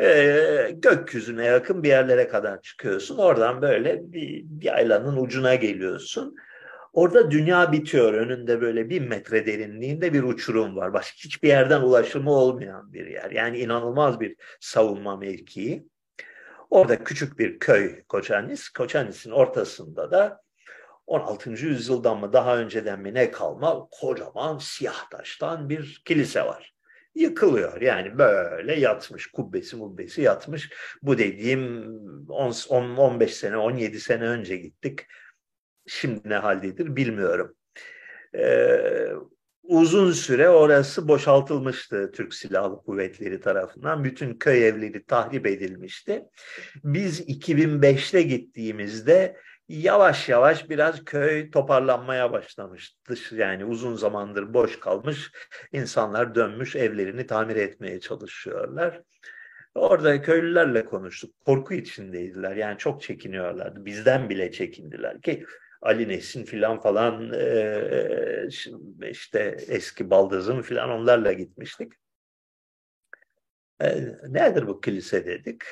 [0.00, 3.18] e, gökyüzüne yakın bir yerlere kadar çıkıyorsun.
[3.18, 6.36] Oradan böyle bir, bir aylanın ucuna geliyorsun.
[6.92, 8.14] Orada dünya bitiyor.
[8.14, 10.92] Önünde böyle bir metre derinliğinde bir uçurum var.
[10.92, 13.30] Başka hiçbir yerden ulaşımı olmayan bir yer.
[13.30, 15.86] Yani inanılmaz bir savunma mevkii.
[16.70, 18.68] Orada küçük bir köy Koçanis.
[18.68, 20.42] Koçanis'in ortasında da
[21.06, 21.50] 16.
[21.50, 26.74] yüzyıldan mı daha önceden mi ne kalma kocaman siyah taştan bir kilise var.
[27.14, 30.72] Yıkılıyor yani böyle yatmış kubbesi mubbesi yatmış.
[31.02, 31.86] Bu dediğim
[32.28, 35.00] 10, 10 15 sene 17 sene önce gittik.
[35.86, 37.56] Şimdi ne haldedir bilmiyorum.
[38.34, 39.12] Ee,
[39.68, 44.04] uzun süre orası boşaltılmıştı Türk Silahlı Kuvvetleri tarafından.
[44.04, 46.24] Bütün köy evleri tahrip edilmişti.
[46.84, 49.36] Biz 2005'te gittiğimizde
[49.68, 53.14] yavaş yavaş biraz köy toparlanmaya başlamıştı.
[53.34, 55.32] Yani uzun zamandır boş kalmış
[55.72, 59.02] insanlar dönmüş evlerini tamir etmeye çalışıyorlar.
[59.74, 61.30] Orada köylülerle konuştuk.
[61.46, 62.56] Korku içindeydiler.
[62.56, 63.84] Yani çok çekiniyorlardı.
[63.84, 65.44] Bizden bile çekindiler ki
[65.82, 68.48] Ali Nesin filan falan e,
[69.10, 71.92] işte eski Baldız'ın filan onlarla gitmiştik.
[73.80, 75.62] E, nedir bu kilise dedik.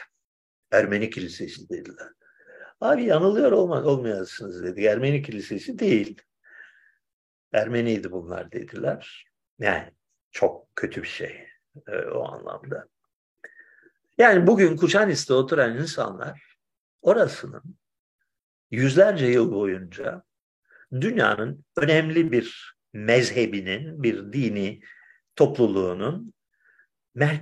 [0.71, 2.09] Ermeni kilisesi dediler.
[2.81, 4.85] Abi yanılıyor olmaz, olmayasınız dedi.
[4.85, 6.23] Ermeni kilisesi değil.
[7.53, 9.27] Ermeniydi bunlar dediler.
[9.59, 9.93] Yani
[10.31, 11.49] çok kötü bir şey
[11.87, 12.89] e, o anlamda.
[14.19, 16.57] Yani bugün Kuşanis'te oturan insanlar
[17.03, 17.63] orasının
[18.71, 20.23] yüzlerce yıl boyunca
[20.93, 24.81] dünyanın önemli bir mezhebinin, bir dini
[25.37, 26.35] topluluğunun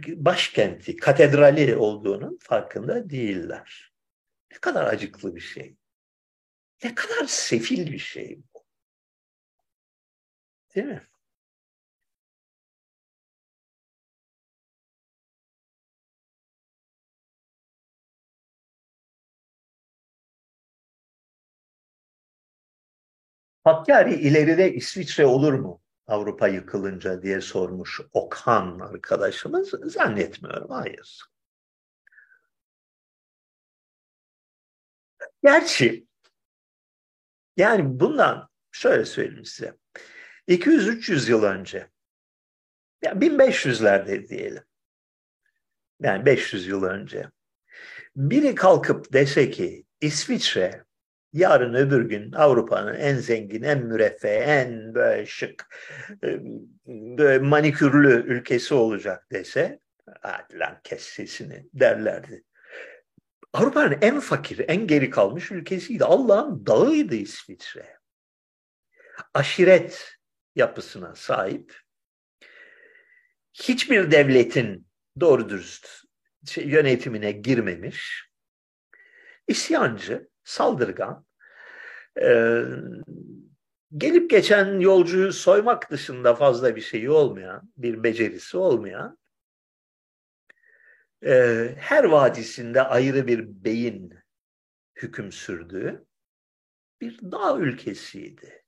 [0.06, 3.92] başkenti, katedrali olduğunun farkında değiller.
[4.52, 5.76] Ne kadar acıklı bir şey.
[6.84, 8.64] Ne kadar sefil bir şey bu.
[10.74, 11.02] Değil mi?
[23.64, 29.70] Hakkari ileride İsviçre olur mu Avrupa yıkılınca diye sormuş Okan arkadaşımız.
[29.84, 31.20] Zannetmiyorum, hayır.
[35.42, 36.06] Gerçi
[37.56, 39.78] yani bundan şöyle söyleyeyim size.
[40.48, 41.90] 200-300 yıl önce
[43.02, 44.64] ya 1500'lerde diyelim.
[46.00, 47.30] Yani 500 yıl önce.
[48.16, 50.83] Biri kalkıp dese ki İsviçre
[51.34, 55.66] yarın öbür gün Avrupa'nın en zengin, en müreffeh, en böyle şık,
[56.24, 56.40] e,
[56.86, 59.80] böyle manikürlü ülkesi olacak dese,
[60.20, 62.44] hadi lan kes sesini derlerdi.
[63.52, 66.04] Avrupa'nın en fakir, en geri kalmış ülkesiydi.
[66.04, 67.98] Allah'ın dağıydı İsviçre.
[69.34, 70.18] Aşiret
[70.56, 71.80] yapısına sahip.
[73.52, 74.86] Hiçbir devletin
[75.20, 75.88] doğru dürüst
[76.46, 78.30] şey, yönetimine girmemiş.
[79.48, 81.23] İsyancı, saldırgan,
[82.20, 82.62] e,
[83.96, 89.18] gelip geçen yolcuyu soymak dışında fazla bir şeyi olmayan, bir becerisi olmayan,
[91.24, 94.14] e, her vadisinde ayrı bir beyin
[94.96, 96.06] hüküm sürdüğü
[97.00, 98.64] bir dağ ülkesiydi.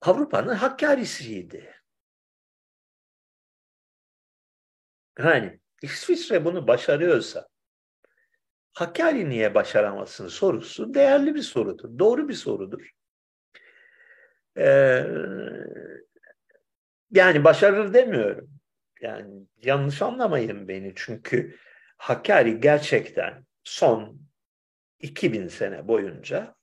[0.00, 1.74] Avrupa'nın Hakkari'siydi.
[5.18, 7.48] Yani İsviçre bunu başarıyorsa
[8.74, 11.98] Hakkari niye başaramasın sorusu değerli bir sorudur.
[11.98, 12.90] Doğru bir sorudur.
[14.58, 15.04] Ee,
[17.10, 18.50] yani başarır demiyorum.
[19.00, 21.56] Yani yanlış anlamayın beni çünkü
[21.96, 24.20] Hakkari gerçekten son
[25.00, 26.54] 2000 sene boyunca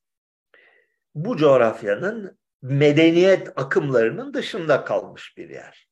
[1.16, 5.90] bu coğrafyanın medeniyet akımlarının dışında kalmış bir yer.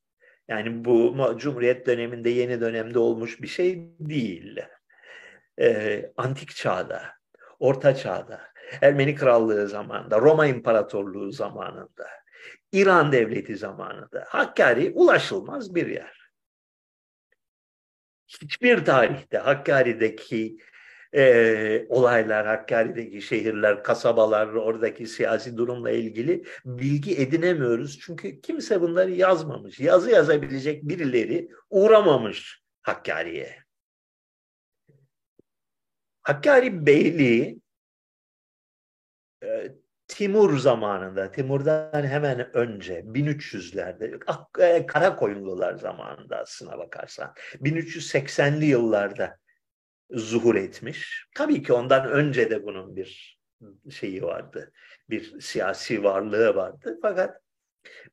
[0.48, 4.60] Yani bu Cumhuriyet döneminde yeni dönemde olmuş bir şey değil.
[5.60, 7.02] Ee, antik çağda,
[7.58, 8.40] Orta çağda,
[8.82, 12.06] Ermeni Krallığı zamanında, Roma İmparatorluğu zamanında,
[12.72, 16.20] İran Devleti zamanında Hakkari ulaşılmaz bir yer.
[18.28, 20.58] Hiçbir tarihte Hakkari'deki
[21.14, 28.00] e, olaylar, Hakkari'deki şehirler, kasabalar, oradaki siyasi durumla ilgili bilgi edinemiyoruz.
[28.00, 29.80] Çünkü kimse bunları yazmamış.
[29.80, 33.69] Yazı yazabilecek birileri uğramamış Hakkari'ye.
[36.30, 37.60] Hakkari Beyliği
[39.44, 39.72] e,
[40.08, 44.20] Timur zamanında, Timur'dan hemen önce 1300'lerde,
[44.58, 49.38] e, Karakoyunlular zamanında aslına bakarsan, 1380'li yıllarda
[50.10, 51.26] zuhur etmiş.
[51.34, 53.40] Tabii ki ondan önce de bunun bir
[53.90, 54.72] şeyi vardı.
[55.10, 56.98] Bir siyasi varlığı vardı.
[57.02, 57.40] Fakat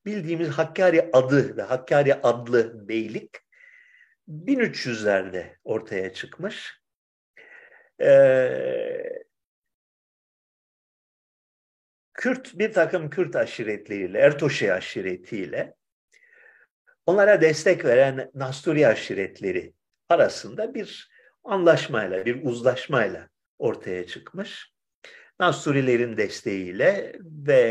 [0.06, 3.30] bildiğimiz Hakkari adı ve Hakkari adlı beylik
[4.28, 6.87] 1300'lerde ortaya çıkmış.
[8.02, 9.24] Ee,
[12.14, 15.76] Kürt bir takım Kürt aşiretleriyle, Ertoşi aşiretiyle
[17.06, 19.74] onlara destek veren Nasturi aşiretleri
[20.10, 21.10] arasında bir
[21.44, 23.30] anlaşmayla, bir uzlaşmayla
[23.60, 24.74] ortaya çıkmış.
[25.40, 27.62] Nasturilerin desteğiyle ve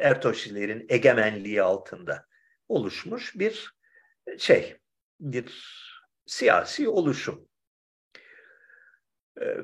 [0.00, 2.26] Ertoşilerin egemenliği altında
[2.68, 3.74] oluşmuş bir
[4.38, 4.76] şey,
[5.20, 5.74] bir
[6.26, 7.48] siyasi oluşum.
[9.40, 9.56] Ee,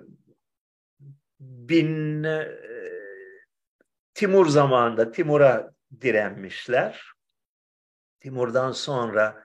[1.40, 2.48] bin e,
[4.14, 5.70] Timur zamanında Timur'a
[6.00, 7.04] direnmişler.
[8.20, 9.44] Timur'dan sonra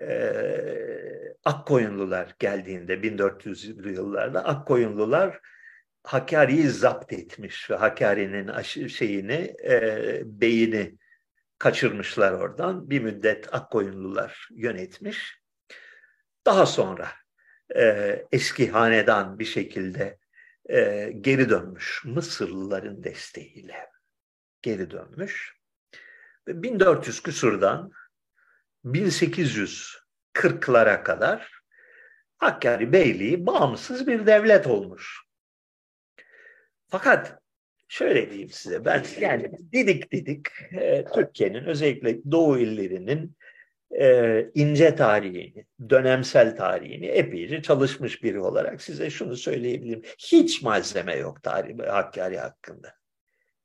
[0.00, 5.40] e, Akkoyunlular geldiğinde 1400'lü yıllarda Akkoyunlular
[6.02, 10.98] Hakkari'yi zapt etmiş ve Hakkari'nin şeyini, e, beyini
[11.58, 12.90] kaçırmışlar oradan.
[12.90, 15.40] Bir müddet Akkoyunlular yönetmiş.
[16.46, 17.08] Daha sonra
[17.76, 20.18] e, eski hanedan bir şekilde
[20.70, 23.90] e, geri dönmüş Mısırlıların desteğiyle
[24.62, 25.58] geri dönmüş.
[26.48, 27.92] Ve 1400 küsurdan
[28.84, 31.58] 1840'lara kadar
[32.38, 35.20] Hakkari Beyliği bağımsız bir devlet olmuş.
[36.88, 37.38] Fakat
[37.88, 43.36] şöyle diyeyim size ben yani didik didik e, Türkiye'nin özellikle doğu illerinin
[44.00, 50.02] e, ince tarihini, dönemsel tarihini epeyce çalışmış biri olarak size şunu söyleyebilirim.
[50.18, 52.94] Hiç malzeme yok tarih Hakkari hakkında.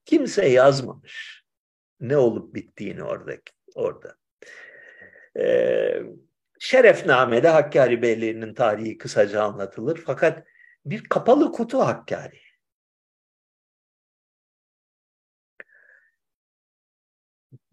[0.05, 1.43] Kimse yazmamış
[1.99, 4.15] ne olup bittiğini oradaki, orada.
[5.39, 6.01] Ee,
[6.59, 10.01] Şerefname'de Hakkari Beyliği'nin tarihi kısaca anlatılır.
[10.05, 10.43] Fakat
[10.85, 12.39] bir kapalı kutu Hakkari.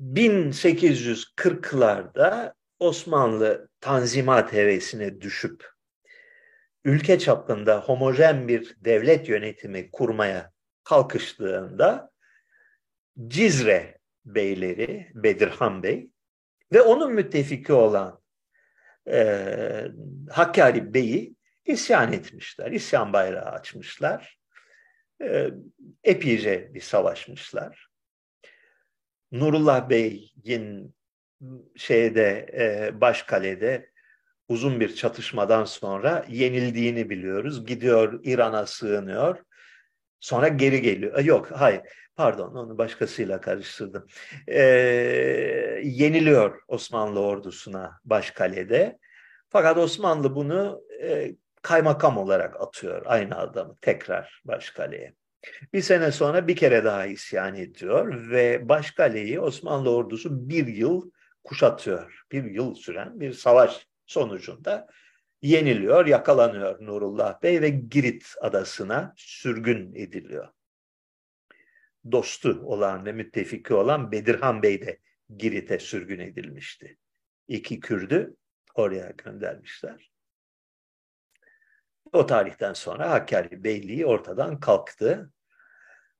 [0.00, 5.70] ...1840'larda Osmanlı tanzimat hevesine düşüp...
[6.84, 10.52] ...ülke çapında homojen bir devlet yönetimi kurmaya
[10.84, 12.10] kalkıştığında...
[13.28, 16.10] Cizre beyleri, Bedirhan Bey
[16.72, 18.20] ve onun müttefiki olan
[19.10, 19.86] e,
[20.30, 22.70] Hakkari Bey'i isyan etmişler.
[22.70, 24.38] İsyan bayrağı açmışlar.
[25.22, 25.50] E,
[26.04, 27.89] epeyce bir savaşmışlar.
[29.32, 30.94] Nurullah Bey'in
[31.76, 33.90] şeyde e, Başkale'de
[34.48, 37.66] uzun bir çatışmadan sonra yenildiğini biliyoruz.
[37.66, 39.44] Gidiyor İran'a sığınıyor.
[40.20, 41.18] Sonra geri geliyor.
[41.18, 41.80] E, yok, hayır.
[42.16, 44.06] Pardon, onu başkasıyla karıştırdım.
[44.48, 44.60] Ee,
[45.84, 48.98] yeniliyor Osmanlı ordusuna Başkale'de.
[49.48, 55.14] Fakat Osmanlı bunu e, kaymakam olarak atıyor aynı adamı tekrar Başkale'ye.
[55.72, 61.10] Bir sene sonra bir kere daha isyan ediyor ve Başkale'yi Osmanlı ordusu bir yıl
[61.44, 62.24] kuşatıyor.
[62.32, 64.88] Bir yıl süren bir savaş sonucunda
[65.42, 70.48] yeniliyor, yakalanıyor Nurullah Bey ve Girit adasına sürgün ediliyor.
[72.12, 74.98] Dostu olan ve müttefiki olan Bedirhan Bey de
[75.36, 76.98] Girit'e sürgün edilmişti.
[77.48, 78.36] İki Kürdü
[78.74, 80.09] oraya göndermişler.
[82.12, 85.32] O tarihten sonra Hakkari Beyliği ortadan kalktı.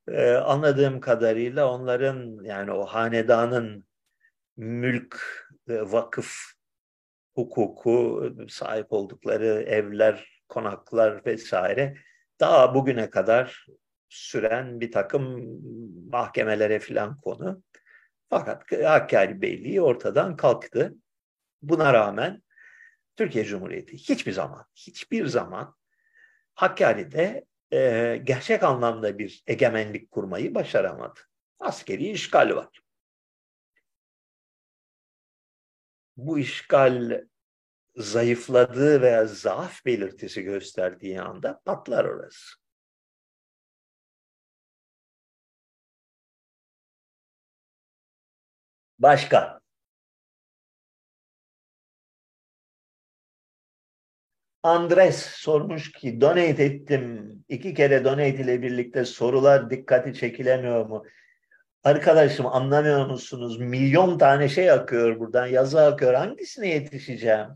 [0.07, 3.85] Ee, anladığım kadarıyla onların yani o hanedanın
[4.57, 5.21] mülk,
[5.67, 6.35] vakıf
[7.35, 11.97] hukuku, sahip oldukları evler, konaklar vesaire
[12.39, 13.65] daha bugüne kadar
[14.09, 15.45] süren bir takım
[16.09, 17.63] mahkemelere filan konu.
[18.29, 20.95] Fakat Hakkari Beyliği ortadan kalktı.
[21.61, 22.43] Buna rağmen
[23.15, 25.75] Türkiye Cumhuriyeti hiçbir zaman, hiçbir zaman
[26.61, 31.19] Hakkari'de e, gerçek anlamda bir egemenlik kurmayı başaramadı.
[31.59, 32.81] Askeri işgal var.
[36.17, 37.21] Bu işgal
[37.95, 42.55] zayıfladığı veya zaaf belirtisi gösterdiği anda patlar orası.
[48.99, 49.60] Başka.
[54.63, 57.31] Andres sormuş ki donate ettim.
[57.49, 61.05] İki kere donate ile birlikte sorular dikkati çekilemiyor mu?
[61.83, 63.59] Arkadaşım anlamıyor musunuz?
[63.59, 65.47] Milyon tane şey akıyor buradan.
[65.47, 66.13] Yazı akıyor.
[66.13, 67.47] Hangisine yetişeceğim?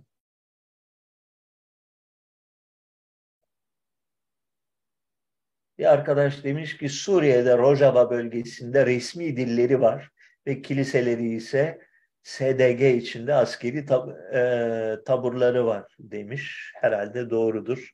[5.78, 10.12] Bir arkadaş demiş ki Suriye'de Rojava bölgesinde resmi dilleri var
[10.48, 11.85] ve kiliseleri ise
[12.26, 16.72] SDG içinde askeri tab e, taburları var demiş.
[16.76, 17.92] Herhalde doğrudur.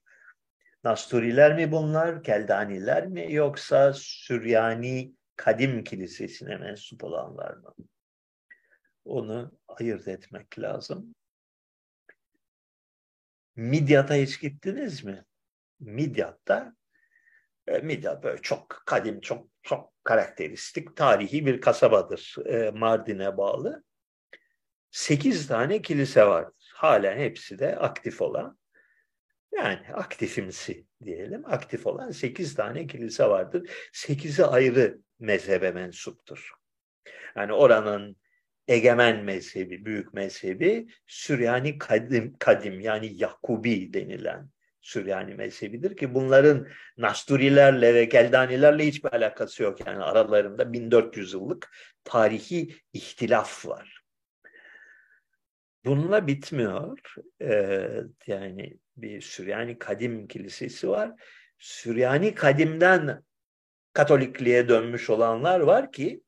[0.83, 7.73] Nasturiler mi bunlar, Keldaniler mi yoksa Süryani Kadim Kilisesi'ne mensup olanlar mı?
[9.05, 11.15] Onu ayırt etmek lazım.
[13.55, 15.25] Midyat'a hiç gittiniz mi?
[15.79, 16.75] Midyat'ta
[17.67, 22.35] e, Midyat böyle çok kadim, çok çok karakteristik tarihi bir kasabadır.
[22.45, 23.83] E, Mardin'e bağlı.
[24.91, 26.71] Sekiz tane kilise vardır.
[26.73, 28.57] Halen hepsi de aktif olan.
[29.57, 31.43] Yani aktifimsi diyelim.
[31.45, 33.69] Aktif olan sekiz tane kilise vardır.
[33.93, 36.51] Sekizi ayrı mezhebe mensuptur.
[37.35, 38.15] Yani oranın
[38.67, 44.49] egemen mezhebi, büyük mezhebi Süryani kadim, kadim yani Yakubi denilen
[44.81, 49.87] Süryani mezhebidir ki bunların Nasturilerle ve Geldanilerle hiçbir alakası yok.
[49.87, 51.71] Yani aralarında 1400 yıllık
[52.03, 54.00] tarihi ihtilaf var.
[55.85, 56.99] Bununla bitmiyor.
[57.41, 57.89] Ee,
[58.27, 61.11] yani bir Süryani Kadim Kilisesi var.
[61.57, 63.23] Süryani Kadim'den
[63.93, 66.23] Katolikliğe dönmüş olanlar var ki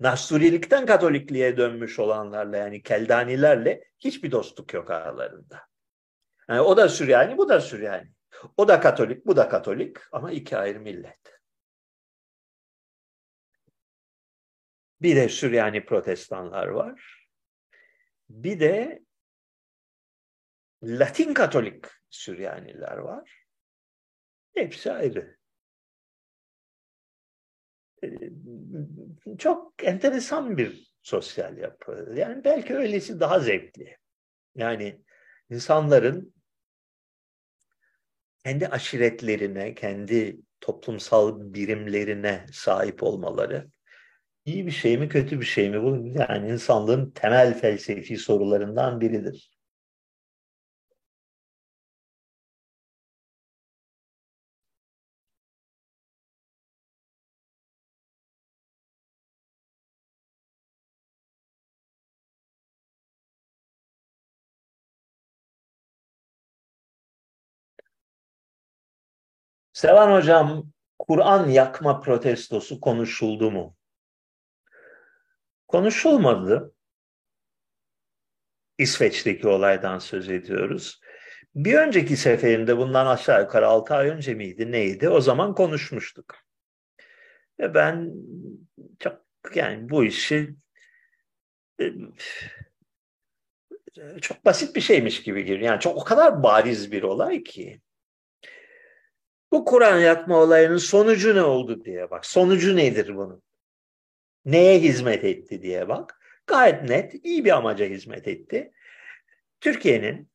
[0.00, 5.60] Nasturilikten Katolikliğe dönmüş olanlarla yani Keldanilerle hiçbir dostluk yok aralarında.
[6.48, 8.08] Yani o da Süryani, bu da Süryani.
[8.56, 11.40] O da Katolik, bu da Katolik ama iki ayrı millet.
[15.02, 17.23] Bir de Süryani protestanlar var.
[18.30, 19.04] Bir de
[20.82, 23.44] Latin Katolik Süryaniler var.
[24.54, 25.36] Hepsi ayrı.
[28.04, 28.08] Ee,
[29.38, 32.14] çok enteresan bir sosyal yapı.
[32.16, 33.96] Yani belki öylesi daha zevkli.
[34.54, 35.02] Yani
[35.50, 36.34] insanların
[38.44, 43.70] kendi aşiretlerine, kendi toplumsal birimlerine sahip olmaları
[44.44, 45.82] iyi bir şey mi, kötü bir şey mi?
[45.82, 49.50] Bu yani insanlığın temel felsefi sorularından biridir.
[69.72, 73.76] Sevan Hocam, Kur'an yakma protestosu konuşuldu mu?
[75.74, 76.74] Konuşulmadı.
[78.78, 81.00] İsveç'teki olaydan söz ediyoruz.
[81.54, 85.08] Bir önceki seferinde bundan aşağı yukarı 6 ay önce miydi neydi?
[85.08, 86.36] O zaman konuşmuştuk.
[87.60, 88.12] Ve ben
[88.98, 89.22] çok
[89.54, 90.54] yani bu işi
[91.80, 91.84] e,
[94.20, 95.66] çok basit bir şeymiş gibi geliyor.
[95.66, 97.80] Yani çok o kadar bariz bir olay ki.
[99.52, 102.26] Bu Kur'an yakma olayının sonucu ne oldu diye bak.
[102.26, 103.42] Sonucu nedir bunun?
[104.44, 106.20] Neye hizmet etti diye bak.
[106.46, 108.72] Gayet net, iyi bir amaca hizmet etti.
[109.60, 110.30] Türkiye'nin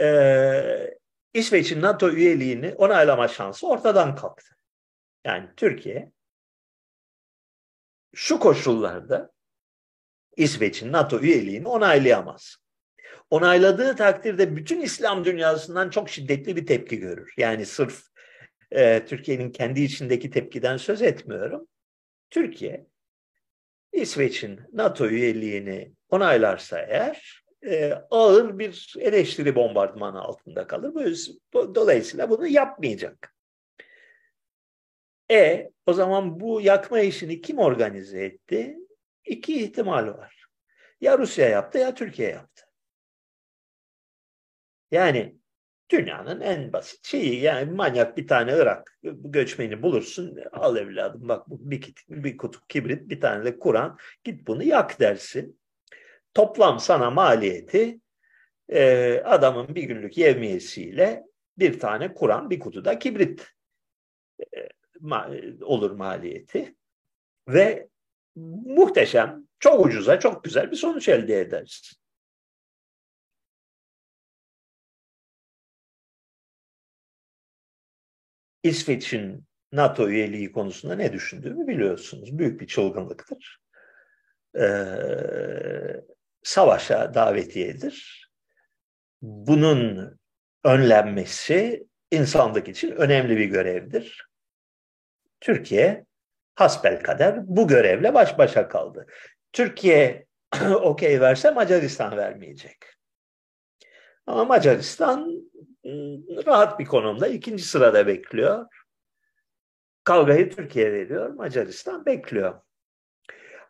[0.00, 0.96] e,
[1.34, 4.56] İsveç'in NATO üyeliğini onaylama şansı ortadan kalktı.
[5.24, 6.12] Yani Türkiye
[8.14, 9.32] şu koşullarda
[10.36, 12.56] İsveç'in NATO üyeliğini onaylayamaz
[13.30, 17.34] onayladığı takdirde bütün İslam dünyasından çok şiddetli bir tepki görür.
[17.36, 18.02] Yani sırf
[18.70, 21.68] e, Türkiye'nin kendi içindeki tepkiden söz etmiyorum.
[22.32, 22.86] Türkiye
[23.92, 31.18] İsveç'in NATO üyeliğini onaylarsa eğer e, ağır bir eleştiri bombardımanı altında kalır.
[31.54, 33.34] Dolayısıyla bunu yapmayacak.
[35.30, 38.76] E o zaman bu yakma işini kim organize etti?
[39.24, 40.46] İki ihtimal var.
[41.00, 42.64] Ya Rusya yaptı ya Türkiye yaptı.
[44.90, 45.36] Yani
[45.92, 51.70] dünyanın en basit şeyi yani manyak bir tane Irak göçmeni bulursun al evladım bak bu
[51.70, 55.60] bir, bir kutu kibrit bir tane de Kur'an git bunu yak dersin.
[56.34, 58.00] Toplam sana maliyeti
[58.68, 61.24] e, adamın bir günlük yevmiyesiyle
[61.58, 63.46] bir tane Kur'an bir kutuda kibrit
[64.54, 64.68] e,
[65.62, 66.74] olur maliyeti
[67.48, 67.88] ve
[68.66, 72.01] muhteşem çok ucuza çok güzel bir sonuç elde edersin.
[78.62, 82.38] İsveç'in NATO üyeliği konusunda ne düşündüğümü biliyorsunuz.
[82.38, 83.60] Büyük bir çılgınlıktır.
[84.60, 86.02] Ee,
[86.42, 88.28] savaşa davetiyedir.
[89.22, 90.18] Bunun
[90.64, 94.28] önlenmesi insanlık için önemli bir görevdir.
[95.40, 96.06] Türkiye
[96.54, 99.06] hasbel kader bu görevle baş başa kaldı.
[99.52, 100.26] Türkiye
[100.70, 102.76] okey verse Macaristan vermeyecek.
[104.26, 105.51] Ama Macaristan
[106.46, 108.66] rahat bir konumda ikinci sırada bekliyor.
[110.04, 112.60] Kavgayı Türkiye veriyor, Macaristan bekliyor.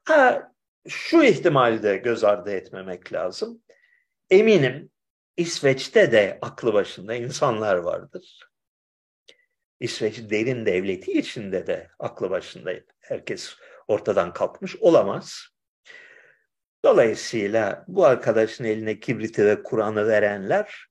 [0.05, 0.53] Ha,
[0.89, 3.63] şu ihtimali de göz ardı etmemek lazım.
[4.31, 4.91] Eminim
[5.37, 8.53] İsveç'te de aklı başında insanlar vardır.
[9.81, 13.57] İsveç derin devleti içinde de aklı başında herkes
[13.89, 15.49] ortadan kalkmış olamaz.
[16.85, 20.87] Dolayısıyla bu arkadaşın eline kibriti ve Kur'an'ı verenler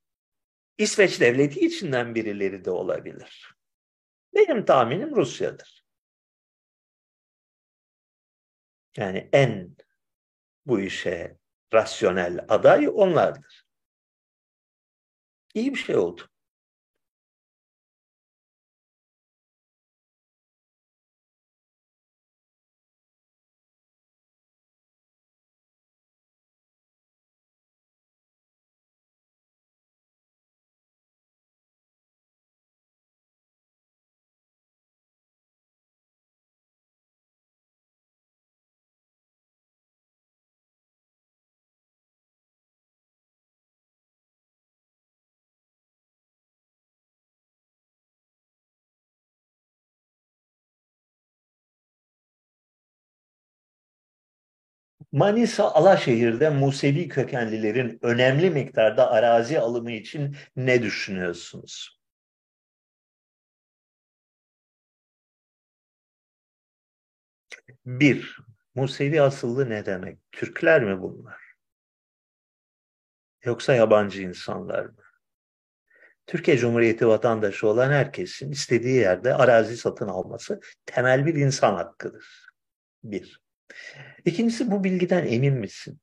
[0.77, 3.55] İsveç devleti içinden birileri de olabilir.
[4.35, 5.85] Benim tahminim Rusya'dır.
[8.97, 9.75] Yani en
[10.65, 11.37] bu işe
[11.73, 13.65] rasyonel aday onlardır.
[15.53, 16.30] İyi bir şey oldu.
[55.11, 61.99] Manisa Alaşehir'de Musevi kökenlilerin önemli miktarda arazi alımı için ne düşünüyorsunuz?
[67.85, 68.37] Bir,
[68.75, 70.19] Musevi asıllı ne demek?
[70.31, 71.41] Türkler mi bunlar?
[73.43, 74.95] Yoksa yabancı insanlar mı?
[76.27, 82.49] Türkiye Cumhuriyeti vatandaşı olan herkesin istediği yerde arazi satın alması temel bir insan hakkıdır.
[83.03, 83.40] Bir.
[84.25, 85.99] İkincisi bu bilgiden emin misin?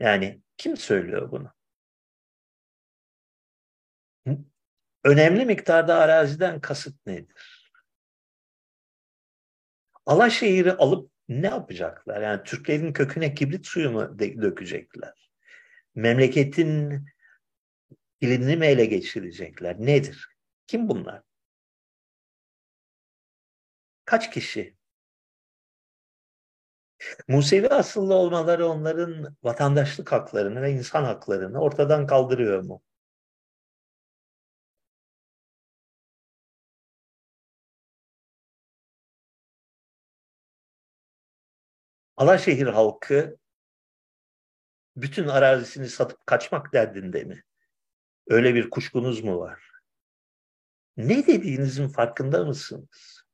[0.00, 1.52] Yani kim söylüyor bunu?
[5.04, 7.72] Önemli miktarda araziden kasıt nedir?
[10.06, 12.22] Alaşehir'i alıp ne yapacaklar?
[12.22, 15.30] Yani Türklerin köküne kibrit suyu mu dökecekler?
[15.94, 17.06] Memleketin
[18.22, 19.76] dilini mi ele geçirecekler?
[19.80, 20.28] Nedir?
[20.66, 21.22] Kim bunlar?
[24.04, 24.76] Kaç kişi?
[27.28, 32.82] Musevi asıllı olmaları onların vatandaşlık haklarını ve insan haklarını ortadan kaldırıyor mu?
[42.16, 43.36] Alaşehir halkı
[44.96, 47.44] bütün arazisini satıp kaçmak derdinde mi?
[48.28, 49.70] Öyle bir kuşkunuz mu var?
[50.96, 53.24] Ne dediğinizin farkında mısınız?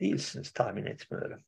[0.00, 1.44] Değilsiniz tahmin etmiyorum.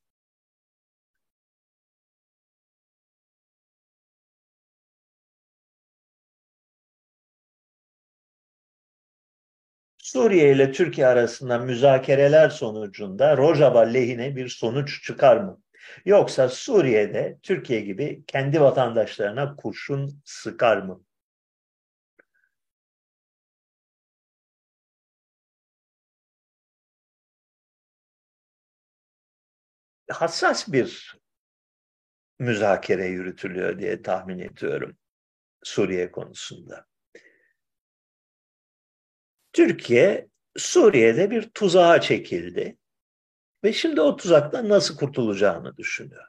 [10.13, 15.63] Suriye ile Türkiye arasında müzakereler sonucunda Rojava lehine bir sonuç çıkar mı?
[16.05, 21.05] Yoksa Suriye'de Türkiye gibi kendi vatandaşlarına kurşun sıkar mı?
[30.11, 31.19] Hassas bir
[32.39, 34.97] müzakere yürütülüyor diye tahmin ediyorum
[35.63, 36.90] Suriye konusunda.
[39.53, 42.79] Türkiye Suriye'de bir tuzağa çekildi
[43.65, 46.25] ve şimdi o tuzaktan nasıl kurtulacağını düşünüyor.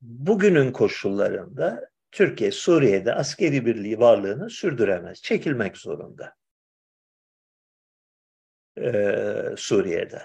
[0.00, 5.22] Bugünün koşullarında Türkiye Suriye'de askeri birliği varlığını sürdüremez.
[5.22, 6.34] Çekilmek zorunda.
[8.76, 10.22] Ee, Suriye'de.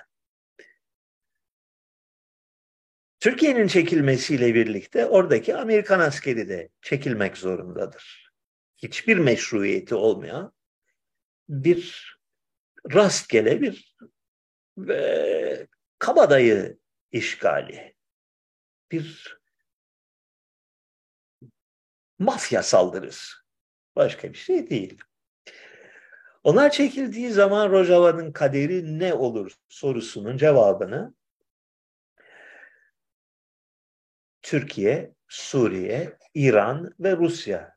[3.19, 8.31] Türkiye'nin çekilmesiyle birlikte oradaki Amerikan askeri de çekilmek zorundadır.
[8.77, 10.53] Hiçbir meşruiyeti olmayan
[11.49, 12.17] bir
[12.93, 13.97] rastgele bir
[14.89, 15.67] e,
[15.99, 16.77] kabadayı
[17.11, 17.95] işgali.
[18.91, 19.37] Bir
[22.19, 23.35] mafya saldırısı.
[23.95, 24.99] Başka bir şey değil.
[26.43, 31.16] Onlar çekildiği zaman Rojava'nın kaderi ne olur sorusunun cevabını
[34.47, 37.75] Türkiye, Suriye, İran ve Rusya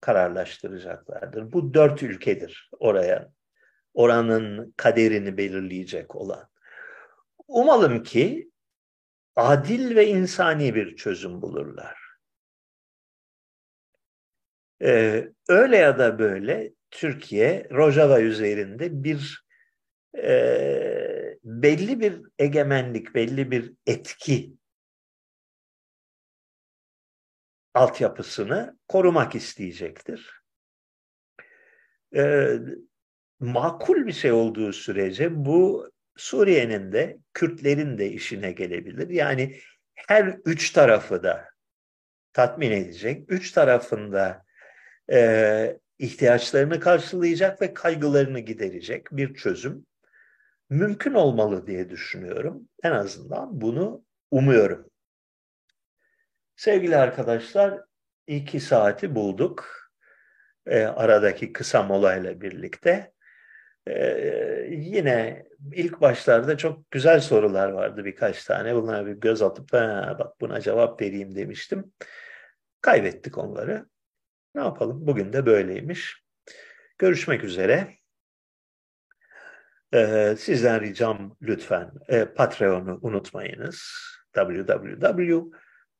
[0.00, 1.52] kararlaştıracaklardır.
[1.52, 3.32] Bu dört ülkedir oraya,
[3.94, 6.48] oranın kaderini belirleyecek olan.
[7.48, 8.50] Umalım ki
[9.36, 11.98] adil ve insani bir çözüm bulurlar.
[14.82, 19.44] Ee, öyle ya da böyle Türkiye Rojava üzerinde bir
[20.16, 24.57] e, belli bir egemenlik, belli bir etki
[27.78, 30.42] altyapısını korumak isteyecektir.
[32.16, 32.58] Ee,
[33.40, 39.08] makul bir şey olduğu sürece bu Suriye'nin de Kürtlerin de işine gelebilir.
[39.08, 39.60] Yani
[39.94, 41.48] her üç tarafı da
[42.32, 44.44] tatmin edecek, üç tarafında
[45.12, 49.86] e, ihtiyaçlarını karşılayacak ve kaygılarını giderecek bir çözüm
[50.70, 52.68] mümkün olmalı diye düşünüyorum.
[52.82, 54.87] En azından bunu umuyorum.
[56.58, 57.80] Sevgili arkadaşlar,
[58.26, 59.90] iki saati bulduk.
[60.66, 63.12] E, aradaki kısa molayla birlikte.
[63.86, 64.06] E,
[64.70, 68.74] yine ilk başlarda çok güzel sorular vardı birkaç tane.
[68.74, 69.72] Bunlara bir göz atıp
[70.18, 71.92] bak buna cevap vereyim demiştim.
[72.80, 73.86] Kaybettik onları.
[74.54, 75.06] Ne yapalım?
[75.06, 76.24] Bugün de böyleymiş.
[76.98, 77.98] Görüşmek üzere.
[79.94, 83.92] Ee, sizden ricam lütfen e, Patreon'u unutmayınız.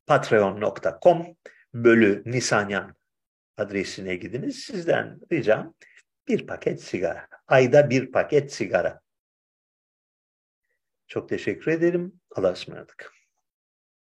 [0.09, 1.37] www.patreon.com
[1.75, 2.95] bölü Nisanyan
[3.57, 4.59] adresine gidiniz.
[4.59, 5.75] Sizden ricam
[6.29, 7.29] bir paket sigara.
[7.49, 9.01] Ayda bir paket sigara.
[11.07, 12.21] Çok teşekkür ederim.
[12.31, 13.18] Allah'a ısmarladık.